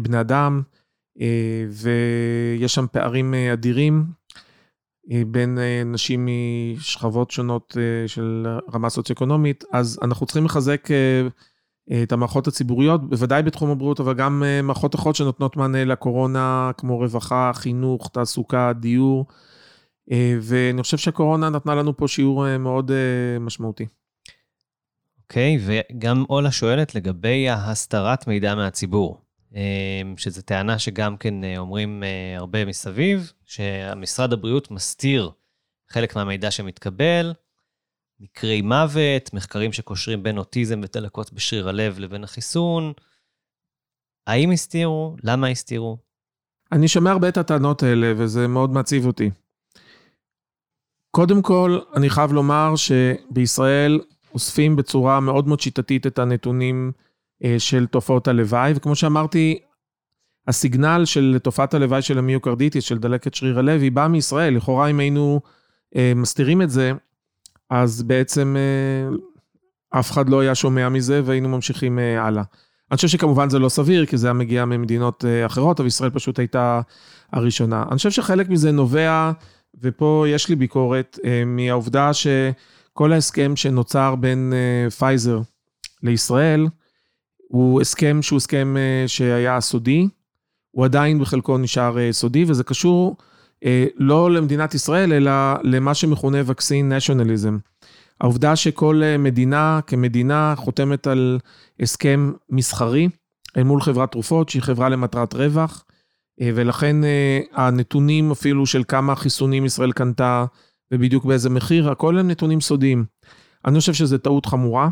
בני 0.02 0.20
אדם, 0.20 0.62
ויש 1.70 2.74
שם 2.74 2.86
פערים 2.92 3.34
אדירים. 3.34 4.04
אה, 5.10 5.22
בין 5.26 5.58
אה, 5.58 5.82
נשים 5.86 6.28
משכבות 6.76 7.30
שונות 7.30 7.76
אה, 7.80 8.08
של 8.08 8.46
רמה 8.74 8.88
סוציו-אקונומית, 8.88 9.64
אז 9.72 9.98
אנחנו 10.02 10.26
צריכים 10.26 10.44
לחזק 10.44 10.88
את 12.02 12.12
המערכות 12.12 12.46
הציבוריות, 12.46 13.10
בוודאי 13.10 13.42
בתחום 13.42 13.70
הבריאות, 13.70 14.00
אבל 14.00 14.14
גם 14.14 14.42
מערכות 14.62 14.94
אחרות 14.94 15.16
שנותנות 15.16 15.56
מענה 15.56 15.84
לקורונה, 15.84 16.70
כמו 16.76 16.98
רווחה, 16.98 17.50
חינוך, 17.54 18.10
תעסוקה, 18.12 18.72
דיור, 18.72 19.26
ואני 20.40 20.82
חושב 20.82 20.96
שהקורונה 20.96 21.50
נתנה 21.50 21.74
לנו 21.74 21.96
פה 21.96 22.08
שיעור 22.08 22.58
מאוד 22.58 22.90
משמעותי. 23.40 23.86
אוקיי, 25.22 25.56
okay, 25.56 25.60
וגם 25.62 26.24
אולה 26.30 26.52
שואלת 26.52 26.94
לגבי 26.94 27.48
ההסתרת 27.48 28.26
מידע 28.26 28.54
מהציבור. 28.54 29.24
שזו 30.16 30.42
טענה 30.42 30.78
שגם 30.78 31.16
כן 31.16 31.44
אה, 31.44 31.58
אומרים 31.58 32.02
אה, 32.02 32.36
הרבה 32.36 32.64
מסביב, 32.64 33.32
שמשרד 33.44 34.32
הבריאות 34.32 34.70
מסתיר 34.70 35.30
חלק 35.88 36.16
מהמידע 36.16 36.50
שמתקבל, 36.50 37.34
מקרי 38.20 38.62
מוות, 38.62 39.34
מחקרים 39.34 39.72
שקושרים 39.72 40.22
בין 40.22 40.38
אוטיזם 40.38 40.80
ודלקות 40.82 41.32
בשריר 41.32 41.68
הלב 41.68 41.98
לבין 41.98 42.24
החיסון. 42.24 42.92
האם 44.26 44.50
הסתירו? 44.50 45.16
למה 45.22 45.46
הסתירו? 45.48 45.98
אני 46.72 46.88
שומע 46.88 47.10
הרבה 47.10 47.28
את 47.28 47.36
הטענות 47.36 47.82
האלה, 47.82 48.12
וזה 48.16 48.48
מאוד 48.48 48.70
מעציב 48.70 49.06
אותי. 49.06 49.30
קודם 51.14 51.42
כל, 51.42 51.78
אני 51.96 52.10
חייב 52.10 52.32
לומר 52.32 52.74
שבישראל 52.76 54.00
אוספים 54.34 54.76
בצורה 54.76 55.20
מאוד 55.20 55.48
מאוד 55.48 55.60
שיטתית 55.60 56.06
את 56.06 56.18
הנתונים 56.18 56.92
אה, 57.44 57.54
של 57.58 57.86
תופעות 57.86 58.28
הלוואי, 58.28 58.72
וכמו 58.76 58.94
שאמרתי, 58.94 59.58
הסיגנל 60.48 61.04
של 61.04 61.38
תופעת 61.42 61.74
הלוואי 61.74 62.02
של 62.02 62.18
המיוקרדיטיס, 62.18 62.84
של 62.84 62.98
דלקת 62.98 63.34
שריר 63.34 63.58
הלב, 63.58 63.82
היא 63.82 63.92
באה 63.92 64.08
מישראל. 64.08 64.56
לכאורה, 64.56 64.86
אם 64.86 65.00
היינו 65.00 65.40
אה, 65.96 66.12
מסתירים 66.16 66.62
את 66.62 66.70
זה, 66.70 66.92
אז 67.70 68.02
בעצם 68.02 68.56
אה, 68.56 69.16
אף 70.00 70.10
אחד 70.10 70.28
לא 70.28 70.40
היה 70.40 70.54
שומע 70.54 70.88
מזה 70.88 71.20
והיינו 71.24 71.48
ממשיכים 71.48 71.98
הלאה. 72.18 72.42
אני 72.90 72.96
חושב 72.96 73.08
שכמובן 73.08 73.50
זה 73.50 73.58
לא 73.58 73.68
סביר, 73.68 74.06
כי 74.06 74.16
זה 74.16 74.26
היה 74.26 74.34
מגיע 74.34 74.64
ממדינות 74.64 75.24
אחרות, 75.46 75.80
אבל 75.80 75.86
ישראל 75.86 76.10
פשוט 76.10 76.38
הייתה 76.38 76.80
הראשונה. 77.32 77.84
אני 77.88 77.96
חושב 77.96 78.10
שחלק 78.10 78.48
מזה 78.48 78.72
נובע, 78.72 79.32
ופה 79.82 80.24
יש 80.28 80.48
לי 80.48 80.56
ביקורת, 80.56 81.18
מהעובדה 81.46 82.10
שכל 82.12 83.12
ההסכם 83.12 83.56
שנוצר 83.56 84.14
בין 84.14 84.52
פייזר 84.98 85.40
לישראל, 86.02 86.66
הוא 87.54 87.80
הסכם 87.80 88.22
שהוא 88.22 88.36
הסכם 88.36 88.76
אה, 88.76 89.08
שהיה 89.08 89.60
סודי, 89.60 90.08
הוא 90.70 90.84
עדיין 90.84 91.18
בחלקו 91.18 91.58
נשאר 91.58 91.98
אה, 91.98 92.12
סודי, 92.12 92.44
וזה 92.48 92.64
קשור 92.64 93.16
אה, 93.64 93.86
לא 93.96 94.30
למדינת 94.30 94.74
ישראל, 94.74 95.12
אלא 95.12 95.32
למה 95.62 95.94
שמכונה 95.94 96.38
Vaccine 96.40 96.92
Nationalism. 96.92 97.52
העובדה 98.20 98.56
שכל 98.56 99.02
מדינה 99.18 99.80
כמדינה 99.86 100.54
חותמת 100.56 101.06
על 101.06 101.38
הסכם 101.80 102.32
מסחרי 102.50 103.08
אל 103.56 103.62
מול 103.62 103.80
חברת 103.80 104.12
תרופות, 104.12 104.48
שהיא 104.48 104.62
חברה 104.62 104.88
למטרת 104.88 105.34
רווח, 105.34 105.84
ולכן 106.40 106.96
הנתונים 107.52 108.30
אפילו 108.30 108.66
של 108.66 108.82
כמה 108.88 109.16
חיסונים 109.16 109.64
ישראל 109.64 109.92
קנתה 109.92 110.44
ובדיוק 110.92 111.24
באיזה 111.24 111.50
מחיר, 111.50 111.90
הכל 111.90 112.18
הם 112.18 112.30
נתונים 112.30 112.60
סודיים. 112.60 113.04
אני 113.64 113.78
חושב 113.78 113.92
שזו 113.94 114.18
טעות 114.18 114.46
חמורה. 114.46 114.88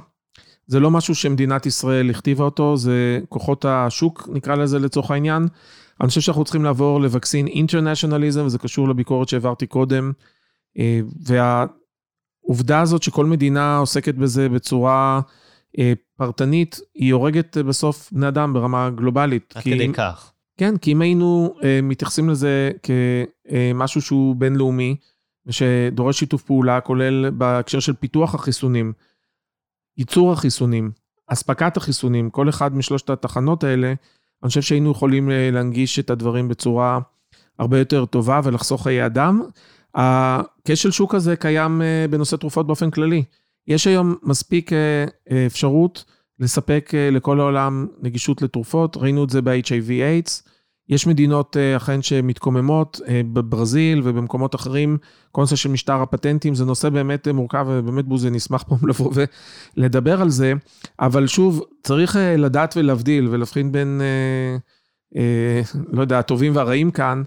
זה 0.66 0.80
לא 0.80 0.90
משהו 0.90 1.14
שמדינת 1.14 1.66
ישראל 1.66 2.11
הכתיבה 2.11 2.45
אותו, 2.45 2.76
זה 2.76 3.20
כוחות 3.28 3.64
השוק, 3.64 4.28
נקרא 4.32 4.55
לזה 4.55 4.78
לצורך 4.78 5.11
העניין. 5.11 5.49
אני 6.01 6.09
חושב 6.09 6.20
שאנחנו 6.20 6.45
צריכים 6.45 6.64
לעבור 6.64 7.01
לווקסין 7.01 7.47
אינטרנשיונליזם, 7.47 8.47
וזה 8.47 8.59
קשור 8.59 8.88
לביקורת 8.88 9.28
שהעברתי 9.28 9.66
קודם. 9.66 10.12
אה, 10.78 11.01
והעובדה 11.26 12.80
הזאת 12.80 13.03
שכל 13.03 13.26
מדינה 13.26 13.76
עוסקת 13.76 14.14
בזה 14.14 14.49
בצורה 14.49 15.20
אה, 15.78 15.93
פרטנית, 16.16 16.80
היא 16.95 17.12
הורגת 17.12 17.57
אה, 17.57 17.62
בסוף 17.62 18.12
בני 18.12 18.28
אדם 18.28 18.53
ברמה 18.53 18.90
גלובלית. 18.90 19.55
עד 19.57 19.62
כדי 19.62 19.93
כך. 19.93 20.32
כן, 20.62 20.76
כי 20.76 20.92
אם 20.92 21.00
היינו 21.00 21.54
אה, 21.64 21.80
מתייחסים 21.82 22.28
לזה 22.28 22.70
כמשהו 22.82 24.02
שהוא 24.02 24.36
בינלאומי, 24.36 24.96
ושדורש 25.46 26.18
שיתוף 26.18 26.42
פעולה, 26.42 26.80
כולל 26.80 27.30
בהקשר 27.30 27.80
של 27.80 27.92
פיתוח 27.92 28.34
החיסונים, 28.34 28.92
ייצור 29.98 30.32
החיסונים, 30.32 30.90
אספקת 31.26 31.76
החיסונים, 31.76 32.30
כל 32.30 32.48
אחד 32.48 32.76
משלושת 32.76 33.10
התחנות 33.10 33.64
האלה, 33.64 33.86
אני 34.42 34.48
חושב 34.48 34.62
שהיינו 34.62 34.90
יכולים 34.90 35.30
אה, 35.30 35.50
להנגיש 35.52 35.98
את 35.98 36.10
הדברים 36.10 36.48
בצורה 36.48 36.98
הרבה 37.58 37.78
יותר 37.78 38.04
טובה 38.04 38.40
ולחסוך 38.44 38.82
חיי 38.82 39.06
אדם. 39.06 39.42
הכשל 39.94 40.90
שוק 40.90 41.14
הזה 41.14 41.36
קיים 41.36 41.82
אה, 41.82 42.06
בנושא 42.10 42.36
תרופות 42.36 42.66
באופן 42.66 42.90
כללי. 42.90 43.24
יש 43.66 43.86
היום 43.86 44.14
מספיק 44.22 44.72
אה, 44.72 45.06
אפשרות 45.46 46.04
לספק 46.38 46.92
לכל 47.12 47.40
העולם 47.40 47.86
נגישות 48.02 48.42
לתרופות, 48.42 48.96
ראינו 48.96 49.24
את 49.24 49.30
זה 49.30 49.42
ב-HIV/AIDS. 49.42 50.51
יש 50.93 51.07
מדינות 51.07 51.57
אה, 51.57 51.76
אכן 51.76 52.03
שמתקוממות, 52.03 53.01
אה, 53.09 53.20
בברזיל 53.32 54.01
ובמקומות 54.05 54.55
אחרים, 54.55 54.99
כל 55.32 55.40
נושא 55.40 55.57
של 55.57 55.68
משטר 55.68 56.03
הפטנטים, 56.03 56.55
זה 56.55 56.64
נושא 56.64 56.88
באמת 56.88 57.28
אה, 57.28 57.32
מורכב, 57.32 57.66
ובאמת 57.68 58.05
בוזי, 58.05 58.30
נשמח 58.30 58.62
פה 58.62 58.76
לבוא 58.88 59.12
ולדבר 59.76 60.22
על 60.22 60.30
זה, 60.30 60.53
אבל 61.01 61.26
שוב, 61.26 61.62
צריך 61.82 62.16
לדעת 62.38 62.74
ולהבדיל 62.76 63.28
ולהבחין 63.30 63.72
בין, 63.72 64.01
לא 65.93 66.01
יודע, 66.01 66.18
הטובים 66.18 66.57
והרעים 66.57 66.90
כאן. 66.90 67.22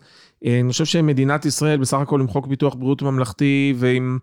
אני 0.45 0.71
חושב 0.71 0.85
שמדינת 0.85 1.45
ישראל, 1.45 1.79
בסך 1.79 1.97
הכל 1.97 2.21
עם 2.21 2.27
חוק 2.27 2.47
ביטוח 2.47 2.75
בריאות 2.75 3.01
ממלכתי 3.01 3.73
ועם 3.77 4.17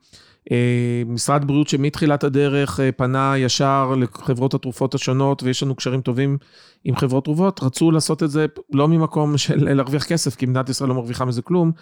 משרד 1.07 1.45
בריאות 1.45 1.69
שמתחילת 1.69 2.25
הדרך 2.25 2.81
אה, 2.81 2.93
פנה 2.93 3.35
ישר 3.39 3.95
לחברות 3.99 4.55
התרופות 4.55 4.95
השונות, 4.95 5.43
ויש 5.43 5.63
לנו 5.63 5.75
קשרים 5.75 6.01
טובים 6.01 6.39
עם 6.85 6.97
חברות 6.97 7.25
תרופות, 7.25 7.61
רצו 7.63 7.91
לעשות 7.91 8.23
את 8.23 8.31
זה 8.31 8.47
לא 8.73 8.89
ממקום 8.89 9.39
של 9.39 9.75
להרוויח 9.75 10.05
כסף, 10.05 10.37
כי 10.37 10.47
מדינת 10.47 10.69
ישראל 10.69 10.89
לא 10.89 10.95
מרוויחה 10.95 11.25
מזה 11.25 11.43
כלום, 11.43 11.73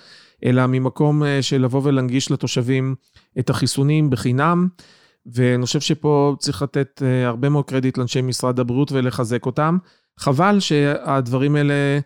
אלא 0.44 0.66
ממקום 0.66 1.24
אה, 1.24 1.42
של 1.42 1.62
לבוא 1.62 1.80
ולהנגיש 1.84 2.30
לתושבים 2.30 2.94
את 3.38 3.50
החיסונים 3.50 4.10
בחינם. 4.10 4.68
ואני 5.26 5.66
חושב 5.66 5.80
שפה 5.80 6.36
צריך 6.38 6.62
לתת 6.62 7.02
אה, 7.04 7.26
הרבה 7.26 7.48
מאוד 7.48 7.64
קרדיט 7.64 7.98
לאנשי 7.98 8.22
משרד 8.22 8.60
הבריאות 8.60 8.92
ולחזק 8.92 9.46
אותם. 9.46 9.78
חבל 10.18 10.60
שהדברים 10.60 11.56
האלה, 11.56 11.72
אה, 11.74 11.98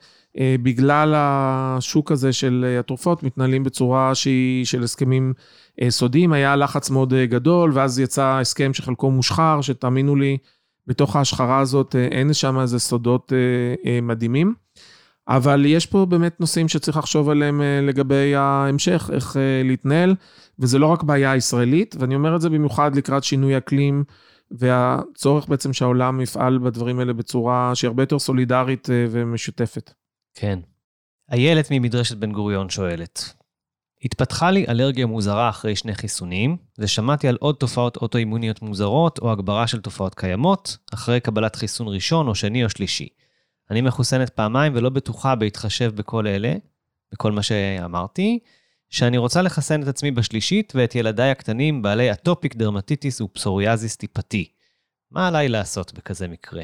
בגלל 0.63 1.15
השוק 1.17 2.13
הזה 2.13 2.33
של 2.33 2.65
אה, 2.69 2.79
התרופות, 2.79 3.23
מתנהלים 3.23 3.65
בצורה 3.65 4.15
שהיא 4.15 4.65
של 4.65 4.83
הסכמים 4.83 5.33
אה, 5.83 5.91
סודיים. 5.91 6.33
היה 6.33 6.57
לחץ 6.57 6.91
מאוד 6.91 7.15
אה, 7.15 7.27
גדול, 7.27 7.71
ואז 7.75 7.99
יצא 7.99 8.39
הסכם 8.41 8.75
שחלקו 8.75 9.11
מושחר, 9.11 9.61
שתאמינו 9.61 10.17
לי, 10.17 10.39
בתוך 10.87 11.17
ההשחרה 11.17 11.59
הזאת 11.59 11.97
אה, 11.97 12.05
אין 12.05 12.33
שם 12.33 12.61
איזה 12.61 12.79
סודות 12.79 13.33
אה, 13.33 13.91
אה, 13.91 14.01
מדהימים. 14.01 14.55
אבל 15.29 15.67
יש 15.67 15.87
פה 15.87 16.07
באמת 16.07 16.41
נושאים 16.41 16.69
שצריך 16.69 16.97
לחשוב 16.97 17.29
עליהם 17.29 17.63
אה, 17.63 17.81
לגבי 17.83 18.35
ההמשך, 18.35 19.11
איך 19.13 19.37
אה, 19.37 19.63
להתנהל, 19.65 20.15
וזה 20.59 20.79
לא 20.79 20.87
רק 20.87 21.03
בעיה 21.03 21.37
ישראלית, 21.37 21.97
ואני 21.99 22.15
אומר 22.15 22.37
את 22.37 22.41
זה 22.41 22.51
במיוחד 22.51 22.97
לקראת 22.97 23.25
שינוי 23.25 23.57
אקלים, 23.57 24.05
והצורך 24.51 25.49
בעצם 25.49 25.73
שהעולם 25.73 26.21
יפעל 26.21 26.59
בדברים 26.59 26.99
האלה 26.99 27.13
בצורה 27.13 27.75
שהיא 27.75 27.89
הרבה 27.89 28.03
יותר 28.03 28.19
סולידרית 28.19 28.91
אה, 28.91 29.07
ומשותפת. 29.11 30.04
כן. 30.35 30.59
איילת 31.33 31.69
ממדרשת 31.71 32.17
בן 32.17 32.33
גוריון 32.33 32.71
שואלת, 32.71 33.35
התפתחה 34.05 34.51
לי 34.51 34.67
אלרגיה 34.69 35.07
מוזרה 35.07 35.49
אחרי 35.49 35.77
שני 35.77 35.95
חיסונים, 35.95 36.57
ושמעתי 36.79 37.29
על 37.29 37.37
עוד 37.41 37.55
תופעות 37.55 37.97
אוטואימוניות 37.97 38.63
מוזרות 38.63 39.19
או 39.19 39.33
הגברה 39.33 39.67
של 39.67 39.81
תופעות 39.81 40.15
קיימות, 40.15 40.77
אחרי 40.95 41.21
קבלת 41.21 41.57
חיסון 41.57 41.89
ראשון 41.89 42.29
או 42.29 42.35
שני 42.35 42.65
או 42.65 42.71
שלישי. 42.71 43.09
אני 43.71 43.81
מחוסנת 43.81 44.31
פעמיים 44.31 44.73
ולא 44.77 44.91
בטוחה 44.91 45.35
בהתחשב 45.35 45.93
בכל 45.95 46.27
אלה, 46.27 46.55
בכל 47.13 47.33
מה 47.33 47.43
שאמרתי, 47.43 48.39
שאני 48.91 49.19
רוצה 49.19 49.43
לחסן 49.43 49.83
את 49.83 49.89
עצמי 49.89 50.11
בשלישית 50.11 50.73
ואת 50.77 50.95
ילדיי 50.95 51.31
הקטנים 51.31 51.83
בעלי 51.83 52.13
אטופיק, 52.13 52.57
דרמטיטיס 52.57 53.21
ופסוריאזיס 53.21 53.97
טיפתי. 53.97 54.49
מה 55.11 55.29
עליי 55.29 55.49
לעשות 55.49 55.93
בכזה 55.95 56.29
מקרה? 56.29 56.63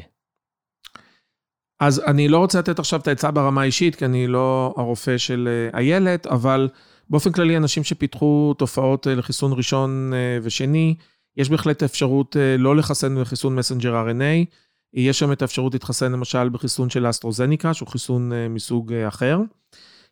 אז 1.81 2.01
אני 2.07 2.27
לא 2.27 2.37
רוצה 2.37 2.59
לתת 2.59 2.79
עכשיו 2.79 2.99
את 2.99 3.07
העצה 3.07 3.31
ברמה 3.31 3.61
האישית, 3.61 3.95
כי 3.95 4.05
אני 4.05 4.27
לא 4.27 4.73
הרופא 4.77 5.17
של 5.17 5.49
אה, 5.51 5.79
איילת, 5.79 6.27
אבל 6.27 6.69
באופן 7.09 7.31
כללי, 7.31 7.57
אנשים 7.57 7.83
שפיתחו 7.83 8.53
תופעות 8.57 9.07
אה, 9.07 9.15
לחיסון 9.15 9.53
ראשון 9.53 10.11
אה, 10.13 10.39
ושני, 10.43 10.95
יש 11.37 11.49
בהחלט 11.49 11.83
אפשרות 11.83 12.35
לא 12.57 12.75
לחסן 12.75 13.21
בחיסון 13.21 13.55
מסנג'ר 13.55 14.05
RNA. 14.07 14.45
יש 14.93 15.19
שם 15.19 15.31
את 15.31 15.41
האפשרות 15.41 15.73
להתחסן 15.73 16.11
למשל 16.11 16.49
בחיסון 16.49 16.89
של 16.89 17.09
אסטרוזניקה, 17.09 17.73
שהוא 17.73 17.87
חיסון 17.87 18.31
מסוג 18.49 18.93
אחר. 18.93 19.39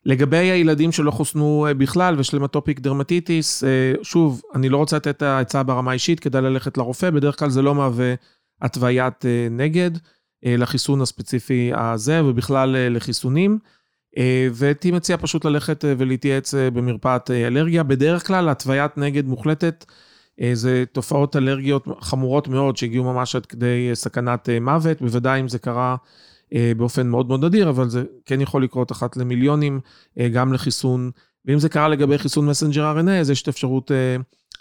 לגבי 0.06 0.38
הילדים 0.38 0.92
שלא 0.92 1.12
חוסנו 1.12 1.68
בכלל 1.78 2.18
ויש 2.18 2.34
להם 2.34 2.44
אטופיק 2.44 2.80
דרמטיטיס, 2.80 3.64
שוב, 4.02 4.42
אני 4.56 4.70
לא 4.70 4.78
רוצה 4.78 4.96
לתת 4.96 5.08
את 5.08 5.22
העצה 5.22 5.64
ברמה 5.64 5.92
האישית, 5.92 6.20
כדאי 6.20 6.42
ללכת 6.42 6.78
לרופא, 6.78 7.10
בדרך 7.10 7.40
כלל 7.40 7.50
זה 7.50 7.62
לא 7.62 7.76
מהווה 7.76 8.14
התוויית 8.62 9.26
נגד 9.52 9.92
לחיסון 10.44 11.02
הספציפי 11.02 11.72
הזה, 11.76 12.26
ובכלל 12.26 12.76
אה, 12.76 12.90
לחיסונים. 12.90 13.60
אה, 14.18 14.48
והייתי 14.54 14.92
מציע 14.92 15.18
פשוט 15.18 15.46
ללכת 15.46 15.86
אה, 15.86 15.94
ולהתייעץ 15.98 16.54
אה, 16.54 16.72
במרפאת 16.72 17.32
אה, 17.32 17.48
אלרגיה. 17.48 17.84
בדרך 17.84 18.28
כלל 18.28 18.50
התוויית 18.50 18.98
נגד 18.98 19.26
מוחלטת 19.26 19.86
אה, 20.42 20.52
זה 20.54 20.84
תופעות 20.92 21.36
אלרגיות 21.36 21.88
חמורות 22.02 22.48
מאוד 22.48 22.78
שהגיעו 22.78 23.04
ממש 23.04 23.36
עד 23.36 23.46
כדי 23.46 23.88
אה, 23.90 23.96
סכנת 23.96 24.50
אה, 24.50 24.60
מוות, 24.60 25.02
בוודאי 25.02 25.40
אם 25.40 25.48
זה 25.48 25.60
קרה 25.60 25.96
אה, 26.54 26.72
באופן 26.78 27.08
מאוד 27.08 27.28
מאוד 27.28 27.46
נדיר, 27.46 27.70
אבל 27.70 27.90
זה 27.90 28.04
כן 28.26 28.42
יכול 28.42 28.64
לקרות 28.64 28.92
אחת 28.92 29.18
למיליונים, 29.18 29.80
אה, 30.20 30.30
גם 30.30 30.54
לחיסון. 30.54 31.12
ואם 31.46 31.60
זה 31.60 31.70
קרה 31.70 31.88
לגבי 31.88 32.18
חיסון 32.18 32.46
מסנג'ר 32.46 32.96
RNA, 32.98 33.12
אז 33.12 33.30
יש 33.30 33.42
את 33.42 33.48
האפשרות 33.48 33.92
אה, 33.92 34.16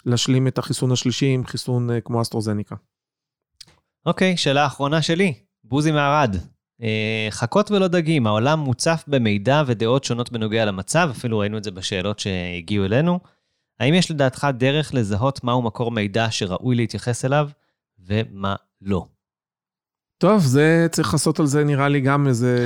להשלים 0.05 0.47
את 0.47 0.57
החיסון 0.57 0.91
השלישי 0.91 1.25
עם 1.25 1.45
חיסון 1.45 1.89
אה, 1.89 2.01
כמו 2.01 2.21
אסטרוזניקה. 2.21 2.75
אוקיי, 4.05 4.37
שאלה 4.37 4.65
אחרונה 4.65 5.01
שלי, 5.01 5.33
בוזי 5.69 5.91
מערד. 5.91 6.35
אה, 6.81 7.27
חכות 7.29 7.71
ולא 7.71 7.87
דגים, 7.87 8.27
העולם 8.27 8.59
מוצף 8.59 9.03
במידע 9.07 9.63
ודעות 9.65 10.03
שונות 10.03 10.31
בנוגע 10.31 10.65
למצב, 10.65 11.09
אפילו 11.11 11.39
ראינו 11.39 11.57
את 11.57 11.63
זה 11.63 11.71
בשאלות 11.71 12.19
שהגיעו 12.19 12.85
אלינו. 12.85 13.19
האם 13.79 13.93
יש 13.93 14.11
לדעתך 14.11 14.47
דרך 14.53 14.93
לזהות 14.93 15.43
מהו 15.43 15.61
מקור 15.61 15.91
מידע 15.91 16.27
שראוי 16.31 16.75
להתייחס 16.75 17.25
אליו 17.25 17.49
ומה 17.99 18.55
לא? 18.81 19.05
טוב, 20.17 20.41
זה 20.41 20.87
צריך 20.91 21.13
לעשות 21.13 21.39
על 21.39 21.45
זה 21.45 21.63
נראה 21.63 21.87
לי 21.87 22.01
גם 22.01 22.27
איזה 22.27 22.57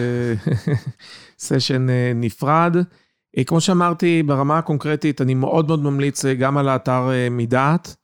סשן 1.40 1.90
אה, 1.90 2.12
נפרד. 2.16 2.76
אה, 3.38 3.44
כמו 3.44 3.62
שאמרתי, 3.62 4.24
ברמה 4.24 4.58
הקונקרטית, 4.58 5.22
אני 5.22 5.34
מאוד 5.34 5.68
מאוד 5.68 5.84
ממליץ 5.84 6.26
גם 6.26 6.58
על 6.58 6.70
האתר 6.70 7.10
מדעת. 7.32 7.96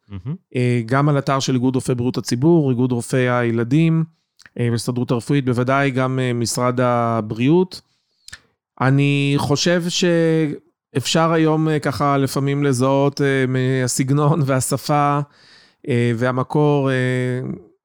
אה, 0.55 0.81
גם 0.85 1.09
על 1.09 1.17
אתר 1.17 1.39
של 1.39 1.53
איגוד 1.53 1.75
רופאי 1.75 1.95
בריאות 1.95 2.17
הציבור, 2.17 2.69
איגוד 2.69 2.91
רופאי 2.91 3.29
הילדים, 3.29 4.03
אה, 4.59 4.67
והסתדרות 4.71 5.11
הרפואית, 5.11 5.45
בוודאי 5.45 5.91
גם 5.91 6.19
אה, 6.19 6.33
משרד 6.33 6.79
הבריאות. 6.79 7.81
אני 8.81 9.33
חושב 9.37 9.83
שאפשר 9.89 11.31
היום 11.31 11.69
אה, 11.69 11.79
ככה 11.79 12.17
לפעמים 12.17 12.63
לזהות 12.63 13.21
אה, 13.21 13.45
מהסגנון 13.47 14.41
והשפה 14.45 15.19
אה, 15.87 16.11
והמקור, 16.15 16.91
אה, 16.91 16.95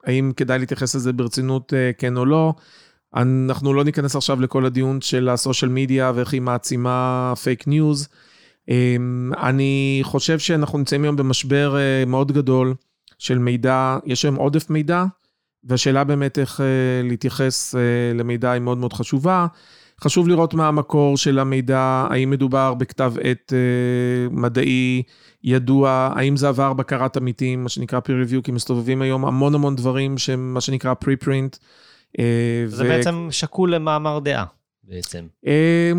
האם 0.05 0.33
כדאי 0.37 0.59
להתייחס 0.59 0.95
לזה 0.95 1.13
ברצינות 1.13 1.75
אה, 1.75 1.91
כן 1.99 2.17
או 2.17 2.25
לא. 2.25 2.55
אנחנו 3.17 3.75
לא 3.75 3.85
ניכנס 3.85 4.17
עכשיו 4.17 4.41
לכל 4.41 4.67
הדיון 4.67 5.01
של 5.01 5.29
ה 5.29 5.35
social 5.35 5.71
media 5.71 6.13
ואיך 6.15 6.33
היא 6.33 6.41
מעצימה 6.41 7.33
פייק 7.43 7.67
ניוז. 7.67 8.09
אני 9.43 10.01
חושב 10.03 10.39
שאנחנו 10.39 10.79
נמצאים 10.79 11.03
היום 11.03 11.17
במשבר 11.17 11.77
אה, 11.77 12.05
מאוד 12.07 12.33
גדול 12.33 12.75
של 13.19 13.39
מידע, 13.39 13.99
יש 14.07 14.25
היום 14.25 14.35
עודף 14.35 14.71
מידע, 14.71 15.05
והשאלה 15.65 16.05
באמת 16.05 16.39
איך 16.39 16.61
אה, 16.61 16.67
להתייחס 17.09 17.75
אה, 17.75 17.81
למידע 18.15 18.51
היא 18.51 18.61
מאוד 18.61 18.79
מאוד 18.79 18.93
חשובה. 18.93 19.47
חשוב 20.01 20.29
לראות 20.29 20.55
מה 20.55 20.69
המקור 20.69 21.17
של 21.17 21.39
המידע, 21.39 22.07
האם 22.11 22.31
מדובר 22.31 22.75
בכתב 22.75 23.15
עת 23.23 23.53
אה, 23.53 24.29
מדעי 24.31 25.03
ידוע, 25.45 26.13
האם 26.17 26.37
זה 26.37 26.49
עבר 26.49 26.73
בקרת 26.73 27.17
עמיתים, 27.17 27.63
מה 27.63 27.69
שנקרא 27.69 27.99
peer 27.99 28.29
review, 28.29 28.43
כי 28.43 28.53
מסתובבים 28.53 29.03
היום 29.03 29.25
המון 29.25 29.55
המון 29.55 29.77
דברים 29.77 30.19
שהם 30.19 30.55
מה 30.55 30.61
שנקרא 30.61 30.95
pre-print. 31.05 31.59
זה 32.67 32.85
ו- 32.85 32.89
בעצם 32.89 33.29
שקול 33.31 33.75
למאמר 33.75 34.19
דעה, 34.19 34.45
בעצם, 34.85 35.25
אה, 35.47 35.93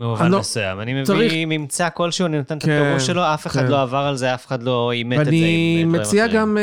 במובן 0.00 0.30
לא- 0.30 0.38
מסוים. 0.38 0.80
אני 0.80 1.02
מביא 1.02 1.46
ממצא 1.46 1.88
כלשהו, 1.94 2.26
אני 2.26 2.36
נותן 2.38 2.58
את 2.58 2.62
כן, 2.62 2.82
הפירוש 2.82 3.06
שלו, 3.06 3.22
אף 3.34 3.46
אחד 3.46 3.60
כן. 3.60 3.70
לא 3.70 3.82
עבר 3.82 3.98
על 3.98 4.16
זה, 4.16 4.34
אף 4.34 4.46
אחד 4.46 4.62
לא 4.62 4.92
אימת 4.92 5.20
את 5.20 5.24
זה 5.24 5.30
ואני 5.30 5.84
מציע. 5.84 6.26
גם 6.26 6.58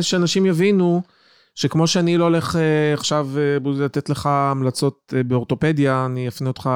שאנשים 0.00 0.46
יבינו 0.46 1.02
שכמו 1.60 1.86
שאני 1.86 2.16
לא 2.16 2.24
הולך 2.24 2.56
אה, 2.56 2.94
עכשיו 2.94 3.28
אה, 3.38 3.60
בוזי, 3.60 3.82
לתת 3.82 4.08
לך 4.08 4.26
המלצות 4.26 5.14
אה, 5.16 5.22
באורתופדיה, 5.22 6.06
אני 6.06 6.28
אפנה 6.28 6.48
אותך, 6.48 6.70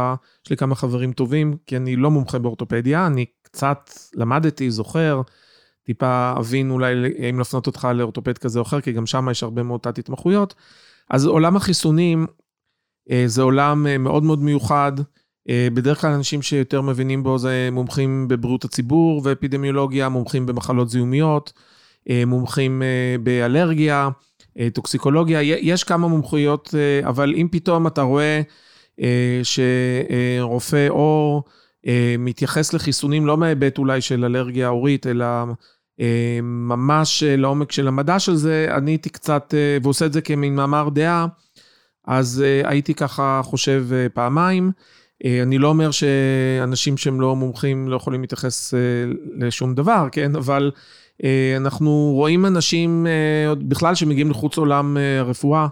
יש 0.45 0.51
לי 0.51 0.57
כמה 0.57 0.75
חברים 0.75 1.13
טובים, 1.13 1.57
כי 1.67 1.77
אני 1.77 1.97
לא 1.97 2.11
מומחה 2.11 2.39
באורתופדיה, 2.39 3.07
אני 3.07 3.25
קצת 3.43 3.91
למדתי, 4.15 4.71
זוכר, 4.71 5.23
טיפה 5.85 6.33
אבין 6.39 6.71
אולי 6.71 6.95
אם 7.31 7.39
להפנות 7.39 7.67
אותך 7.67 7.89
לאורתופד 7.95 8.39
כזה 8.39 8.59
או 8.59 8.65
אחר, 8.65 8.81
כי 8.81 8.93
גם 8.93 9.07
שם 9.07 9.29
יש 9.31 9.43
הרבה 9.43 9.63
מאוד 9.63 9.81
תת-התמחויות. 9.81 10.55
אז 11.11 11.27
עולם 11.27 11.57
החיסונים 11.57 12.27
זה 13.27 13.43
עולם 13.43 13.87
מאוד 13.99 14.23
מאוד 14.23 14.43
מיוחד. 14.43 14.93
בדרך 15.49 16.01
כלל 16.01 16.11
אנשים 16.13 16.43
שיותר 16.43 16.81
מבינים 16.81 17.23
בו 17.23 17.39
זה 17.39 17.69
מומחים 17.73 18.29
בבריאות 18.29 18.65
הציבור 18.65 19.21
ואפידמיולוגיה, 19.25 20.09
מומחים 20.09 20.47
במחלות 20.47 20.91
זיהומיות, 20.91 21.53
מומחים 22.27 22.83
באלרגיה, 23.23 24.09
טוקסיקולוגיה, 24.73 25.43
יש 25.43 25.85
כמה 25.85 26.09
מומחויות, 26.09 26.75
אבל 27.03 27.35
אם 27.37 27.49
פתאום 27.51 27.87
אתה 27.87 28.03
רואה 28.03 28.41
שרופא 29.43 30.87
עור 30.89 31.43
מתייחס 32.19 32.73
לחיסונים 32.73 33.27
לא 33.27 33.37
מהיבט 33.37 33.79
אולי 33.79 34.01
של 34.01 34.25
אלרגיה 34.25 34.69
עורית, 34.69 35.07
אלא 35.07 35.27
ממש 36.43 37.23
לעומק 37.27 37.73
של 37.73 37.89
המדע 37.89 38.19
של 38.19 38.35
זה, 38.35 38.69
אני 38.77 38.91
הייתי 38.91 39.09
קצת, 39.09 39.55
ועושה 39.83 40.07
את 40.07 40.13
זה 40.13 40.21
כמין 40.21 40.57
מאמר 40.57 40.89
דעה, 40.89 41.27
אז 42.07 42.45
הייתי 42.65 42.95
ככה 42.95 43.41
חושב 43.45 43.87
פעמיים. 44.15 44.71
אני 45.43 45.59
לא 45.59 45.69
אומר 45.69 45.91
שאנשים 45.91 46.97
שהם 46.97 47.21
לא 47.21 47.37
מומחים 47.37 47.89
לא 47.89 47.97
יכולים 47.97 48.21
להתייחס 48.21 48.75
לשום 49.39 49.75
דבר, 49.75 50.09
כן? 50.13 50.37
אבל 50.37 50.71
אנחנו 51.57 52.11
רואים 52.15 52.47
אנשים 52.47 53.07
uh, 53.07 53.55
בכלל 53.55 53.95
שמגיעים 53.95 54.31
לחוץ 54.31 54.59
עולם 54.59 54.97
uh, 54.97 55.21
הרפואה, 55.21 55.67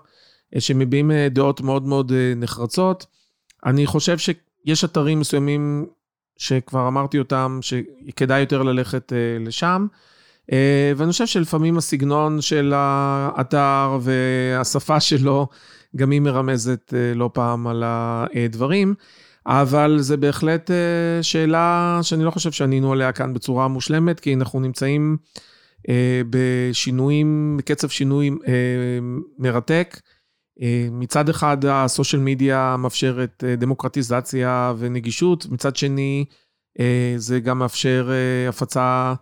שמביעים 0.58 1.10
דעות 1.30 1.60
מאוד 1.60 1.86
מאוד 1.86 2.12
נחרצות. 2.36 3.06
אני 3.66 3.86
חושב 3.86 4.18
שיש 4.18 4.84
אתרים 4.84 5.20
מסוימים 5.20 5.86
שכבר 6.36 6.88
אמרתי 6.88 7.18
אותם, 7.18 7.58
שכדאי 7.62 8.40
יותר 8.40 8.62
ללכת 8.62 9.12
לשם. 9.40 9.86
ואני 10.96 11.12
חושב 11.12 11.26
שלפעמים 11.26 11.78
הסגנון 11.78 12.40
של 12.40 12.72
האתר 12.76 13.98
והשפה 14.00 15.00
שלו, 15.00 15.48
גם 15.96 16.10
היא 16.10 16.20
מרמזת 16.20 16.94
אה, 16.94 17.14
לא 17.14 17.30
פעם 17.32 17.66
על 17.66 17.84
הדברים, 17.86 18.94
אבל 19.46 19.98
זה 20.00 20.16
בהחלט 20.16 20.70
אה, 20.70 21.22
שאלה 21.22 21.98
שאני 22.02 22.24
לא 22.24 22.30
חושב 22.30 22.52
שענינו 22.52 22.92
עליה 22.92 23.12
כאן 23.12 23.34
בצורה 23.34 23.68
מושלמת, 23.68 24.20
כי 24.20 24.34
אנחנו 24.34 24.60
נמצאים 24.60 25.16
אה, 25.88 26.22
בשינויים, 26.30 27.56
בקצב 27.58 27.88
שינוי 27.88 28.30
מרתק. 29.38 30.00
מצד 30.90 31.28
אחד 31.28 31.64
ה 31.64 31.73
social 31.73 32.22
media 32.22 32.76
מאפשרת 32.78 33.44
דמוקרטיזציה 33.58 34.72
ונגישות, 34.78 35.46
מצד 35.50 35.76
שני 35.76 36.24
זה 37.16 37.40
גם 37.40 37.58
מאפשר 37.58 38.10
הפצה 38.48 39.14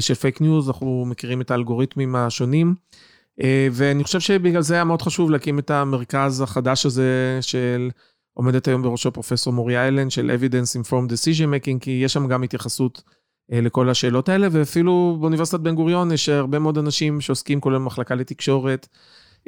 של 0.00 0.14
פייק 0.14 0.40
ניוז, 0.40 0.68
אנחנו 0.68 1.04
מכירים 1.06 1.40
את 1.40 1.50
האלגוריתמים 1.50 2.16
השונים. 2.16 2.74
אה, 3.42 3.68
ואני 3.72 4.04
חושב 4.04 4.20
שבגלל 4.20 4.62
זה 4.62 4.74
היה 4.74 4.84
מאוד 4.84 5.02
חשוב 5.02 5.30
להקים 5.30 5.58
את 5.58 5.70
המרכז 5.70 6.40
החדש 6.40 6.86
הזה 6.86 7.38
של, 7.40 7.90
עומדת 8.36 8.68
היום 8.68 8.82
בראשו 8.82 9.12
פרופסור 9.12 9.52
מוריה 9.52 9.88
אלן, 9.88 10.10
של 10.10 10.30
Evidence 10.38 10.82
Informed 10.82 11.10
Decision 11.10 11.46
Making, 11.46 11.78
כי 11.80 11.90
יש 11.90 12.12
שם 12.12 12.26
גם 12.26 12.42
התייחסות 12.42 13.02
אה, 13.52 13.60
לכל 13.60 13.88
השאלות 13.90 14.28
האלה, 14.28 14.48
ואפילו 14.50 15.16
באוניברסיטת 15.20 15.60
בן 15.60 15.74
גוריון 15.74 16.12
יש 16.12 16.28
הרבה 16.28 16.58
מאוד 16.58 16.78
אנשים 16.78 17.20
שעוסקים, 17.20 17.60
כולל 17.60 17.78
מחלקה 17.78 18.14
לתקשורת, 18.14 18.88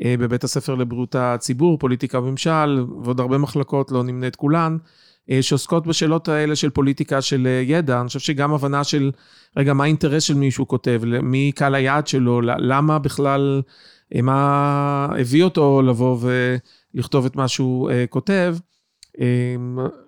אה, 0.04 0.14
בבית 0.18 0.44
הספר 0.44 0.74
לבריאות 0.74 1.14
הציבור, 1.14 1.78
פוליטיקה 1.78 2.18
וממשל, 2.18 2.84
ועוד 3.04 3.20
הרבה 3.20 3.38
מחלקות, 3.38 3.90
לא 3.90 4.04
נמנה 4.04 4.26
את 4.26 4.36
כולן. 4.36 4.76
אה, 5.30 5.42
שעוסקות 5.42 5.86
בשאלות 5.86 6.28
האלה 6.28 6.56
של 6.56 6.70
פוליטיקה 6.70 7.22
של 7.22 7.46
ידע. 7.62 8.00
אני 8.00 8.06
חושב 8.06 8.20
שגם 8.20 8.54
הבנה 8.54 8.84
של, 8.84 9.10
רגע, 9.56 9.72
מה 9.72 9.84
האינטרס 9.84 10.22
של 10.22 10.34
מי 10.34 10.50
כותב, 10.66 11.02
מי 11.22 11.52
קהל 11.54 11.74
היעד 11.74 12.06
שלו, 12.06 12.40
למה 12.40 12.98
בכלל, 12.98 13.62
מה 14.22 15.08
הביא 15.20 15.44
אותו 15.44 15.82
לבוא 15.82 16.18
ולכתוב 16.94 17.26
את 17.26 17.36
מה 17.36 17.48
שהוא 17.48 17.90
כותב. 18.10 18.56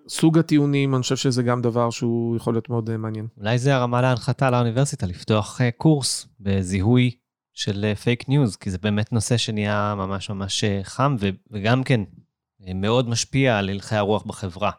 סוג 0.08 0.38
הטיעונים, 0.38 0.94
אני 0.94 1.02
חושב 1.02 1.16
שזה 1.16 1.42
גם 1.42 1.62
דבר 1.62 1.90
שהוא 1.90 2.36
יכול 2.36 2.54
להיות 2.54 2.68
מאוד 2.68 2.96
מעניין. 2.96 3.26
אולי 3.38 3.58
זה 3.58 3.74
הרמה 3.76 4.02
להנחתה 4.02 4.50
לאוניברסיטה, 4.50 5.06
לפתוח 5.06 5.60
קורס 5.76 6.28
בזיהוי 6.40 7.10
של 7.54 7.94
פייק 7.94 8.28
ניוז, 8.28 8.56
כי 8.56 8.70
זה 8.70 8.78
באמת 8.78 9.12
נושא 9.12 9.36
שנהיה 9.36 9.94
ממש 9.96 10.30
ממש 10.30 10.64
חם, 10.82 11.16
וגם 11.50 11.84
כן 11.84 12.00
מאוד 12.74 13.08
משפיע 13.08 13.58
על 13.58 13.68
הלכי 13.68 13.96
הרוח 13.96 14.22
בחברה. 14.22 14.70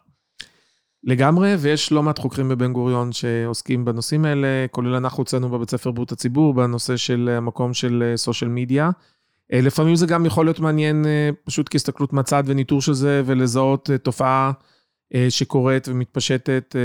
לגמרי, 1.03 1.55
ויש 1.55 1.91
לא 1.91 2.03
מעט 2.03 2.19
חוקרים 2.19 2.49
בבן 2.49 2.73
גוריון 2.73 3.11
שעוסקים 3.11 3.85
בנושאים 3.85 4.25
האלה, 4.25 4.65
כולל 4.71 4.95
אנחנו 4.95 5.23
אצלנו 5.23 5.49
בבית 5.49 5.69
ספר 5.69 5.91
בריאות 5.91 6.11
הציבור, 6.11 6.53
בנושא 6.53 6.97
של 6.97 7.29
המקום 7.37 7.73
של 7.73 8.13
social 8.15 8.49
media. 8.49 8.89
אה, 9.53 9.61
לפעמים 9.61 9.95
זה 9.95 10.05
גם 10.05 10.25
יכול 10.25 10.45
להיות 10.45 10.59
מעניין 10.59 11.05
אה, 11.05 11.29
פשוט 11.43 11.67
כהסתכלות 11.71 12.13
מהצד 12.13 12.43
וניטור 12.45 12.81
של 12.81 12.93
זה, 12.93 13.21
ולזהות 13.25 13.89
אה, 13.89 13.97
תופעה 13.97 14.51
שקורית 15.29 15.87
ומתפשטת 15.87 16.75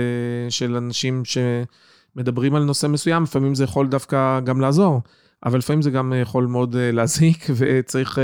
של 0.49 0.77
אנשים 0.77 1.23
שמדברים 1.25 2.55
על 2.55 2.65
נושא 2.65 2.87
מסוים, 2.87 3.23
לפעמים 3.23 3.55
זה 3.55 3.65
יכול 3.65 3.89
דווקא 3.89 4.41
גם 4.41 4.61
לעזור, 4.61 5.01
אבל 5.45 5.59
לפעמים 5.59 5.83
זה 5.83 5.91
גם 5.91 6.13
יכול 6.23 6.47
מאוד 6.47 6.77
להזיק, 6.79 7.47
וצריך 7.57 8.19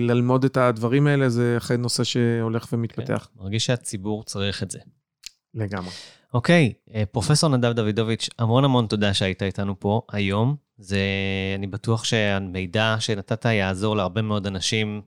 ללמוד 0.00 0.44
את 0.44 0.56
הדברים 0.56 1.06
האלה, 1.06 1.28
זה 1.28 1.54
אכן 1.56 1.80
נושא 1.80 2.04
שהולך 2.04 2.66
ומתפתח. 2.72 3.28
כן, 3.34 3.42
מרגיש 3.42 3.66
שהציבור 3.66 4.24
צריך 4.24 4.62
את 4.62 4.70
זה. 4.70 4.78
לגמרי. 5.54 5.92
אוקיי, 6.34 6.72
פרופסור 7.12 7.56
נדב 7.56 7.72
דוידוביץ', 7.72 8.28
המון 8.38 8.64
המון 8.64 8.86
תודה 8.86 9.14
שהיית 9.14 9.42
איתנו 9.42 9.80
פה 9.80 10.00
היום. 10.12 10.67
זה, 10.78 11.00
אני 11.58 11.66
בטוח 11.66 12.04
שהמידע 12.04 12.96
שנתת 13.00 13.44
יעזור 13.44 13.96
להרבה 13.96 14.22
מאוד 14.22 14.46
אנשים 14.46 15.02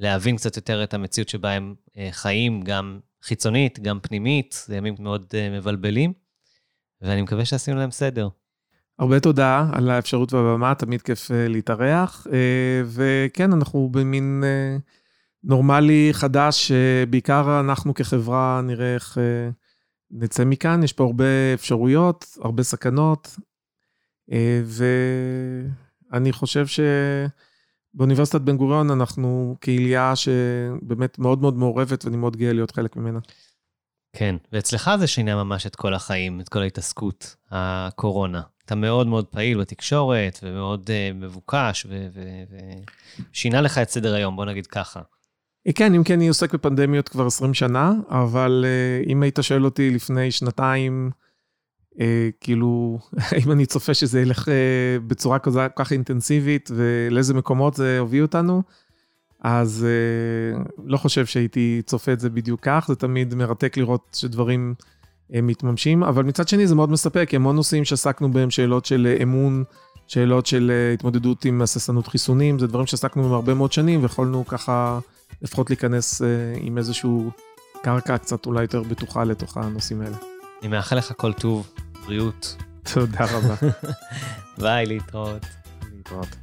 להבין 0.00 0.36
קצת 0.36 0.56
יותר 0.56 0.84
את 0.84 0.94
המציאות 0.94 1.28
שבה 1.28 1.50
הם 1.50 1.74
אה, 1.96 2.08
חיים, 2.12 2.62
גם 2.62 3.00
חיצונית, 3.22 3.80
גם 3.80 4.00
פנימית, 4.00 4.64
זה 4.66 4.76
ימים 4.76 4.94
מאוד 4.98 5.34
מבלבלים, 5.50 6.12
ואני 7.00 7.22
מקווה 7.22 7.44
שעשינו 7.44 7.76
להם 7.76 7.90
סדר. 7.90 8.28
הרבה 8.98 9.20
תודה 9.20 9.66
על 9.72 9.90
האפשרות 9.90 10.32
והבמה, 10.32 10.74
תמיד 10.74 11.02
כיף 11.02 11.30
אה, 11.30 11.48
להתארח. 11.48 12.26
אה, 12.32 12.82
וכן, 12.86 13.52
אנחנו 13.52 13.88
במין 13.92 14.42
אה, 14.46 14.76
נורמלי 15.44 16.08
חדש, 16.12 16.72
בעיקר 17.10 17.60
אנחנו 17.60 17.94
כחברה 17.94 18.60
נראה 18.64 18.94
איך 18.94 19.18
נצא 20.10 20.44
מכאן. 20.44 20.82
יש 20.82 20.92
פה 20.92 21.04
הרבה 21.04 21.24
אפשרויות, 21.54 22.26
הרבה 22.40 22.62
סכנות, 22.62 23.36
ואני 26.10 26.32
חושב 26.32 26.66
שבאוניברסיטת 27.94 28.40
בן 28.40 28.56
גוריון 28.56 28.90
אנחנו 28.90 29.56
קהילייה 29.60 30.16
שבאמת 30.16 31.18
מאוד 31.18 31.40
מאוד 31.40 31.56
מעורבת, 31.56 32.04
ואני 32.04 32.16
מאוד 32.16 32.36
גאה 32.36 32.52
להיות 32.52 32.70
חלק 32.70 32.96
ממנה. 32.96 33.18
כן, 34.16 34.36
ואצלך 34.52 34.90
זה 34.98 35.06
שינה 35.06 35.44
ממש 35.44 35.66
את 35.66 35.76
כל 35.76 35.94
החיים, 35.94 36.40
את 36.40 36.48
כל 36.48 36.58
ההתעסקות, 36.58 37.36
הקורונה. 37.50 38.42
אתה 38.64 38.74
מאוד 38.74 39.06
מאוד 39.06 39.26
פעיל 39.26 39.60
בתקשורת, 39.60 40.38
ומאוד 40.42 40.90
uh, 40.90 41.14
מבוקש, 41.14 41.86
ושינה 43.32 43.60
לך 43.60 43.78
את 43.78 43.90
סדר 43.90 44.14
היום, 44.14 44.36
בוא 44.36 44.44
נגיד 44.44 44.66
ככה. 44.66 45.00
אה, 45.66 45.72
כן, 45.72 45.94
אם 45.94 46.04
כן, 46.04 46.14
אני 46.14 46.28
עוסק 46.28 46.54
בפנדמיות 46.54 47.08
כבר 47.08 47.26
20 47.26 47.54
שנה, 47.54 47.92
אבל 48.08 48.64
uh, 48.64 49.08
אם 49.10 49.22
היית 49.22 49.38
שואל 49.42 49.64
אותי 49.64 49.90
לפני 49.90 50.30
שנתיים, 50.30 51.10
uh, 51.94 52.00
כאילו, 52.40 52.98
האם 53.30 53.52
אני 53.52 53.66
צופה 53.66 53.94
שזה 53.94 54.20
ילך 54.20 54.48
uh, 54.48 54.50
בצורה 55.06 55.38
כזה, 55.38 55.68
כל 55.68 55.84
כך 55.84 55.92
אינטנסיבית, 55.92 56.70
ולאיזה 56.74 57.34
מקומות 57.34 57.74
זה 57.74 57.98
הוביל 57.98 58.22
אותנו, 58.22 58.62
אז 59.40 59.86
uh, 59.86 60.72
לא 60.84 60.96
חושב 60.96 61.26
שהייתי 61.26 61.82
צופה 61.86 62.12
את 62.12 62.20
זה 62.20 62.30
בדיוק 62.30 62.60
כך, 62.62 62.84
זה 62.88 62.94
תמיד 62.94 63.34
מרתק 63.34 63.76
לראות 63.76 64.16
שדברים... 64.20 64.74
הם 65.30 65.46
מתממשים, 65.46 66.02
אבל 66.02 66.24
מצד 66.24 66.48
שני 66.48 66.66
זה 66.66 66.74
מאוד 66.74 66.90
מספק, 66.90 67.30
המון 67.34 67.56
נושאים 67.56 67.84
שעסקנו 67.84 68.32
בהם, 68.32 68.50
שאלות 68.50 68.84
של 68.84 69.06
אה, 69.10 69.22
אמון, 69.22 69.64
שאלות 70.06 70.46
של 70.46 70.70
אה, 70.74 70.92
התמודדות 70.92 71.44
עם 71.44 71.62
הססנות 71.62 72.08
חיסונים, 72.08 72.58
זה 72.58 72.66
דברים 72.66 72.86
שעסקנו 72.86 73.22
בהם 73.22 73.32
הרבה 73.32 73.54
מאוד 73.54 73.72
שנים, 73.72 74.02
ויכולנו 74.02 74.46
ככה 74.46 74.98
לפחות 75.42 75.70
להיכנס 75.70 76.22
אה, 76.22 76.28
עם 76.60 76.78
איזשהו 76.78 77.30
קרקע 77.82 78.18
קצת 78.18 78.46
אולי 78.46 78.62
יותר 78.62 78.82
בטוחה 78.82 79.24
לתוך 79.24 79.56
הנושאים 79.56 80.00
האלה. 80.00 80.33
אני 80.64 80.70
מאחל 80.70 80.96
לך 80.96 81.12
כל 81.16 81.32
טוב, 81.32 81.74
בריאות. 82.06 82.56
תודה 82.92 83.24
רבה. 83.24 83.54
ביי, 84.58 84.86
להתראות. 84.86 85.46
להתראות. 85.92 86.36